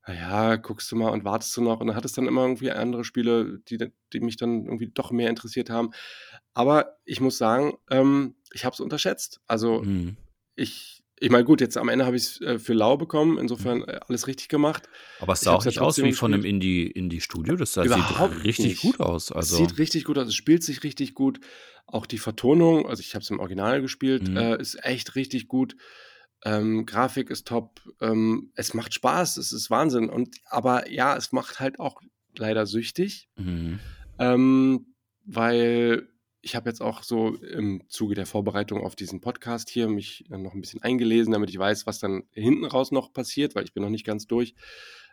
naja, 0.06 0.56
guckst 0.56 0.90
du 0.90 0.96
mal 0.96 1.10
und 1.10 1.24
wartest 1.24 1.54
du 1.56 1.60
noch. 1.60 1.80
Und 1.80 1.88
dann 1.88 1.96
hat 1.96 2.04
es 2.04 2.12
dann 2.12 2.26
immer 2.26 2.42
irgendwie 2.42 2.70
andere 2.70 3.04
Spiele, 3.04 3.58
die, 3.68 3.92
die 4.12 4.20
mich 4.20 4.36
dann 4.36 4.64
irgendwie 4.64 4.88
doch 4.88 5.10
mehr 5.10 5.28
interessiert 5.28 5.68
haben. 5.68 5.90
Aber 6.54 6.96
ich 7.04 7.20
muss 7.20 7.36
sagen, 7.36 7.74
ähm, 7.90 8.36
ich 8.52 8.64
habe 8.64 8.72
es 8.72 8.80
unterschätzt. 8.80 9.40
Also 9.46 9.82
Mhm. 9.82 10.16
ich, 10.54 10.97
ich 11.20 11.30
meine, 11.30 11.44
gut, 11.44 11.60
jetzt 11.60 11.76
am 11.76 11.88
Ende 11.88 12.06
habe 12.06 12.16
ich 12.16 12.22
es 12.24 12.40
äh, 12.40 12.58
für 12.58 12.72
lau 12.74 12.96
bekommen, 12.96 13.38
insofern 13.38 13.82
äh, 13.82 13.98
alles 14.06 14.26
richtig 14.26 14.48
gemacht. 14.48 14.88
Aber 15.20 15.32
es 15.34 15.40
sah 15.40 15.52
auch 15.54 15.64
nicht 15.64 15.78
aus 15.80 16.02
wie 16.02 16.12
von 16.12 16.32
einem. 16.34 16.44
Indie- 16.44 16.86
Indie-Studio. 16.90 17.56
das 17.56 17.72
sah, 17.74 17.82
sieht 17.82 18.44
richtig 18.44 18.64
nicht. 18.66 18.82
gut 18.82 19.00
aus. 19.00 19.32
Also, 19.32 19.56
Es 19.62 19.68
sieht 19.68 19.78
richtig 19.78 20.04
gut 20.04 20.18
aus, 20.18 20.28
es 20.28 20.34
spielt 20.34 20.62
sich 20.62 20.82
richtig 20.84 21.14
gut. 21.14 21.40
Auch 21.86 22.04
die 22.06 22.18
Vertonung, 22.18 22.86
also 22.86 23.00
ich 23.00 23.14
habe 23.14 23.22
es 23.22 23.30
im 23.30 23.40
Original 23.40 23.80
gespielt, 23.80 24.28
Mhm. 24.28 24.36
äh, 24.36 24.60
ist 24.60 24.84
echt 24.84 25.14
richtig 25.14 25.48
gut. 25.48 25.74
Ähm, 26.44 26.86
Grafik 26.86 27.30
ist 27.30 27.48
top. 27.48 27.80
Ähm, 28.00 28.52
es 28.54 28.74
macht 28.74 28.94
Spaß, 28.94 29.38
es 29.38 29.52
ist 29.52 29.70
Wahnsinn. 29.70 30.08
Und 30.08 30.36
aber 30.50 30.88
ja, 30.90 31.16
es 31.16 31.32
macht 31.32 31.58
halt 31.60 31.80
auch 31.80 32.00
leider 32.36 32.66
süchtig, 32.66 33.28
mhm. 33.36 33.80
ähm, 34.18 34.94
weil 35.24 36.08
ich 36.40 36.54
habe 36.54 36.68
jetzt 36.70 36.80
auch 36.80 37.02
so 37.02 37.34
im 37.36 37.82
Zuge 37.88 38.14
der 38.14 38.26
Vorbereitung 38.26 38.84
auf 38.84 38.94
diesen 38.94 39.20
Podcast 39.20 39.68
hier 39.70 39.88
mich 39.88 40.24
äh, 40.30 40.38
noch 40.38 40.54
ein 40.54 40.60
bisschen 40.60 40.82
eingelesen, 40.82 41.32
damit 41.32 41.50
ich 41.50 41.58
weiß, 41.58 41.86
was 41.86 41.98
dann 41.98 42.24
hinten 42.32 42.64
raus 42.64 42.92
noch 42.92 43.12
passiert, 43.12 43.54
weil 43.54 43.64
ich 43.64 43.74
bin 43.74 43.82
noch 43.82 43.90
nicht 43.90 44.06
ganz 44.06 44.26
durch. 44.26 44.54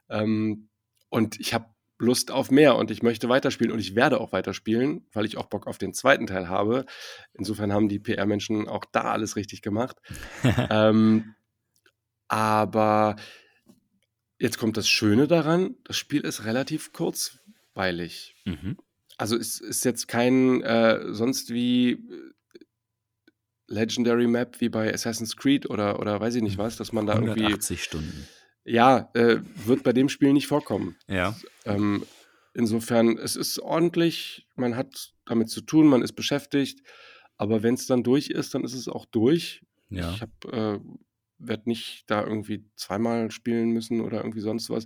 Ähm, 0.09 0.69
und 1.09 1.39
ich 1.39 1.53
habe 1.53 1.65
Lust 1.97 2.29
auf 2.29 2.51
mehr 2.51 2.75
und 2.75 2.91
ich 2.91 3.01
möchte 3.03 3.29
weiterspielen 3.29 3.71
und 3.71 3.79
ich 3.79 3.95
werde 3.95 4.19
auch 4.19 4.33
weiterspielen, 4.33 5.07
weil 5.13 5.25
ich 5.25 5.37
auch 5.37 5.45
Bock 5.45 5.65
auf 5.65 5.77
den 5.77 5.93
zweiten 5.93 6.27
Teil 6.27 6.49
habe. 6.49 6.85
Insofern 7.33 7.71
haben 7.71 7.87
die 7.87 7.99
PR-Menschen 7.99 8.67
auch 8.67 8.83
da 8.91 9.11
alles 9.11 9.35
richtig 9.37 9.61
gemacht. 9.61 9.97
ähm, 10.69 11.35
aber 12.27 13.15
jetzt 14.39 14.57
kommt 14.57 14.75
das 14.77 14.89
Schöne 14.89 15.27
daran, 15.27 15.77
das 15.85 15.97
Spiel 15.97 16.21
ist 16.21 16.43
relativ 16.43 16.91
kurzweilig. 16.91 18.35
Mhm. 18.43 18.77
Also 19.17 19.37
es 19.37 19.59
ist 19.59 19.85
jetzt 19.85 20.07
kein 20.07 20.61
äh, 20.61 21.13
sonst 21.13 21.53
wie 21.53 21.91
äh, 21.91 21.97
Legendary 23.67 24.27
Map 24.27 24.59
wie 24.61 24.69
bei 24.69 24.93
Assassin's 24.93 25.35
Creed 25.35 25.69
oder, 25.69 25.99
oder 25.99 26.19
weiß 26.19 26.35
ich 26.35 26.43
nicht 26.43 26.57
was, 26.57 26.77
dass 26.77 26.91
man 26.91 27.05
da 27.05 27.13
irgendwie 27.13 27.41
180 27.41 27.83
Stunden. 27.83 28.27
ja, 28.63 29.09
äh, 29.13 29.37
wird 29.65 29.83
bei 29.83 29.93
dem 29.93 30.09
Spiel 30.09 30.33
nicht 30.33 30.47
vorkommen. 30.47 30.97
Ja. 31.07 31.35
Ähm, 31.65 32.05
insofern, 32.53 33.17
es 33.17 33.35
ist 33.35 33.59
ordentlich, 33.59 34.47
man 34.55 34.75
hat 34.75 35.13
damit 35.25 35.49
zu 35.49 35.61
tun, 35.61 35.87
man 35.87 36.01
ist 36.01 36.13
beschäftigt, 36.13 36.81
aber 37.37 37.63
wenn 37.63 37.73
es 37.73 37.87
dann 37.87 38.03
durch 38.03 38.29
ist, 38.29 38.53
dann 38.53 38.63
ist 38.63 38.73
es 38.73 38.87
auch 38.87 39.05
durch. 39.05 39.61
Ja. 39.89 40.13
Ich 40.13 40.21
habe, 40.21 40.31
äh, 40.51 40.79
werde 41.37 41.69
nicht 41.69 42.03
da 42.07 42.23
irgendwie 42.23 42.65
zweimal 42.75 43.31
spielen 43.31 43.71
müssen 43.71 44.01
oder 44.01 44.17
irgendwie 44.17 44.41
sonst 44.41 44.69
was. 44.69 44.85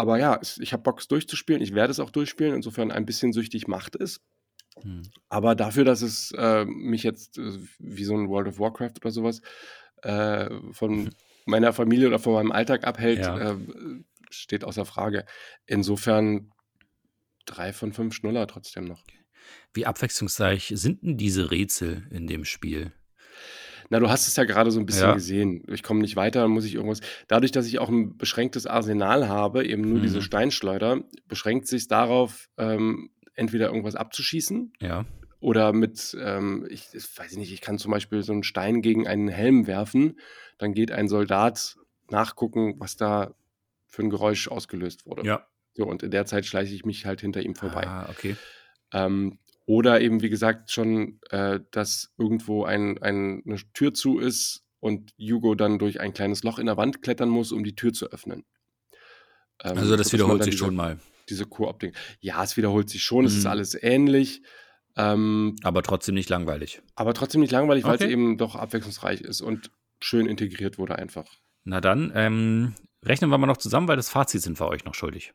Aber 0.00 0.18
ja, 0.18 0.38
es, 0.40 0.56
ich 0.58 0.72
habe 0.72 0.82
Bock, 0.82 0.98
es 1.00 1.08
durchzuspielen. 1.08 1.60
Ich 1.60 1.74
werde 1.74 1.90
es 1.90 2.00
auch 2.00 2.08
durchspielen. 2.10 2.54
Insofern 2.54 2.90
ein 2.90 3.04
bisschen 3.04 3.34
süchtig 3.34 3.68
macht 3.68 3.96
es. 3.96 4.22
Hm. 4.80 5.02
Aber 5.28 5.54
dafür, 5.54 5.84
dass 5.84 6.00
es 6.00 6.32
äh, 6.38 6.64
mich 6.64 7.02
jetzt 7.02 7.36
äh, 7.36 7.58
wie 7.78 8.04
so 8.04 8.16
ein 8.16 8.28
World 8.30 8.48
of 8.48 8.58
Warcraft 8.58 8.94
oder 9.02 9.10
sowas 9.10 9.42
äh, 10.02 10.48
von 10.72 11.10
meiner 11.44 11.74
Familie 11.74 12.08
oder 12.08 12.18
von 12.18 12.32
meinem 12.32 12.50
Alltag 12.50 12.84
abhält, 12.84 13.18
Ja. 13.18 13.50
äh, 13.52 13.56
steht 14.30 14.64
außer 14.64 14.86
Frage. 14.86 15.26
Insofern 15.66 16.50
drei 17.44 17.74
von 17.74 17.92
fünf 17.92 18.14
Schnuller 18.14 18.46
trotzdem 18.46 18.84
noch. 18.84 19.04
Wie 19.74 19.84
abwechslungsreich 19.84 20.72
sind 20.76 21.02
denn 21.02 21.18
diese 21.18 21.50
Rätsel 21.50 22.06
in 22.10 22.26
dem 22.26 22.46
Spiel? 22.46 22.92
Na, 23.90 23.98
du 23.98 24.08
hast 24.08 24.28
es 24.28 24.36
ja 24.36 24.44
gerade 24.44 24.70
so 24.70 24.78
ein 24.80 24.86
bisschen 24.86 25.08
Ja. 25.08 25.14
gesehen. 25.14 25.64
Ich 25.68 25.82
komme 25.82 26.00
nicht 26.00 26.14
weiter, 26.16 26.42
dann 26.42 26.52
muss 26.52 26.64
ich 26.64 26.74
irgendwas. 26.76 27.00
Dadurch, 27.28 27.50
dass 27.50 27.66
ich 27.66 27.80
auch 27.80 27.88
ein 27.88 28.16
beschränktes 28.16 28.66
Arsenal 28.66 29.28
habe, 29.28 29.66
eben 29.66 29.82
nur 29.82 30.00
diese 30.00 30.18
Mhm. 30.18 30.22
Steinschleuder, 30.22 31.02
beschränkt 31.26 31.66
sich 31.66 31.88
darauf, 31.88 32.48
ähm, 32.56 33.10
entweder 33.34 33.66
irgendwas 33.66 33.96
abzuschießen 33.96 34.72
Ja. 34.80 35.06
oder 35.40 35.72
mit, 35.72 36.16
ähm, 36.20 36.66
ich, 36.70 36.88
ich 36.92 37.18
weiß 37.18 37.36
nicht, 37.36 37.52
ich 37.52 37.60
kann 37.60 37.78
zum 37.78 37.90
Beispiel 37.90 38.22
so 38.22 38.32
einen 38.32 38.44
Stein 38.44 38.80
gegen 38.80 39.08
einen 39.08 39.28
Helm 39.28 39.66
werfen, 39.66 40.18
dann 40.58 40.72
geht 40.72 40.92
ein 40.92 41.08
Soldat 41.08 41.76
nachgucken, 42.10 42.74
was 42.78 42.96
da 42.96 43.34
für 43.88 44.02
ein 44.02 44.10
Geräusch 44.10 44.46
ausgelöst 44.48 45.04
wurde. 45.04 45.26
Ja. 45.26 45.46
So, 45.74 45.84
und 45.84 46.02
in 46.04 46.12
der 46.12 46.26
Zeit 46.26 46.46
schleiche 46.46 46.74
ich 46.74 46.84
mich 46.84 47.06
halt 47.06 47.20
hinter 47.22 47.42
ihm 47.42 47.56
vorbei. 47.56 47.86
Ah, 47.86 48.08
okay. 48.08 48.36
Ähm, 48.92 49.38
oder 49.70 50.00
eben, 50.00 50.20
wie 50.20 50.30
gesagt, 50.30 50.72
schon, 50.72 51.20
äh, 51.30 51.60
dass 51.70 52.12
irgendwo 52.18 52.64
ein, 52.64 52.98
ein, 53.00 53.40
eine 53.46 53.56
Tür 53.72 53.94
zu 53.94 54.18
ist 54.18 54.64
und 54.80 55.12
Hugo 55.16 55.54
dann 55.54 55.78
durch 55.78 56.00
ein 56.00 56.12
kleines 56.12 56.42
Loch 56.42 56.58
in 56.58 56.66
der 56.66 56.76
Wand 56.76 57.02
klettern 57.02 57.28
muss, 57.28 57.52
um 57.52 57.62
die 57.62 57.76
Tür 57.76 57.92
zu 57.92 58.10
öffnen. 58.10 58.44
Ähm, 59.62 59.78
Also 59.78 59.96
das 59.96 60.12
wiederholt 60.12 60.42
sich 60.42 60.54
diese, 60.54 60.64
schon 60.64 60.74
mal. 60.74 60.98
Diese 61.28 61.46
Koop-Ding. 61.46 61.92
Ja, 62.18 62.42
es 62.42 62.56
wiederholt 62.56 62.90
sich 62.90 63.04
schon, 63.04 63.24
es 63.24 63.36
ist 63.36 63.44
Mhm. 63.44 63.50
alles 63.50 63.80
ähnlich. 63.80 64.42
Ähm, 64.96 65.54
Aber 65.62 65.84
trotzdem 65.84 66.16
nicht 66.16 66.28
langweilig. 66.30 66.82
aber 66.96 67.14
trotzdem 67.14 67.40
nicht 67.40 67.52
langweilig, 67.52 67.84
weil 67.84 67.94
es 67.94 68.00
Okay. 68.02 68.10
eben 68.12 68.38
doch 68.38 68.56
abwechslungsreich 68.56 69.20
ist 69.20 69.40
und 69.40 69.70
schön 70.02 70.26
integriert 70.26 70.78
wurde 70.78 70.96
einfach. 70.98 71.26
Na 71.62 71.80
dann, 71.80 72.10
ähm, 72.16 72.74
rechnen 73.04 73.30
wir 73.30 73.38
mal 73.38 73.46
noch 73.46 73.58
zusammen, 73.58 73.86
weil 73.86 73.96
das 73.96 74.08
Fazit 74.08 74.42
sind 74.42 74.58
wir 74.58 74.66
euch 74.66 74.84
noch 74.84 74.94
schuldig. 74.96 75.32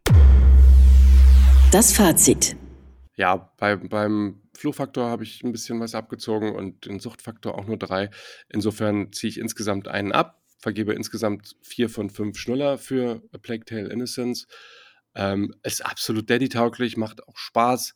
Das 1.72 1.94
Fazit. 1.94 2.58
Ja, 3.18 3.54
bei, 3.58 3.76
beim 3.78 4.42
Fluchfaktor 4.54 5.10
habe 5.10 5.24
ich 5.24 5.44
ein 5.44 5.52
bisschen 5.52 5.80
was 5.80 5.96
abgezogen 5.96 6.54
und 6.56 6.86
den 6.86 7.00
Suchtfaktor 7.00 7.58
auch 7.58 7.66
nur 7.66 7.78
drei. 7.78 8.10
Insofern 8.50 9.14
ziehe 9.14 9.30
ich 9.30 9.40
insgesamt 9.40 9.88
einen 9.88 10.12
ab, 10.12 10.42
vergebe 10.60 10.94
insgesamt 10.94 11.56
vier 11.62 11.90
von 11.90 12.10
fünf 12.10 12.38
Schnuller 12.38 12.78
für 12.78 13.22
A 13.32 13.38
Plague 13.38 13.66
Tale 13.66 13.88
Innocence. 13.90 14.48
Ähm, 15.16 15.54
ist 15.64 15.86
absolut 15.86 16.30
Daddy-tauglich, 16.30 16.98
macht 16.98 17.26
auch 17.28 17.38
Spaß. 17.38 17.94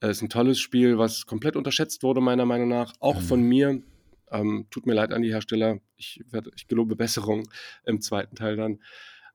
Äh, 0.00 0.10
ist 0.10 0.20
ein 0.22 0.28
tolles 0.28 0.60
Spiel, 0.60 0.98
was 0.98 1.24
komplett 1.24 1.56
unterschätzt 1.56 2.02
wurde, 2.02 2.20
meiner 2.20 2.44
Meinung 2.44 2.68
nach. 2.68 2.92
Auch 3.00 3.20
Mhm. 3.20 3.24
von 3.24 3.42
mir. 3.42 3.82
Ähm, 4.30 4.66
tut 4.70 4.86
mir 4.86 4.94
leid 4.94 5.12
an 5.12 5.22
die 5.22 5.32
Hersteller. 5.32 5.80
Ich, 5.96 6.22
werd, 6.30 6.48
ich 6.54 6.68
gelobe 6.68 6.96
Besserung 6.96 7.48
im 7.84 8.00
zweiten 8.02 8.36
Teil 8.36 8.56
dann. 8.56 8.82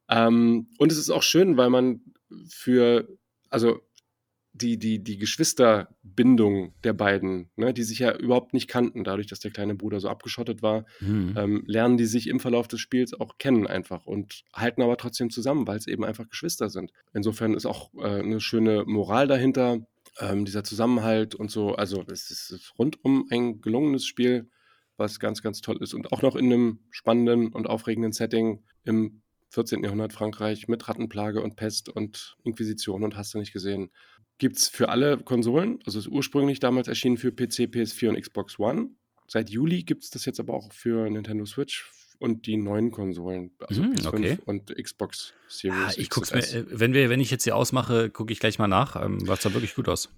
Ähm, 0.08 0.68
und 0.78 0.92
es 0.92 1.00
ist 1.00 1.10
auch 1.10 1.24
schön, 1.24 1.58
weil 1.58 1.70
man 1.72 2.02
für, 2.48 3.08
also 3.50 3.82
die, 4.62 4.78
die, 4.78 5.04
die 5.04 5.18
Geschwisterbindung 5.18 6.74
der 6.84 6.94
beiden, 6.94 7.50
ne, 7.58 7.74
die 7.74 7.84
sich 7.84 8.00
ja 8.00 8.16
überhaupt 8.16 8.54
nicht 8.54 8.68
kannten, 8.70 9.04
dadurch, 9.04 9.28
dass 9.28 9.40
der 9.42 9.52
kleine 9.52 9.76
Bruder 9.76 10.00
so 10.00 10.08
abgeschottet 10.08 10.62
war, 10.62 10.86
Mhm. 11.02 11.34
ähm, 11.38 11.64
lernen 11.68 11.98
die 11.98 12.06
sich 12.06 12.28
im 12.28 12.40
Verlauf 12.40 12.68
des 12.68 12.80
Spiels 12.80 13.14
auch 13.14 13.38
kennen 13.38 13.68
einfach 13.68 14.06
und 14.06 14.44
halten 14.54 14.82
aber 14.82 14.98
trotzdem 14.98 15.30
zusammen, 15.30 15.68
weil 15.68 15.78
es 15.78 15.88
eben 15.88 16.06
einfach 16.06 16.30
Geschwister 16.30 16.70
sind. 16.70 16.92
Insofern 17.14 17.54
ist 17.54 17.66
auch 17.66 17.94
äh, 17.96 18.22
eine 18.22 18.40
schöne 18.40 18.86
Moral 18.86 19.28
dahinter, 19.28 19.86
ähm, 20.20 20.46
dieser 20.46 20.64
Zusammenhalt 20.64 21.36
und 21.36 21.52
so. 21.52 21.76
Also 21.76 22.04
es 22.10 22.32
ist 22.32 22.74
rundum 22.80 23.28
ein 23.32 23.60
gelungenes 23.62 24.06
Spiel, 24.06 24.50
was 24.96 25.20
ganz, 25.20 25.42
ganz 25.42 25.60
toll 25.60 25.78
ist 25.82 25.94
und 25.94 26.14
auch 26.14 26.22
noch 26.22 26.38
in 26.38 26.46
einem 26.46 26.80
spannenden 26.92 27.50
und 27.50 27.68
aufregenden 27.68 28.14
Setting 28.14 28.64
im 28.86 29.22
14. 29.50 29.84
Jahrhundert 29.84 30.12
Frankreich 30.12 30.68
mit 30.68 30.88
Rattenplage 30.88 31.42
und 31.42 31.56
Pest 31.56 31.88
und 31.88 32.36
Inquisition 32.44 33.04
und 33.04 33.16
hast 33.16 33.34
du 33.34 33.38
nicht 33.38 33.54
gesehen. 33.54 33.90
Gibt 34.38 34.58
es 34.58 34.68
für 34.68 34.90
alle 34.90 35.18
Konsolen, 35.18 35.80
also 35.86 35.98
ist 35.98 36.08
ursprünglich 36.08 36.60
damals 36.60 36.88
erschienen 36.88 37.18
für 37.18 37.32
PC, 37.32 37.70
PS4 37.72 38.10
und 38.10 38.22
Xbox 38.22 38.60
One. 38.60 38.90
Seit 39.28 39.50
Juli 39.50 39.84
gibt 39.84 40.04
es 40.04 40.10
das 40.10 40.26
jetzt 40.26 40.40
aber 40.40 40.54
auch 40.54 40.72
für 40.74 41.10
Nintendo 41.10 41.46
Switch 41.46 41.90
und 42.20 42.46
die 42.46 42.58
neuen 42.58 42.92
Konsolen, 42.92 43.52
also 43.60 43.84
Hm, 43.84 43.94
PS5 43.94 44.08
okay. 44.08 44.38
und 44.46 44.76
Xbox 44.76 45.34
Series. 45.48 45.80
Ah, 45.86 45.92
ich 45.98 46.10
guck's 46.10 46.34
mir, 46.34 46.40
äh, 46.40 46.66
wenn, 46.70 46.94
wir, 46.94 47.10
wenn 47.10 47.20
ich 47.20 47.32
jetzt 47.32 47.44
hier 47.44 47.56
ausmache, 47.56 48.10
gucke 48.10 48.34
ich 48.34 48.40
gleich 48.40 48.60
mal 48.60 48.68
nach. 48.68 49.02
Ähm, 49.02 49.28
was 49.28 49.42
sah 49.42 49.54
wirklich 49.54 49.76
gut 49.76 49.88
aus. 49.90 50.10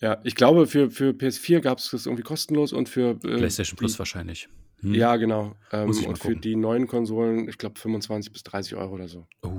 Ja, 0.00 0.20
ich 0.24 0.34
glaube, 0.34 0.66
für, 0.66 0.90
für 0.90 1.10
PS4 1.10 1.60
gab 1.60 1.78
es 1.78 1.90
das 1.90 2.06
irgendwie 2.06 2.24
kostenlos 2.24 2.72
und 2.72 2.88
für 2.88 3.10
äh, 3.10 3.14
PlayStation 3.16 3.76
Plus 3.76 3.94
die, 3.94 3.98
wahrscheinlich. 3.98 4.48
Hm. 4.80 4.94
Ja, 4.94 5.16
genau. 5.16 5.56
Ähm, 5.72 5.86
Muss 5.86 5.98
ich 5.98 6.04
mal 6.04 6.10
und 6.10 6.18
für 6.18 6.28
gucken. 6.28 6.40
die 6.42 6.56
neuen 6.56 6.86
Konsolen, 6.86 7.48
ich 7.48 7.58
glaube, 7.58 7.78
25 7.78 8.32
bis 8.32 8.42
30 8.42 8.74
Euro 8.76 8.94
oder 8.94 9.08
so. 9.08 9.26
Oh. 9.42 9.50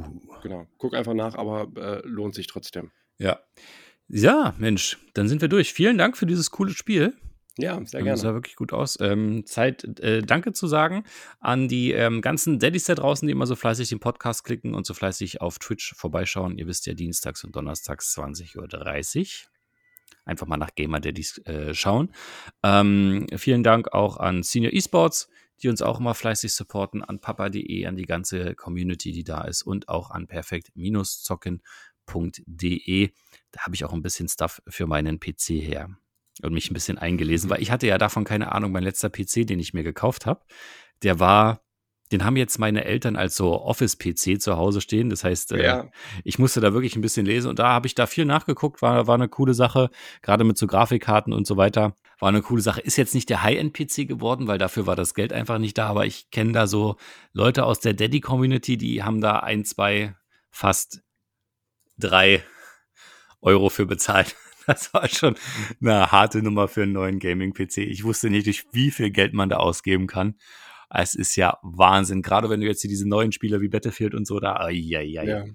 Genau. 0.43 0.68
Guck 0.78 0.93
einfach 0.93 1.13
nach, 1.13 1.36
aber 1.36 1.72
äh, 1.76 2.07
lohnt 2.07 2.36
sich 2.36 2.47
trotzdem. 2.47 2.91
Ja. 3.18 3.39
Ja, 4.08 4.53
Mensch, 4.58 4.97
dann 5.14 5.28
sind 5.28 5.41
wir 5.41 5.47
durch. 5.47 5.74
Vielen 5.74 5.97
Dank 5.97 6.16
für 6.18 6.26
dieses 6.26 6.51
coole 6.51 6.72
Spiel. 6.72 7.16
Ja, 7.58 7.80
sehr 7.86 8.01
Ähm, 8.01 8.06
gerne. 8.06 8.18
sah 8.18 8.34
wirklich 8.34 8.56
gut 8.56 8.74
aus. 8.74 8.97
Ähm, 8.99 9.45
Zeit, 9.45 9.99
äh, 9.99 10.22
danke 10.22 10.51
zu 10.51 10.68
sagen 10.68 11.06
an 11.39 11.68
die 11.70 11.91
ähm, 11.93 12.22
ganzen 12.22 12.60
Daddys 12.60 12.84
da 12.84 12.95
draußen, 12.95 13.26
die 13.28 13.32
immer 13.32 13.47
so 13.47 13.56
fleißig 13.56 13.89
den 13.89 13.99
Podcast 14.01 14.43
klicken 14.43 14.74
und 14.74 14.86
so 14.86 14.93
fleißig 14.93 15.39
auf 15.41 15.58
Twitch 15.58 15.95
vorbeischauen. 15.95 16.58
Ihr 16.58 16.68
wisst 16.68 16.86
ja, 16.86 16.93
dienstags 16.93 17.43
und 17.43 17.56
donnerstags 17.56 18.16
20.30 18.18 18.58
Uhr. 18.58 19.28
Einfach 20.26 20.47
mal 20.47 20.58
nach 20.58 20.76
Gamer 20.76 20.99
Daddys 20.99 21.38
äh, 21.45 21.74
schauen. 21.74 22.14
Ähm, 22.62 23.28
vielen 23.38 23.64
Dank 23.64 23.93
auch 23.93 24.18
an 24.18 24.43
Senior 24.43 24.74
Esports, 24.74 25.30
die 25.64 25.70
uns 25.70 25.82
auch 25.82 25.99
immer 25.99 26.14
fleißig 26.14 26.53
supporten, 26.53 27.03
an 27.03 27.22
papa.de, 27.22 27.86
an 27.86 27.95
die 27.95 28.06
ganze 28.06 28.56
Community, 28.56 29.14
die 29.14 29.24
da 29.24 29.43
ist 29.45 29.64
und 29.64 29.88
auch 29.88 30.12
an 30.12 30.28
perfekt-zocken.de. 32.06 33.12
Da 33.51 33.62
habe 33.62 33.76
ich 33.76 33.86
auch 33.86 33.93
ein 33.93 34.01
bisschen 34.01 34.28
Stuff 34.28 34.62
für 34.68 34.88
meinen 34.88 35.20
PC 35.20 35.62
her 35.62 35.89
und 36.41 36.53
mich 36.53 36.70
ein 36.70 36.74
bisschen 36.74 36.97
eingelesen, 36.97 37.49
weil 37.49 37.62
ich 37.62 37.72
hatte 37.72 37.88
ja 37.88 37.97
davon 37.97 38.26
keine 38.26 38.51
Ahnung. 38.51 38.72
Mein 38.72 38.84
letzter 38.84 39.10
PC, 39.10 39.47
den 39.47 39.60
ich 39.60 39.74
mir 39.74 39.84
gekauft 39.84 40.26
habe, 40.26 40.41
der 41.03 41.20
war, 41.20 41.62
den 42.12 42.26
haben 42.26 42.36
jetzt 42.36 42.60
meine 42.60 42.84
Eltern 42.84 43.16
als 43.16 43.36
so 43.36 43.62
Office-PC 43.62 44.41
zu 44.41 44.58
Hause 44.58 44.82
stehen. 44.82 45.10
Das 45.10 45.24
heißt, 45.24 45.53
äh, 45.53 45.64
Ja, 45.64 45.89
ich 46.24 46.38
musste 46.38 46.60
da 46.60 46.74
wirklich 46.74 46.95
ein 46.95 47.01
bisschen 47.01 47.26
lesen 47.26 47.49
und 47.49 47.60
da 47.60 47.70
habe 47.70 47.88
ich 47.88 47.95
da 47.95 48.06
viel 48.06 48.26
nachgeguckt, 48.26 48.82
war, 48.82 49.08
war 49.08 49.16
eine 49.16 49.30
coole 49.30 49.53
Sache, 49.53 49.89
gerade 50.22 50.43
mit 50.43 50.58
so 50.58 50.68
Grafikkarten 50.68 51.32
und 51.34 51.47
so 51.47 51.56
weiter. 51.56 51.95
War 52.20 52.30
eine 52.30 52.41
coole 52.41 52.62
Sache. 52.62 52.82
Ist 52.82 52.97
jetzt 52.97 53.16
nicht 53.16 53.30
der 53.30 53.43
High-End-PC 53.43 54.08
geworden, 54.08 54.47
weil 54.47 54.58
dafür 54.58 54.88
war 54.88 54.95
das 54.95 55.14
Geld 55.14 55.34
einfach 55.34 55.58
nicht 55.58 55.78
da, 55.78 55.88
aber 55.88 56.06
ich 56.06 56.30
kenne 56.32 56.51
da 56.51 56.68
so 56.68 56.97
Leute 57.34 57.66
aus 57.66 57.80
der 57.80 57.93
Daddy-Community, 57.93 58.78
die 58.78 59.03
haben 59.03 59.22
da 59.22 59.39
ein, 59.39 59.66
zwei, 59.66 60.16
fast 60.49 61.05
drei 61.97 62.43
Euro 63.41 63.69
für 63.69 63.85
bezahlt. 63.85 64.35
Das 64.67 64.91
war 64.95 65.07
schon 65.07 65.35
eine 65.79 66.11
harte 66.11 66.41
Nummer 66.41 66.67
für 66.67 66.81
einen 66.81 66.93
neuen 66.93 67.19
Gaming-PC. 67.19 67.77
Ich 67.77 68.03
wusste 68.03 68.31
nicht, 68.31 68.47
durch 68.47 68.65
wie 68.71 68.89
viel 68.89 69.11
Geld 69.11 69.31
man 69.31 69.47
da 69.47 69.57
ausgeben 69.57 70.07
kann. 70.07 70.39
Es 70.89 71.13
ist 71.13 71.35
ja 71.35 71.59
Wahnsinn. 71.61 72.23
Gerade 72.23 72.49
wenn 72.49 72.61
du 72.61 72.65
jetzt 72.65 72.81
hier 72.81 72.89
diese 72.89 73.07
neuen 73.07 73.31
Spieler 73.31 73.61
wie 73.61 73.67
Battlefield 73.67 74.15
und 74.15 74.25
so 74.25 74.39
da, 74.39 74.55
ai, 74.55 74.81
ai, 74.95 75.19
ai. 75.19 75.25
ja. 75.27 75.45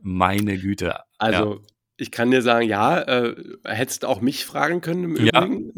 meine 0.00 0.56
Güte. 0.56 1.00
Also, 1.18 1.60
Ich 2.00 2.10
kann 2.10 2.30
dir 2.30 2.40
sagen, 2.42 2.66
ja, 2.66 3.00
äh, 3.02 3.34
hättest 3.64 4.04
auch 4.04 4.20
mich 4.20 4.44
fragen 4.44 4.80
können 4.80 5.04
im 5.16 5.26
Ja. 5.26 5.44
Übrigen. 5.44 5.72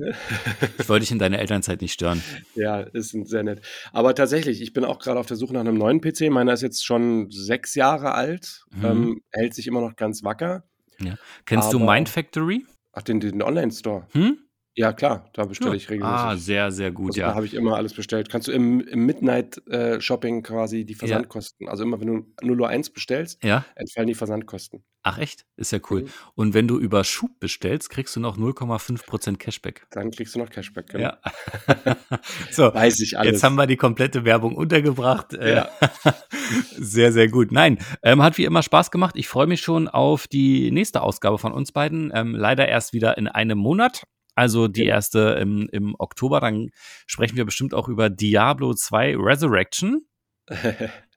Ich 0.78 0.88
wollte 0.88 1.00
dich 1.02 1.10
in 1.10 1.18
deiner 1.18 1.38
Elternzeit 1.38 1.80
nicht 1.82 1.92
stören. 1.92 2.22
Ja, 2.54 2.80
ist 2.80 3.10
sehr 3.26 3.42
nett. 3.42 3.60
Aber 3.92 4.14
tatsächlich, 4.14 4.62
ich 4.62 4.72
bin 4.72 4.84
auch 4.84 4.98
gerade 4.98 5.18
auf 5.18 5.26
der 5.26 5.36
Suche 5.36 5.52
nach 5.54 5.60
einem 5.60 5.76
neuen 5.76 6.00
PC. 6.00 6.30
Meiner 6.30 6.52
ist 6.52 6.62
jetzt 6.62 6.84
schon 6.86 7.30
sechs 7.30 7.74
Jahre 7.74 8.14
alt, 8.14 8.64
Mhm. 8.70 8.84
ähm, 8.84 9.22
hält 9.30 9.54
sich 9.54 9.66
immer 9.66 9.80
noch 9.80 9.96
ganz 9.96 10.22
wacker. 10.24 10.64
Kennst 11.46 11.72
du 11.72 11.78
Aber- 11.82 11.92
Mind 11.94 12.08
Factory? 12.08 12.64
Ach, 12.92 13.02
den, 13.02 13.18
den 13.18 13.42
Online-Store. 13.42 14.06
Hm? 14.12 14.38
Ja, 14.74 14.92
klar, 14.94 15.28
da 15.34 15.44
bestelle 15.44 15.76
ich 15.76 15.90
regelmäßig. 15.90 16.18
Ah, 16.24 16.36
sehr, 16.36 16.72
sehr 16.72 16.90
gut, 16.92 17.10
also, 17.10 17.20
Da 17.20 17.28
ja. 17.28 17.34
habe 17.34 17.44
ich 17.44 17.52
immer 17.54 17.76
alles 17.76 17.92
bestellt. 17.92 18.30
Kannst 18.30 18.48
du 18.48 18.52
im, 18.52 18.80
im 18.80 19.04
Midnight-Shopping 19.04 20.42
quasi 20.42 20.84
die 20.86 20.94
Versandkosten, 20.94 21.68
also 21.68 21.82
immer 21.82 22.00
wenn 22.00 22.06
du 22.06 22.14
0.1 22.42 22.92
bestellst, 22.94 23.42
Ja? 23.44 23.64
entfallen 23.74 24.06
die 24.08 24.14
Versandkosten. 24.14 24.82
Ach 25.04 25.18
echt? 25.18 25.44
Ist 25.56 25.72
ja 25.72 25.80
cool. 25.90 26.02
Mhm. 26.02 26.08
Und 26.36 26.54
wenn 26.54 26.68
du 26.68 26.78
über 26.78 27.02
Schub 27.04 27.38
bestellst, 27.40 27.90
kriegst 27.90 28.14
du 28.16 28.20
noch 28.20 28.38
0,5% 28.38 29.36
Cashback. 29.36 29.84
Dann 29.90 30.10
kriegst 30.12 30.34
du 30.36 30.38
noch 30.38 30.48
Cashback. 30.48 30.86
genau. 30.90 31.02
Ja. 31.04 31.18
so, 32.52 32.72
Weiß 32.72 33.00
ich 33.00 33.18
alles. 33.18 33.32
jetzt 33.32 33.42
haben 33.42 33.56
wir 33.56 33.66
die 33.66 33.76
komplette 33.76 34.24
Werbung 34.24 34.54
untergebracht. 34.56 35.34
Äh, 35.34 35.56
Ja. 35.56 35.68
sehr, 36.78 37.12
sehr 37.12 37.28
gut. 37.28 37.52
Nein, 37.52 37.78
ähm, 38.02 38.22
hat 38.22 38.38
wie 38.38 38.44
immer 38.44 38.62
Spaß 38.62 38.90
gemacht. 38.90 39.16
Ich 39.18 39.28
freue 39.28 39.46
mich 39.46 39.60
schon 39.60 39.88
auf 39.88 40.28
die 40.28 40.70
nächste 40.70 41.02
Ausgabe 41.02 41.36
von 41.38 41.52
uns 41.52 41.72
beiden. 41.72 42.12
Ähm, 42.14 42.34
leider 42.34 42.68
erst 42.68 42.92
wieder 42.92 43.18
in 43.18 43.26
einem 43.28 43.58
Monat. 43.58 44.04
Also 44.34 44.68
die 44.68 44.84
erste 44.86 45.38
im, 45.40 45.68
im 45.72 45.94
Oktober. 45.98 46.40
Dann 46.40 46.70
sprechen 47.06 47.36
wir 47.36 47.44
bestimmt 47.44 47.74
auch 47.74 47.88
über 47.88 48.10
Diablo 48.10 48.74
2 48.74 49.16
Resurrection. 49.18 50.06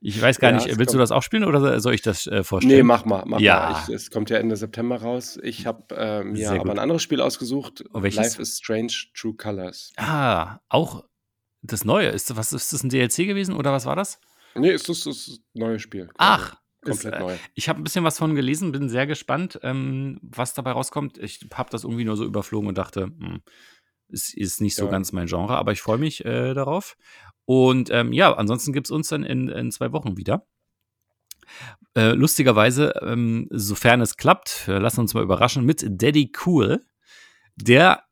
Ich 0.08 0.22
weiß 0.22 0.40
gar 0.40 0.52
Ja, 0.52 0.58
nicht, 0.58 0.68
es 0.68 0.78
willst 0.78 0.94
du 0.94 1.00
das 1.00 1.12
auch 1.12 1.24
spielen 1.24 1.44
oder 1.44 1.80
soll 1.80 1.96
ich 1.96 2.04
das 2.04 2.28
äh, 2.28 2.44
vorstellen? 2.44 2.76
Nee, 2.78 2.84
mach 2.84 3.06
mal, 3.06 3.24
mach 3.26 3.40
Ja. 3.40 3.72
mal. 3.72 3.82
Ich, 3.88 3.96
es 3.96 4.12
kommt 4.12 4.30
ja 4.30 4.38
Ende 4.38 4.56
September 4.56 4.98
raus. 5.02 5.40
Ich 5.42 5.66
habe 5.66 5.96
äh, 5.96 6.24
mir 6.24 6.52
aber 6.52 6.60
gut. 6.60 6.72
ein 6.74 6.78
anderes 6.80 7.02
Spiel 7.02 7.22
ausgesucht. 7.22 7.84
Oh? 7.92 8.00
Life 8.02 8.40
is 8.40 8.58
Strange 8.60 8.94
True 9.16 9.34
Colors. 9.34 9.94
Ah, 9.98 10.60
auch 10.70 11.04
das 11.64 11.86
Neue. 11.86 12.10
Ist, 12.10 12.36
was, 12.38 12.54
ist 12.54 12.72
das 12.72 12.84
ein 12.84 12.90
DLC 12.90 13.26
gewesen 13.26 13.56
oder 13.56 13.72
was 13.72 13.88
war 13.88 13.96
das? 13.96 14.20
Nee, 14.54 14.72
ist 14.74 14.88
das 14.90 15.06
das 15.06 15.40
neue 15.56 15.80
Spiel. 15.80 16.08
Ach, 16.20 16.56
komplett 16.86 17.14
ist, 17.16 17.20
äh, 17.20 17.24
neu. 17.24 17.38
Ich 17.54 17.70
habe 17.70 17.80
ein 17.82 17.84
bisschen 17.84 18.04
was 18.04 18.18
von 18.18 18.36
gelesen, 18.36 18.72
bin 18.72 18.90
sehr 18.90 19.08
gespannt, 19.08 19.60
ähm, 19.64 20.20
was 20.22 20.54
dabei 20.54 20.72
rauskommt. 20.72 21.18
Ich 21.18 21.48
habe 21.54 21.70
das 21.70 21.84
irgendwie 21.84 22.06
nur 22.06 22.18
so 22.18 22.24
überflogen 22.26 22.70
und 22.70 22.78
dachte, 22.78 23.04
hm, 23.04 23.42
es 24.10 24.34
ist 24.34 24.62
nicht 24.62 24.76
so 24.76 24.86
Ja. 24.86 24.92
ganz 24.92 25.12
mein 25.12 25.28
Genre, 25.28 25.58
aber 25.58 25.72
ich 25.72 25.82
freue 25.82 25.98
mich 25.98 26.24
äh, 26.26 26.54
darauf. 26.54 26.96
Und 27.46 27.90
ähm, 27.92 28.14
ja, 28.14 28.34
ansonsten 28.34 28.74
gibt 28.74 28.88
es 28.88 28.92
uns 28.92 29.08
dann 29.10 29.24
in, 29.24 29.50
in 29.50 29.72
zwei 29.72 29.92
Wochen 29.92 30.18
wieder. 30.18 30.46
Äh, 31.96 32.12
lustigerweise, 32.12 32.94
ähm, 33.02 33.48
sofern 33.52 34.02
es 34.02 34.18
klappt, 34.18 34.68
äh, 34.68 34.78
lassen 34.80 35.02
uns 35.02 35.14
mal 35.14 35.24
überraschen, 35.24 35.64
mit 35.66 35.86
Daddy 35.88 36.32
Cool, 36.46 36.84
der 37.56 38.04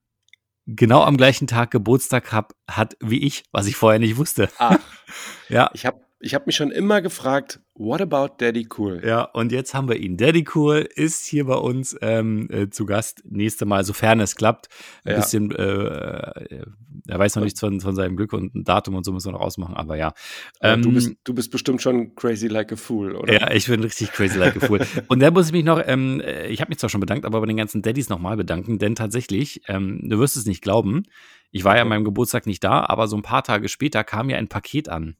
genau 0.65 1.03
am 1.03 1.17
gleichen 1.17 1.47
Tag 1.47 1.71
Geburtstag 1.71 2.31
hab, 2.31 2.53
hat 2.69 2.95
wie 3.01 3.23
ich, 3.25 3.43
was 3.51 3.67
ich 3.67 3.75
vorher 3.75 3.99
nicht 3.99 4.17
wusste. 4.17 4.49
Ach, 4.57 4.77
Ja, 5.49 5.69
ich 5.73 5.85
habe 5.85 5.99
ich 6.23 6.33
hab 6.33 6.47
mich 6.47 6.55
schon 6.55 6.71
immer 6.71 7.01
gefragt, 7.01 7.59
what 7.75 8.01
about 8.01 8.35
Daddy 8.37 8.67
Cool? 8.77 9.01
Ja, 9.05 9.23
und 9.23 9.51
jetzt 9.51 9.73
haben 9.73 9.89
wir 9.89 9.97
ihn. 9.97 10.15
Daddy 10.17 10.45
Cool 10.55 10.87
ist 10.95 11.25
hier 11.25 11.45
bei 11.45 11.55
uns 11.55 11.95
ähm, 12.01 12.47
äh, 12.49 12.69
zu 12.69 12.85
Gast. 12.85 13.23
Nächste 13.25 13.65
Mal, 13.65 13.83
sofern 13.83 14.19
es 14.21 14.35
klappt. 14.35 14.69
Ein 15.03 15.11
Ja. 15.11 15.17
bisschen, 15.19 15.51
äh, 15.51 15.63
äh, 15.63 16.65
er 17.07 17.19
weiß 17.19 17.35
noch 17.35 17.43
nichts 17.43 17.59
von, 17.59 17.81
von 17.81 17.93
seinem 17.95 18.15
Glück 18.15 18.31
und 18.33 18.55
ein 18.55 18.63
Datum 18.63 18.95
und 18.95 19.03
so 19.03 19.11
müssen 19.11 19.27
wir 19.27 19.33
noch 19.33 19.41
ausmachen, 19.41 19.75
aber 19.75 19.97
ja. 19.97 20.13
Aber 20.61 20.77
du, 20.77 20.89
Ähm, 20.89 20.93
bist, 20.93 21.13
du 21.25 21.33
bist 21.33 21.51
bestimmt 21.51 21.81
schon 21.81 22.15
crazy 22.15 22.47
like 22.47 22.71
a 22.71 22.75
fool, 22.77 23.15
oder? 23.15 23.33
Ja, 23.33 23.51
ich 23.51 23.67
bin 23.67 23.81
richtig 23.81 24.11
crazy 24.13 24.37
like 24.37 24.55
a 24.55 24.65
fool. 24.65 24.79
Und 25.09 25.19
da 25.19 25.29
muss 25.31 25.47
ich 25.47 25.51
mich 25.51 25.65
noch, 25.65 25.81
ähm, 25.85 26.21
äh, 26.21 26.47
ich 26.47 26.61
habe 26.61 26.69
mich 26.69 26.77
zwar 26.79 26.89
schon 26.89 27.01
bedankt, 27.01 27.25
aber 27.25 27.41
bei 27.41 27.47
den 27.47 27.57
ganzen 27.57 27.81
Daddys 27.81 28.07
nochmal 28.09 28.37
bedanken, 28.37 28.77
denn 28.79 28.95
tatsächlich, 28.95 29.61
ähm, 29.67 29.99
du 30.09 30.19
wirst 30.19 30.37
es 30.37 30.45
nicht 30.45 30.61
glauben, 30.61 31.03
ich 31.51 31.63
war 31.65 31.75
ja 31.75 31.81
an 31.83 31.89
meinem 31.89 32.03
Geburtstag 32.05 32.45
nicht 32.47 32.63
da, 32.63 32.85
aber 32.85 33.07
so 33.07 33.15
ein 33.15 33.21
paar 33.21 33.43
Tage 33.43 33.67
später 33.69 34.03
kam 34.03 34.29
ja 34.29 34.37
ein 34.37 34.47
Paket 34.47 34.89
an. 34.89 35.15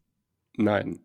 Nein. 0.56 1.00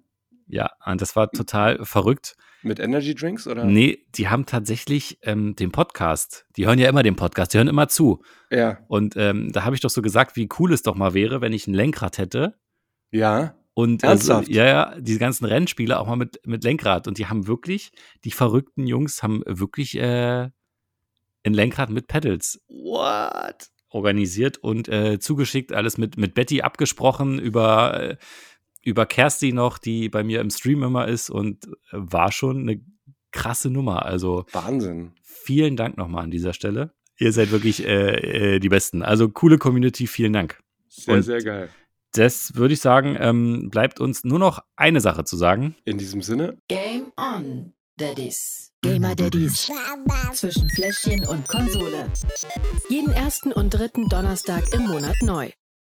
Ja, 0.47 0.71
und 0.85 1.01
das 1.01 1.15
war 1.15 1.31
total 1.31 1.85
verrückt. 1.85 2.37
Mit 2.63 2.81
Energy 2.81 3.15
Drinks, 3.15 3.47
oder? 3.47 3.65
Nee, 3.65 4.05
die 4.15 4.29
haben 4.29 4.47
tatsächlich 4.47 5.19
ähm, 5.23 5.55
den 5.55 5.71
Podcast. 5.71 6.47
Die 6.57 6.67
hören 6.67 6.79
ja 6.79 6.89
immer 6.89 7.03
den 7.03 7.17
Podcast, 7.17 7.53
die 7.53 7.59
hören 7.59 7.69
immer 7.69 7.89
zu. 7.89 8.23
Ja. 8.51 8.79
Und 8.89 9.15
ähm, 9.17 9.53
da 9.53 9.65
habe 9.65 9.77
ich 9.77 9.81
doch 9.81 9.91
so 9.91 10.03
gesagt, 10.03 10.37
wie 10.37 10.49
cool 10.59 10.73
es 10.73 10.83
doch 10.83 10.97
mal 10.97 11.15
wäre, 11.15 11.41
wenn 11.41 11.53
ich 11.53 11.67
ein 11.67 11.75
Lenkrad 11.75 12.19
hätte. 12.19 12.59
Ja. 13.11 13.55
Und 13.75 14.03
äh, 14.03 14.09
Ernsthaft? 14.09 14.49
ja, 14.49 14.65
ja, 14.65 14.95
diese 14.99 15.21
ganzen 15.21 15.45
Rennspiele 15.45 16.01
auch 16.01 16.09
mal 16.09 16.17
mit, 16.17 16.41
mit 16.45 16.65
Lenkrad. 16.65 17.07
Und 17.07 17.19
die 17.19 17.27
haben 17.27 17.47
wirklich, 17.47 17.93
die 18.25 18.33
verrückten 18.33 18.89
Jungs 18.89 19.23
haben 19.23 19.43
wirklich 19.47 19.97
äh, 19.97 20.49
ein 21.45 21.55
Lenkrad 21.55 21.91
mit 21.91 22.09
Pedals 22.09 22.61
What? 22.67 23.69
organisiert 23.91 24.59
und 24.59 24.89
äh, 24.89 25.21
zugeschickt, 25.21 25.73
alles 25.73 25.97
mit, 25.97 26.17
mit 26.17 26.35
Betty 26.35 26.63
abgesprochen, 26.63 27.39
über, 27.39 28.01
äh, 28.01 28.17
über 28.89 29.07
Kersti 29.07 29.53
noch, 29.53 29.79
die 29.79 30.09
bei 30.09 30.23
mir 30.25 30.41
im 30.41 30.51
Stream 30.51 30.83
immer 30.83 31.07
ist 31.09 31.31
und 31.31 31.67
äh, 31.67 31.71
war 31.93 32.33
schon 32.33 32.61
eine 32.63 32.81
krasse 33.31 33.71
Nummer. 33.71 34.05
Also 34.07 34.47
Wahnsinn. 34.53 35.13
vielen 35.23 35.77
Dank 35.77 35.97
nochmal 35.97 36.25
an 36.25 36.31
dieser 36.31 36.53
Stelle. 36.53 36.93
Ihr 37.19 37.33
seid 37.33 37.51
wirklich 37.51 37.85
äh, 37.85 38.55
äh, 38.57 38.59
die 38.61 38.69
Besten. 38.69 39.03
Also 39.03 39.29
coole 39.29 39.59
Community, 39.59 40.07
vielen 40.07 40.33
Dank. 40.33 40.59
Sehr, 40.89 41.15
Und- 41.15 41.23
sehr 41.23 41.43
geil. 41.43 41.69
Das 42.15 42.55
würde 42.55 42.73
ich 42.73 42.81
sagen, 42.81 43.17
ähm, 43.21 43.69
bleibt 43.71 44.01
uns 44.01 44.25
nur 44.25 44.39
noch 44.39 44.61
eine 44.77 45.01
Sache 45.03 45.25
zu 45.25 45.37
sagen. 45.37 45.77
In 45.85 45.99
diesem 45.99 46.23
Sinne, 46.23 46.57
Game 46.67 47.13
on, 47.19 47.75
Daddies. 47.99 48.73
Gamer 48.81 49.15
Daddies. 49.15 49.71
Zwischen 50.33 50.71
Fläschchen 50.71 51.27
und 51.27 51.47
Konsole. 51.49 52.11
Jeden 52.89 53.13
ersten 53.13 53.53
und 53.53 53.75
dritten 53.75 54.09
Donnerstag 54.09 54.73
im 54.73 54.87
Monat 54.87 55.17
neu. 55.21 55.51